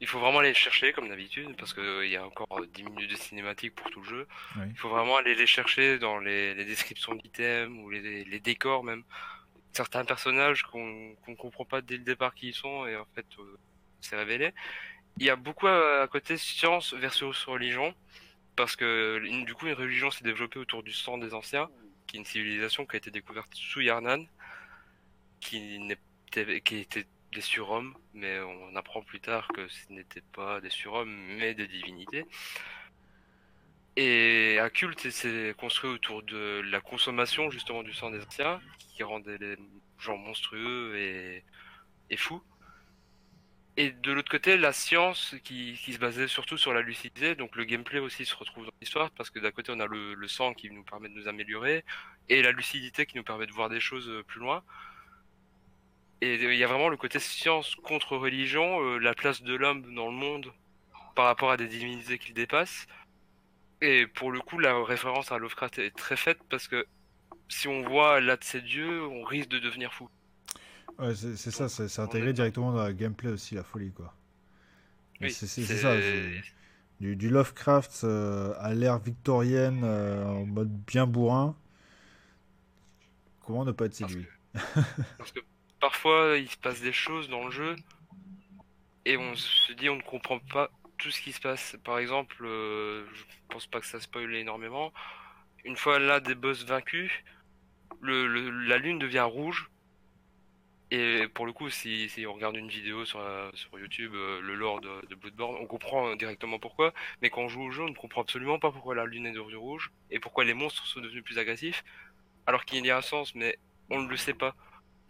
[0.00, 2.84] Il faut vraiment aller les chercher comme d'habitude parce qu'il euh, y a encore 10
[2.84, 4.28] minutes de cinématique pour tout le jeu.
[4.66, 9.04] Il faut vraiment aller les chercher dans les, descriptions d'items ou les, décors même.
[9.72, 13.26] Certains personnages qu'on ne comprend pas dès le départ qui ils sont et en fait
[13.38, 13.58] euh,
[14.00, 14.52] c'est révélé.
[15.18, 17.94] Il y a beaucoup à, côté science versus religion
[18.56, 21.68] parce que du coup une religion s'est développée autour du sang des anciens
[22.06, 24.24] qui est une civilisation qui a été découverte sous Yarnan
[25.40, 25.78] qui,
[26.30, 31.14] qui était des surhommes, mais on apprend plus tard que ce n'étaient pas des surhommes,
[31.38, 32.26] mais des divinités.
[33.96, 39.02] Et un culte s'est construit autour de la consommation justement du sang des anciens, qui
[39.02, 39.56] rendait les
[39.98, 41.44] gens monstrueux et,
[42.10, 42.42] et fous.
[43.76, 47.56] Et de l'autre côté, la science qui, qui, se basait surtout sur la lucidité, donc
[47.56, 50.28] le gameplay aussi se retrouve dans l'histoire, parce que d'un côté on a le, le,
[50.28, 51.84] sang qui nous permet de nous améliorer,
[52.28, 54.62] et la lucidité qui nous permet de voir des choses plus loin.
[56.22, 59.94] Et il y a vraiment le côté science contre religion, euh, la place de l'homme
[59.94, 60.52] dans le monde
[61.14, 62.86] par rapport à des divinités qu'il dépasse.
[63.80, 66.86] Et pour le coup, la référence à Lovecraft est très faite parce que
[67.48, 70.08] si on voit là de ces dieux, on risque de devenir fou.
[70.98, 74.14] Ouais, c'est ça, c'est intégré directement dans la gameplay aussi, la folie, quoi.
[75.20, 75.96] Oui, c'est ça.
[77.00, 81.56] Du, du, Lovecraft euh, à l'ère victorienne euh, en mode bien bourrin.
[83.40, 84.26] Comment ne pas être séduit
[85.18, 85.40] parce que
[85.80, 87.76] parfois il se passe des choses dans le jeu
[89.04, 91.76] et on se dit on ne comprend pas tout ce qui se passe.
[91.84, 94.92] Par exemple, euh, je pense pas que ça spoil énormément.
[95.64, 97.10] Une fois là des boss vaincus,
[98.00, 98.26] le,
[98.66, 99.70] la lune devient rouge.
[100.92, 103.20] Et pour le coup, si, si on regarde une vidéo sur,
[103.54, 106.92] sur YouTube, euh, le lore de, de, Bloodborne, on comprend directement pourquoi.
[107.22, 109.32] Mais quand on joue au jeu, on ne comprend absolument pas pourquoi la lune est
[109.32, 111.84] devenue rouge et pourquoi les monstres sont devenus plus agressifs.
[112.46, 113.56] Alors qu'il y a un sens, mais
[113.88, 114.56] on ne le sait pas.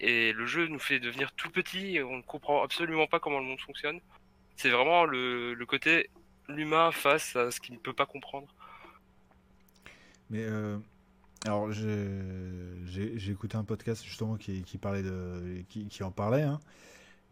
[0.00, 3.38] Et le jeu nous fait devenir tout petit, et on ne comprend absolument pas comment
[3.38, 4.00] le monde fonctionne.
[4.56, 6.10] C'est vraiment le, côté
[6.48, 8.48] l'humain face à ce qu'il ne peut pas comprendre.
[10.30, 10.78] Mais euh,
[11.44, 16.60] alors j'ai écouté un podcast justement qui, parlait de qui, en parlait hein.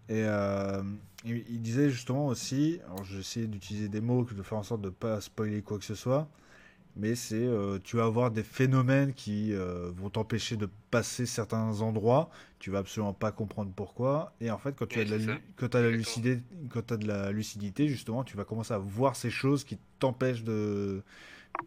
[0.08, 0.82] et euh,
[1.24, 5.20] il, disait justement aussi alors j'essaie d'utiliser des mots de faire en sorte de pas
[5.20, 6.28] spoiler quoi que ce soit
[6.98, 11.80] mais c'est euh, tu vas avoir des phénomènes qui euh, vont t'empêcher de passer certains
[11.80, 12.28] endroits.
[12.58, 14.34] Tu vas absolument pas comprendre pourquoi.
[14.40, 17.06] Et en fait, quand tu as, de la, quand as la lucidité, quand as de
[17.06, 21.02] la lucidité, justement, tu vas commencer à voir ces choses qui t'empêchent de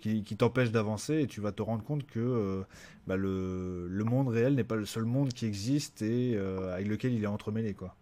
[0.02, 0.24] qui,
[0.72, 2.64] d'avancer et tu vas te rendre compte que euh,
[3.08, 6.38] bah, le, le monde réel n'est pas le seul monde qui existe et
[6.74, 7.96] avec lequel il est entremêlé quoi.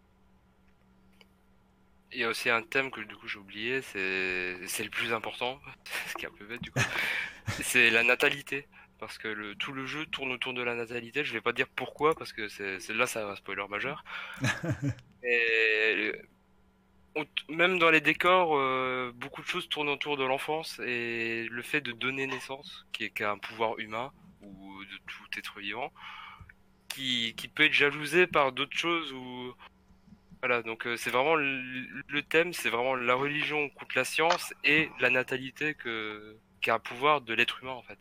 [2.11, 5.13] Il y a aussi un thème que du coup j'ai oublié, c'est c'est le plus
[5.13, 5.59] important,
[6.07, 6.79] ce qui est un peu bête du coup.
[7.63, 8.67] c'est la natalité.
[8.99, 11.23] Parce que le, tout le jeu tourne autour de la natalité.
[11.23, 14.03] Je vais pas dire pourquoi, parce que c'est c'est- là, ça va un spoiler majeur.
[15.23, 16.13] Et
[17.15, 21.61] on même dans les décors, euh, beaucoup de choses tournent autour de l'enfance et le
[21.63, 24.11] fait de donner naissance, qui est, qui a un pouvoir humain
[24.41, 25.91] ou de tout être vivant,
[26.87, 29.53] qui, qui peut être jalousé par d'autres choses ou
[30.41, 30.61] voilà.
[30.63, 34.89] Donc euh, c'est vraiment le, le thème, c'est vraiment la religion contre la science et
[34.99, 37.99] la natalité que qui a un pouvoir de l'être humain en fait.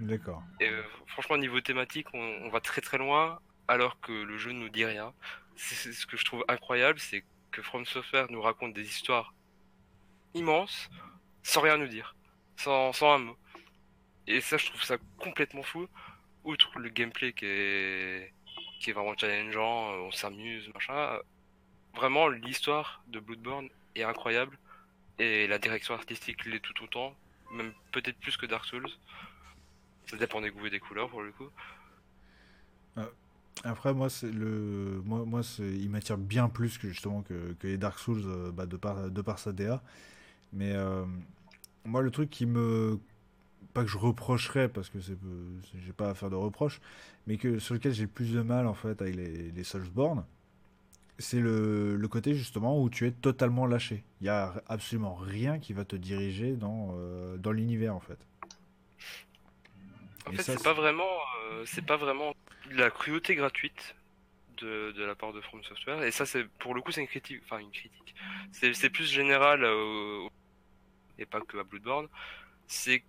[0.00, 0.42] D'accord.
[0.60, 4.52] Et euh, franchement, niveau thématique, on, on va très très loin, alors que le jeu
[4.52, 5.12] ne nous dit rien.
[5.56, 9.34] C'est ce que je trouve incroyable, c'est que From Software nous raconte des histoires
[10.34, 10.88] immenses,
[11.42, 12.14] sans rien nous dire,
[12.56, 13.36] sans, sans un mot.
[14.26, 15.86] Et ça, je trouve ça complètement fou.
[16.44, 18.32] Outre le gameplay qui est,
[18.78, 21.18] qui est vraiment challengeant, on s'amuse, machin.
[21.94, 24.58] Euh, Vraiment, l'histoire de Bloodborne est incroyable.
[25.18, 27.14] Et la direction artistique l'est tout autant,
[27.52, 28.88] même peut-être plus que Dark Souls.
[30.06, 31.50] Ça dépend des goûts et des couleurs pour le coup.
[33.62, 37.98] Après, moi, c'est le, moi, moi il m'attire bien plus que justement que, les Dark
[37.98, 39.82] Souls euh, bah, de par, de par sa DA.
[40.52, 41.04] Mais euh,
[41.84, 42.98] moi, le truc qui me,
[43.74, 45.16] pas que je reprocherais parce que c'est,
[45.84, 46.80] j'ai pas à faire de reproches,
[47.26, 50.24] mais que sur lequel j'ai plus de mal en fait avec les, les Soulsborne,
[51.20, 54.04] c'est le, le côté justement où tu es totalement lâché.
[54.20, 58.18] Il y a absolument rien qui va te diriger dans, euh, dans l'univers en fait.
[60.26, 61.18] En Et fait, ça, c'est pas vraiment,
[61.50, 62.34] euh, c'est pas vraiment
[62.70, 63.96] de la cruauté gratuite
[64.58, 66.02] de, de la part de From Software.
[66.04, 68.14] Et ça, c'est pour le coup, c'est une critique, enfin une critique.
[68.52, 70.28] C'est plus général euh,
[71.18, 72.08] et pas que à Bloodborne.
[72.66, 73.04] C'est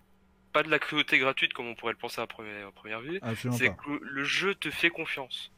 [0.52, 3.20] pas de la cruauté gratuite comme on pourrait le penser à première, à première vue.
[3.52, 5.52] C'est que le jeu te fait confiance.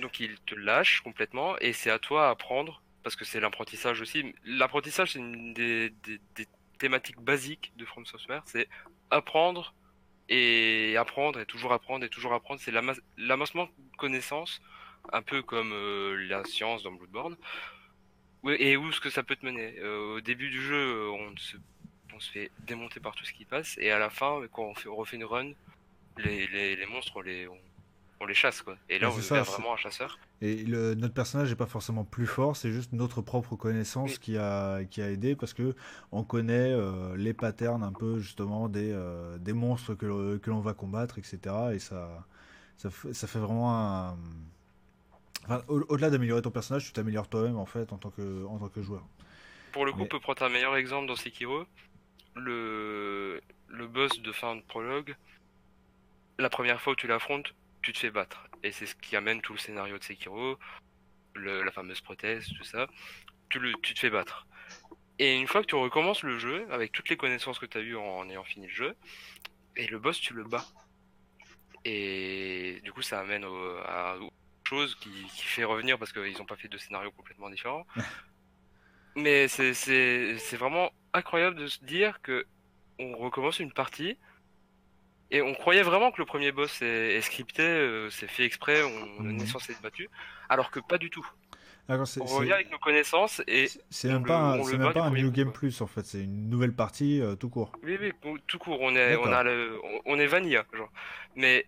[0.00, 4.00] Donc il te lâche complètement et c'est à toi à apprendre parce que c'est l'apprentissage
[4.00, 4.34] aussi.
[4.44, 6.20] L'apprentissage c'est une des, des-
[6.78, 8.68] thématiques basiques de From Software, c'est
[9.10, 9.74] apprendre
[10.28, 12.60] et apprendre et toujours apprendre et toujours apprendre.
[12.60, 14.60] C'est l'amas- l'amassement de connaissances,
[15.12, 17.36] un peu comme euh, la science dans Bloodborne.
[18.46, 19.78] Et où est-ce que ça peut te mener?
[19.78, 21.56] Euh, Au début du jeu, euh, on se,
[22.32, 25.16] fait démonter par tout ce qui passe et à la fin, quand on, fait, refait
[25.16, 25.52] une run,
[26.18, 27.48] les, monstres, on les,
[28.20, 28.76] on les chasse quoi.
[28.88, 30.18] Et là, Ouais, on devient vraiment un chasseur.
[30.40, 34.18] Et le, notre personnage n'est pas forcément plus fort, c'est juste notre propre connaissance Oui.
[34.20, 35.74] qui a, qui a aidé parce que
[36.12, 40.60] on connaît euh, les patterns un peu justement des, euh, des monstres que, que l'on
[40.60, 41.38] va combattre, etc.
[41.74, 42.24] Et ça,
[42.76, 44.16] ça, fait, ça fait vraiment un.
[45.44, 48.58] Enfin, au- au-delà d'améliorer ton personnage, tu t'améliores toi-même en fait en tant que, en
[48.58, 49.04] tant que joueur.
[49.72, 51.64] Pour le coup, Mais- on peut prendre un meilleur exemple dans Sekiro.
[52.36, 55.14] Le, le boss de fin de prologue,
[56.38, 57.54] la première fois où tu l'affrontes,
[57.84, 58.48] tu te fais battre.
[58.62, 60.58] Et c'est ce qui amène tout le scénario de Sekiro,
[61.34, 62.86] le- la fameuse prothèse, tout ça.
[63.50, 64.46] Tu, le, tu te fais battre.
[65.18, 67.82] Et une fois que tu recommences le jeu, avec toutes les connaissances que tu as
[67.82, 68.96] eues en, en ayant fini le jeu,
[69.76, 70.66] et le boss, tu le bats.
[71.84, 74.32] Et du coup, ça amène au- à autre
[74.66, 77.86] chose qui, qui fait revenir parce qu'ils n'ont pas fait deux scénarios complètement différents.
[79.16, 82.46] Mais c'est vraiment incroyable de se dire que
[82.98, 84.16] on recommence une partie
[85.34, 88.82] et on croyait vraiment que le premier boss est, est scripté, euh, c'est fait exprès,
[88.82, 89.40] on, on Mhm.
[89.40, 90.08] est censé être battu,
[90.48, 91.26] alors que pas du tout.
[91.88, 95.30] Alors, On revient avec nos connaissances et c'est- même pas, le même pas un New
[95.30, 95.54] Game quoi.
[95.60, 97.72] Plus en fait, c'est une nouvelle partie euh, tout court.
[97.82, 98.12] oui, oui,
[98.46, 100.90] tout court, on est, on a le, on, est vanilla, genre.
[101.36, 101.66] Mais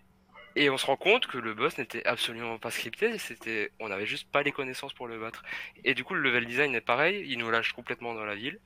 [0.55, 4.07] et on se rend compte que le boss n'était absolument pas scripté, c'était, on avait
[4.07, 5.43] juste pas les connaissances pour le battre.
[5.85, 8.59] Et du coup, le level design est pareil, il nous lâche complètement dans la ville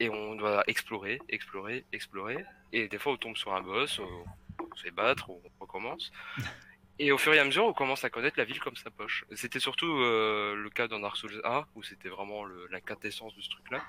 [0.00, 2.44] et on doit explorer, explorer, explorer.
[2.72, 4.24] Et des fois, on tombe sur un boss, on,
[4.70, 6.10] on se fait battre, on recommence.
[7.00, 9.24] Et au fur et à mesure, on commence à connaître la ville comme sa poche.
[9.36, 13.36] C'était surtout euh, le cas dans Dark Souls 1, où c'était vraiment le- la quintessence
[13.36, 13.84] de ce truc-là.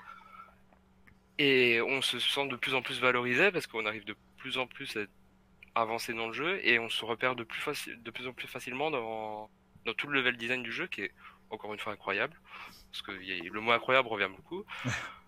[1.38, 4.68] Et on se sent de plus en plus valorisé parce qu'on arrive de plus en
[4.68, 8.28] plus à avancer dans le jeu et on se repère de plus, faci- de plus
[8.28, 9.50] en plus facilement dans,
[9.86, 11.12] dans tout le level design du jeu qui est
[11.50, 12.38] encore une fois incroyable.
[12.92, 14.64] Parce que y a- le mot incroyable revient beaucoup.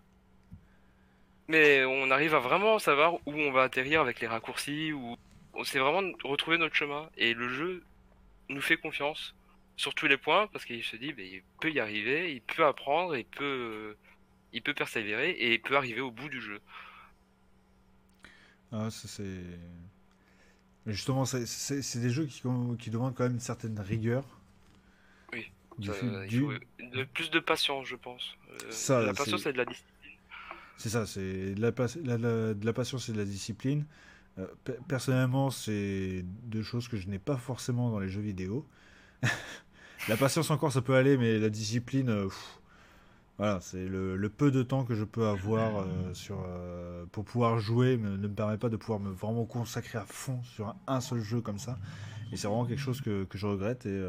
[1.48, 5.16] Mais on arrive à vraiment savoir où on va atterrir avec les raccourcis, où
[5.54, 7.08] on sait vraiment retrouver notre chemin.
[7.16, 7.82] Et le jeu
[8.48, 9.34] nous fait confiance
[9.76, 12.64] sur tous les points parce qu'il se dit, ben, il peut y arriver, il peut
[12.64, 13.96] apprendre, il peut,
[14.52, 16.60] il peut persévérer et il peut arriver au bout du jeu.
[18.70, 19.44] Ah, ça, c'est.
[20.86, 22.42] Justement, c'est- des jeux qui,
[22.78, 24.24] qui demandent quand même une certaine rigueur.
[25.32, 26.52] Oui, Du Ça, fait il du- faut
[26.96, 28.36] de- plus de patience, je pense.
[28.50, 29.91] Euh, Ça, la patience c'est- de la discipline.
[30.76, 33.84] C'est ça, c'est de la, patience et de la discipline.
[34.38, 38.66] Euh, pe- personnellement, c'est deux choses que je n'ai pas forcément dans les jeux vidéo.
[40.08, 42.26] La patience encore, ça peut aller, mais la discipline, euh,
[43.38, 48.16] voilà, c'est le, peu de temps que je peux avoir euh, pour pouvoir jouer ne
[48.16, 51.60] me permet pas de pouvoir me vraiment consacrer à fond sur un, seul jeu comme
[51.60, 51.78] ça.
[52.32, 53.86] Et c'est vraiment quelque chose que, je regrette.
[53.86, 54.02] Et,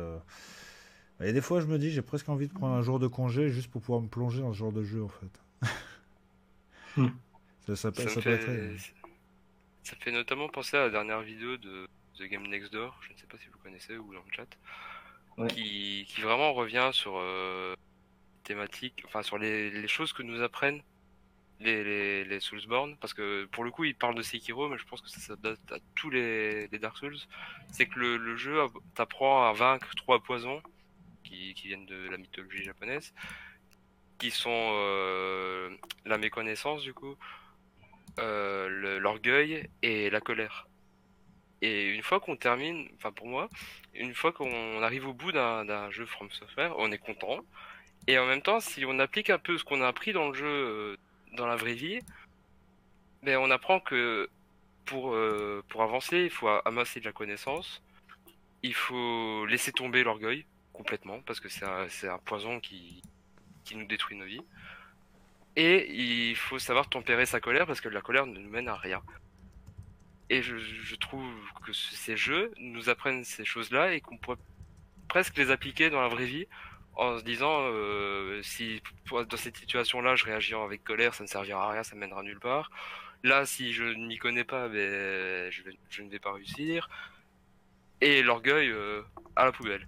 [1.21, 3.49] et des fois, je me dis, j'ai presque envie de prendre un jour de congé
[3.49, 5.69] juste pour pouvoir me plonger dans ce genre de jeu, en fait.
[6.97, 7.07] Hmm.
[7.65, 8.73] ça, ça, peut- Ça, ça me peut fait...
[8.75, 8.93] être-
[9.83, 11.87] ça me fait notamment penser à la dernière vidéo de
[12.17, 14.47] The Game Next Door, je ne sais pas si vous connaissez ou dans le chat,
[15.37, 15.47] Ouais.
[15.47, 17.75] qui, qui vraiment revient sur euh,
[18.43, 20.81] thématiques, enfin sur les, les choses que nous apprennent
[21.59, 24.85] les, les, les Soulsborne, parce que pour le coup il parle de Sekiro, mais je
[24.85, 27.17] pense que ça s'adapte à tous les, les Dark Souls,
[27.71, 28.59] c'est que le, le jeu
[28.95, 30.61] t'apprend à vaincre trois poisons
[31.23, 33.13] qui, qui viennent de la mythologie japonaise,
[34.23, 35.69] qui sont euh,
[36.05, 37.17] la méconnaissance du coup,
[38.19, 40.69] euh, l'orgueil et la colère.
[41.61, 43.49] Et une fois qu'on termine, enfin pour moi,
[43.93, 47.41] une fois qu'on arrive au bout d'un jeu From Software, on est content.
[48.07, 50.33] Et en même temps, si on applique un peu ce qu'on a appris dans le
[50.35, 50.97] jeu, euh,
[51.35, 51.99] dans la vraie vie,
[53.23, 54.29] ben on apprend que
[54.85, 55.17] pour,
[55.67, 57.83] pour avancer, il faut amasser de la connaissance,
[58.61, 63.01] il faut laisser tomber l'orgueil complètement, parce que c'est un, un poison qui,
[63.63, 64.41] qui nous détruit nos vies.
[65.55, 68.75] Et il faut savoir tempérer sa colère, parce que la colère ne nous mène à
[68.75, 69.01] rien.
[70.29, 71.29] Et je, trouve
[71.65, 74.37] que ce- ces jeux nous apprennent ces choses-là et qu'on pourrait
[75.07, 76.47] presque les appliquer dans la vraie vie
[76.95, 78.81] en se disant euh, si
[79.11, 82.23] dans cette situation-là je réagis avec colère, ça ne servira à rien, ça ne mènera
[82.23, 82.71] nulle part.
[83.23, 86.89] Là, si je ne m'y connais pas, ben, je ne vais pas réussir.
[88.01, 89.01] Et l'orgueil euh,
[89.35, 89.87] à la poubelle.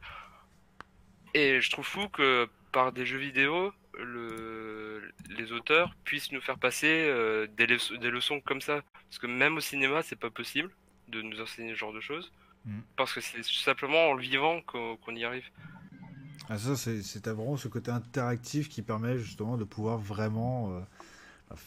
[1.34, 6.60] Et je trouve fou que par des jeux vidéo, le, les auteurs puissent nous faire
[6.60, 8.82] passer euh, des, leçons- des leçons comme ça.
[9.08, 10.70] Parce que même au cinéma, c'est pas possible
[11.08, 12.34] de nous enseigner ce genre de choses.
[12.66, 12.80] Mm.
[12.98, 15.46] Parce que c'est simplement en le vivant qu'on y arrive.
[16.50, 20.82] Ah, ça, c'est vraiment ce côté interactif qui permet justement de pouvoir vraiment euh,
[21.54, 21.58] f-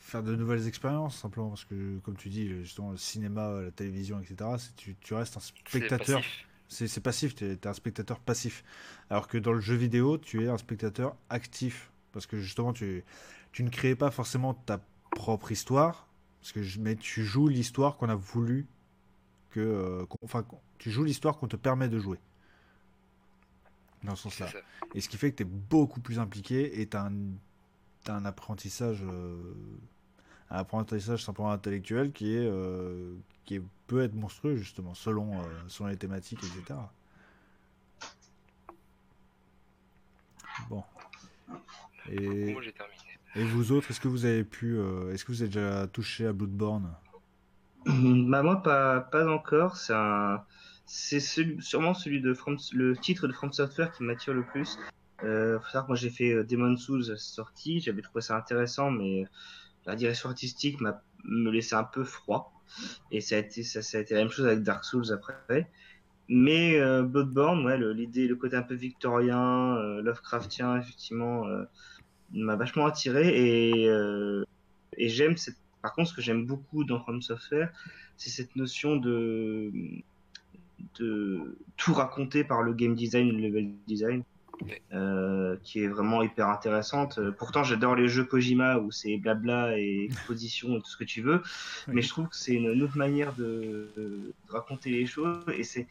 [0.00, 1.50] faire de nouvelles expériences, simplement.
[1.50, 5.36] Parce que, comme tu dis, justement, le cinéma, la télévision, etc., c'est- tu, tu restes
[5.36, 6.20] un spectateur.
[6.68, 8.64] C'est passif, tu es, un spectateur passif.
[9.10, 11.90] Alors que dans le jeu vidéo, tu es un spectateur actif.
[12.12, 13.04] Parce que justement, tu,
[13.52, 14.80] tu ne crées pas forcément ta
[15.10, 16.08] propre histoire,
[16.40, 18.66] parce que, mais tu joues l'histoire qu'on a voulu
[19.50, 19.60] que.
[19.60, 20.44] euh, enfin,
[20.78, 22.18] tu joues l'histoire qu'on te permet de jouer.
[24.02, 24.48] Dans ce sens-là.
[24.94, 27.10] Et ce qui fait que tu es beaucoup plus impliqué et tu as,
[28.08, 29.54] un apprentissage, euh,
[30.50, 33.14] un apprentissage simplement intellectuel qui, est, euh,
[33.44, 36.78] qui est- peut être monstrueux, justement, selon, euh, selon les thématiques, etc.
[40.68, 40.82] Bon.
[42.10, 42.98] Et, Moi j'ai terminé.
[43.34, 44.76] et vous autres, est-ce que vous avez pu.
[44.76, 46.92] euh, est-ce que vous avez déjà touché à Bloodborne?
[47.86, 49.76] Bah moi pas pas encore.
[49.76, 50.42] C'est un
[50.86, 54.78] c'est celui- sûrement celui de From, le titre de From Software qui m'attire le plus.
[55.24, 59.22] Euh, faut savoir que moi j'ai fait Demon Souls sorti, j'avais trouvé ça intéressant, mais
[59.22, 59.26] euh,
[59.86, 62.52] la direction artistique m'a me laissait un peu froid.
[63.10, 65.70] Et ça a été ça, ça a été la même chose avec Dark Souls après.
[66.28, 71.64] Mais euh, Bloodborne, ouais, l'idée, le côté un peu victorien, euh, Lovecraftien, effectivement, euh,
[72.32, 73.28] m'a vachement attiré
[73.68, 74.44] et euh,
[74.96, 75.56] et j'aime cette
[75.86, 77.72] par contre, ce que j'aime beaucoup dans From Software,
[78.16, 79.70] c'est cette notion de,
[80.98, 84.24] de tout raconter par le game design, le level design,
[84.92, 87.18] euh, qui est vraiment hyper intéressante.
[87.18, 91.04] Euh, Pourtant, j'adore les jeux Kojima où c'est blabla et exposition et tout ce que
[91.04, 91.42] tu veux,
[91.88, 95.86] mais je trouve que c'est une, autre manière de, de raconter les choses et c'est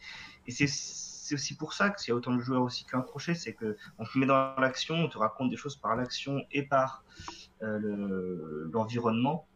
[0.46, 3.34] et c'est c'est aussi pour ça qu'il y a autant de joueurs aussi qu'un crochet,
[3.34, 6.62] c'est que on te met dans l'action, on te raconte des choses par l'action et
[6.62, 7.02] par
[7.62, 9.46] euh, le- l'environnement.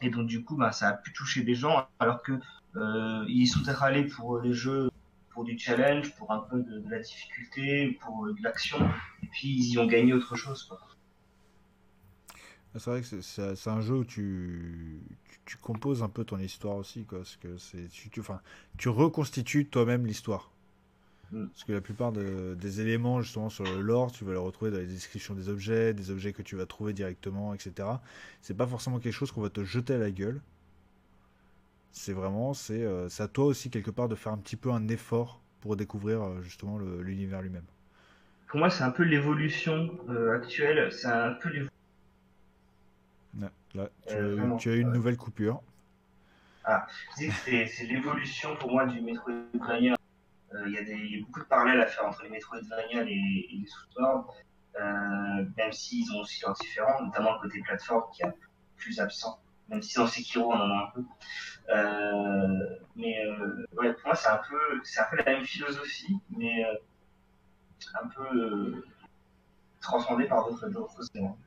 [0.00, 2.32] Et donc du coup, bah, ça a pu toucher des gens, alors que
[2.76, 4.90] euh, ils sont peut-être allés pour les jeux,
[5.32, 8.78] pour du challenge, pour un peu de, de la difficulté, pour euh, de l'action,
[9.22, 10.64] et puis ils y ont gagné autre chose.
[10.64, 10.80] Quoi.
[12.74, 16.38] Ah, C'est vrai que c'est- un jeu où tu, tu, tu composes un peu ton
[16.38, 17.18] histoire aussi, quoi.
[17.18, 18.40] Parce que c'est, tu, tu, enfin,
[18.78, 20.50] tu reconstitues toi-même l'histoire.
[21.32, 21.46] Mm.
[21.52, 24.70] Parce que la plupart de- des éléments, justement, sur le lore, tu vas les retrouver
[24.70, 28.00] dans les descriptions des objets, des objets que tu vas trouver directement, etc.
[28.42, 30.40] C'est pas forcément quelque chose qu'on va te jeter à la gueule.
[31.92, 34.70] C'est vraiment, c'est euh, c'est à toi aussi, quelque part, de faire un petit peu
[34.70, 37.66] un effort pour découvrir, euh, justement, l'univers lui-même.
[38.48, 41.68] Pour moi, c'est un peu l'évolution euh, actuelle, c'est un peu l'évolution.
[43.74, 45.62] Là, tu, as, eu- vraiment, tu as une nouvelle coupure.
[46.64, 49.94] Que c'est l'évolution pour moi du Metroidvania.
[50.66, 53.10] Il y a des, y a beaucoup de parallèles à faire entre les Metroidvania et,
[53.10, 54.24] et les Soulsborne,
[55.56, 58.34] même s'ils ont aussi leurs différents, notamment le côté plateforme qui a
[58.76, 61.04] plus absent, même si dans Sekiro on en a un peu.
[61.68, 66.16] Euh, mais euh, ouais, pour moi c'est un peu c'est un peu la même philosophie,
[66.36, 66.74] mais euh,
[68.02, 68.84] un peu
[69.80, 71.38] transcendée par d'autres éléments.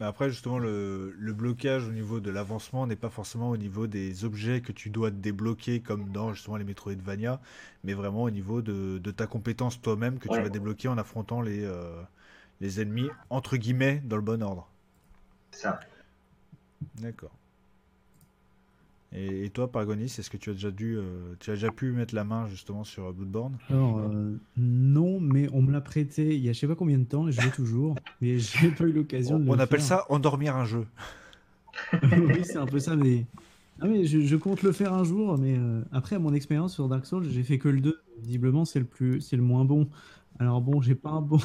[0.00, 3.86] Mais après, justement, le, le blocage au niveau de l'avancement n'est pas forcément au niveau
[3.86, 7.40] des objets que tu dois débloquer, comme dans justement les Metroidvania,
[7.84, 11.40] mais vraiment au niveau de, de ta compétence toi-même que tu vas débloquer en affrontant
[11.42, 12.02] les, euh,
[12.60, 14.68] les ennemis, entre guillemets, dans le bon ordre.
[15.52, 15.78] Ça.
[16.94, 17.36] D'accord.
[19.14, 21.92] Et, et toi, Paragonis, est-ce que tu as déjà dû, euh, tu as déjà pu
[21.92, 23.58] mettre la main justement sur euh, Bloodborne?
[23.68, 26.98] Alors, euh, non, mais on me l'a prêté il y a je sais pas combien
[26.98, 29.80] de temps et je l'ai toujours, mais j'ai pas eu l'occasion de On le appelle
[29.80, 29.88] faire.
[30.00, 30.86] ça endormir un jeu.
[32.02, 33.26] oui, c'est un peu ça, mais.
[33.80, 36.72] Ah, mais je, je compte le faire un jour, mais euh, après, à mon expérience
[36.74, 38.00] sur Dark Souls, j'ai fait que le 2.
[38.20, 39.88] Visiblement, c'est le, plus, c'est le moins bon.
[40.38, 41.38] Alors, bon, j'ai pas un bon.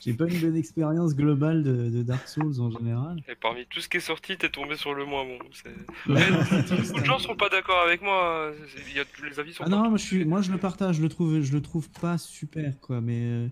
[0.00, 3.22] J'ai pas une bonne expérience globale de, de Dark Souls en général.
[3.28, 5.38] Et parmi tout ce qui est sorti, t'es tombé sur le moins bon.
[5.38, 7.04] Beaucoup de hein.
[7.04, 8.52] gens sont pas d'accord avec moi.
[8.94, 9.76] y a- les avis sont Ah pas.
[9.76, 12.18] non, moi je, suis, moi je le partage, je le trouve, je le trouve pas
[12.18, 13.48] super quoi, mais euh,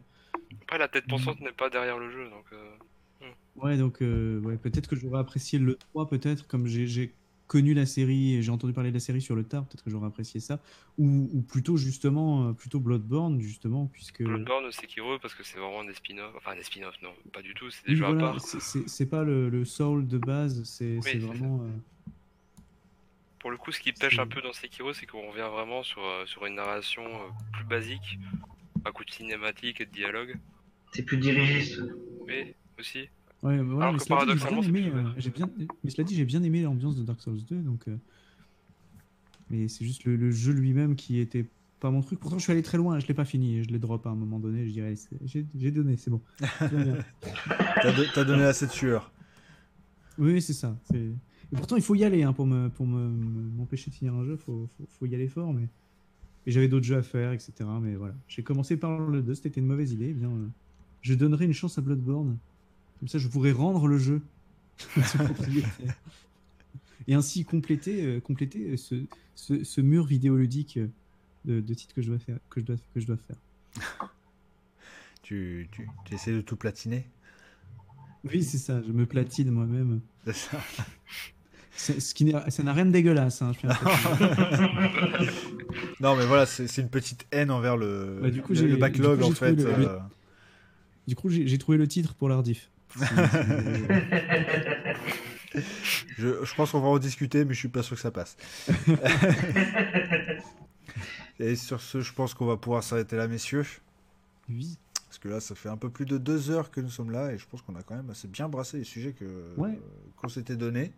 [0.62, 2.44] Après, la tête pensante n'est pas derrière le jeu, donc.
[2.52, 7.14] euh, ouais donc euh, ouais, peut-être que j'aurais apprécié le 3 peut-être comme j'ai
[7.50, 9.90] connu la série et j'ai entendu parler de la série sur le tard, peut-être que
[9.90, 10.60] j'aurais apprécié ça
[10.98, 15.82] ou, ou plutôt justement euh, plutôt Bloodborne justement puisque Bloodborne, Sekiro, parce que c'est vraiment
[15.82, 16.32] des spin-offs.
[16.36, 17.68] Enfin, des spin-offs, non, pas du tout.
[17.72, 18.40] C'est des Oui, jeux voilà, à part.
[18.40, 22.12] c'est- pas le, le soul de base, c'est vraiment euh,
[23.40, 26.04] Pour le coup, ce qui pêche un peu dans Sekiro, c'est qu'on revient vraiment sur,
[26.04, 27.02] euh, sur une narration
[27.52, 28.20] plus basique,
[28.84, 30.36] à coup de cinématique et de dialogue,
[30.92, 31.80] C'est plus dirigiste.
[32.28, 33.08] mais aussi.
[33.42, 35.14] Ouais, mais voilà, Alors mais que cela dit, j'ai bien aimé, euh, ouvert.
[35.18, 35.50] j'ai bien,
[35.82, 37.88] mais cela dit, j'ai bien aimé l'ambiance de Dark Souls 2, donc.
[37.88, 37.96] euh,
[39.50, 41.46] Mais c'est juste le, le jeu lui-même qui était
[41.80, 42.20] pas mon truc.
[42.20, 44.14] Pourtant, je suis allé très loin, je l'ai pas fini, je l'ai drop à un
[44.14, 44.66] moment donné.
[44.66, 44.94] Je dirais,
[45.26, 46.20] j'ai donné, c'est bon.
[47.82, 49.10] T'as do- t'as donné assez de sueur.
[50.18, 50.76] oui, c'est ça.
[50.94, 54.14] Et pourtant, il faut y aller hein, pour me pour me- me- m'empêcher de finir
[54.14, 54.36] un jeu.
[54.36, 55.68] Faut, faut, faut y aller fort, mais.
[56.46, 57.80] Et j'avais d'autres jeux à faire, etc.
[57.80, 60.08] Mais voilà, j'ai commencé par le 2, c'était une mauvaise idée.
[60.10, 60.48] eh bien, euh,
[61.02, 62.38] je donnerai une chance à Bloodborne.
[63.00, 64.20] Comme ça, je pourrais rendre le jeu
[64.96, 65.94] à son propriétaire.
[67.08, 68.94] Et ainsi compléter, euh, compléter euh, ce,
[69.34, 70.88] ce, ce mur vidéoludique euh,
[71.46, 72.36] de, de titres que je dois faire.
[72.50, 73.36] Que je dois, que je dois faire.
[75.22, 77.06] Tu, tu, tu essaies de tout platiner?
[78.24, 80.00] Oui, c'est ça, je me platine moi-même.
[80.24, 80.58] C'est ça
[81.76, 83.40] Ce qui ça n'a rien de dégueulasse.
[83.42, 83.68] Hein, je.
[86.00, 89.24] Non, mais voilà, c'est une petite haine envers le, Bah, du coup, le- backlog du
[89.24, 89.52] coup, en fait.
[89.52, 89.98] le- euh,
[91.06, 92.70] du coup, j'ai trouvé le titre pour l'Ardif.
[96.18, 98.36] Je, je pense qu'on va en discuter, mais je suis pas sûr que ça passe.
[101.40, 103.64] Et sur ce, je pense qu'on va pouvoir s'arrêter là, messieurs.
[104.48, 104.76] oui.
[105.06, 107.32] Parce que là, ça fait un peu plus de deux heures que nous sommes là,
[107.32, 109.12] et je pense qu'on a quand même assez bien brassé les sujets
[109.56, 109.76] Ouais.
[110.16, 110.92] qu'on s'était donnés.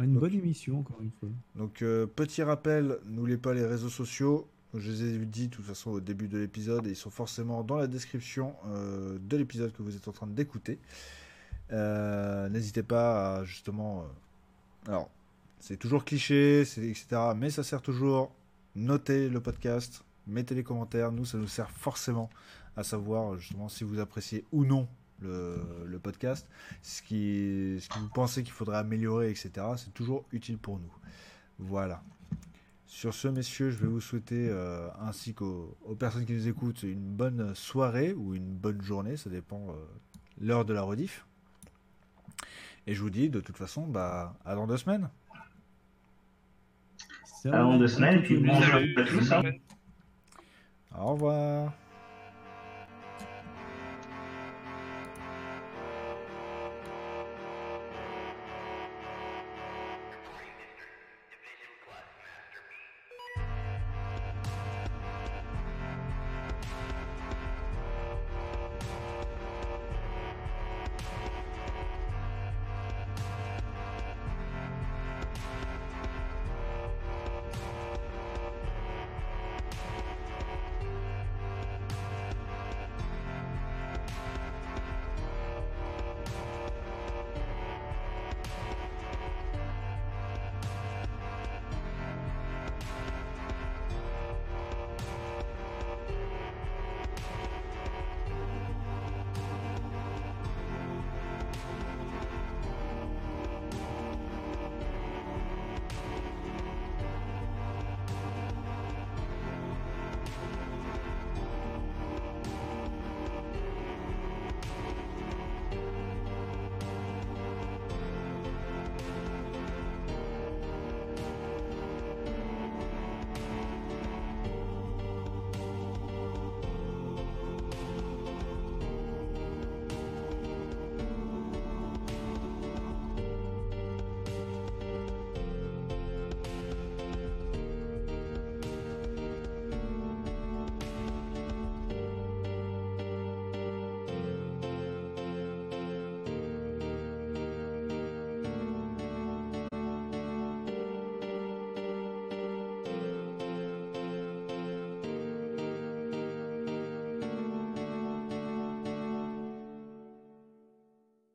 [0.00, 1.28] Une Donc- bonne émission, encore une fois.
[1.54, 4.48] Donc, euh, petit rappel, n'oubliez pas les réseaux sociaux.
[4.76, 7.62] Je les ai dit de toute façon au début de l'épisode et ils sont forcément
[7.62, 10.80] dans la description euh, de l'épisode que vous êtes en train d'écouter.
[11.72, 14.00] Euh, N'hésitez pas à justement.
[14.02, 15.10] euh, alors,
[15.60, 17.06] c'est toujours cliché, etc.
[17.36, 18.32] Mais ça sert toujours.
[18.74, 21.12] Notez le podcast, mettez les commentaires.
[21.12, 22.28] Nous, ça nous sert forcément
[22.76, 24.88] à savoir justement si vous appréciez ou non
[25.22, 26.46] le, podcast,
[26.82, 29.52] ce ce que vous pensez qu'il faudrait améliorer, etc.
[29.76, 30.92] C'est toujours utile pour nous.
[31.58, 32.02] Voilà.
[32.94, 36.84] Sur ce, messieurs, je vais vous souhaiter, euh, ainsi qu'aux aux personnes qui nous écoutent,
[36.84, 39.72] une bonne soirée ou une bonne journée, ça dépend euh,
[40.40, 41.26] l'heure de la rediff.
[42.86, 45.10] Et je vous dis, de toute façon, bah, à dans deux semaines.
[47.46, 47.78] Avant va.
[47.78, 49.32] deux semaines, puis bon à tous.
[49.32, 49.42] hein.
[50.96, 51.72] Au revoir.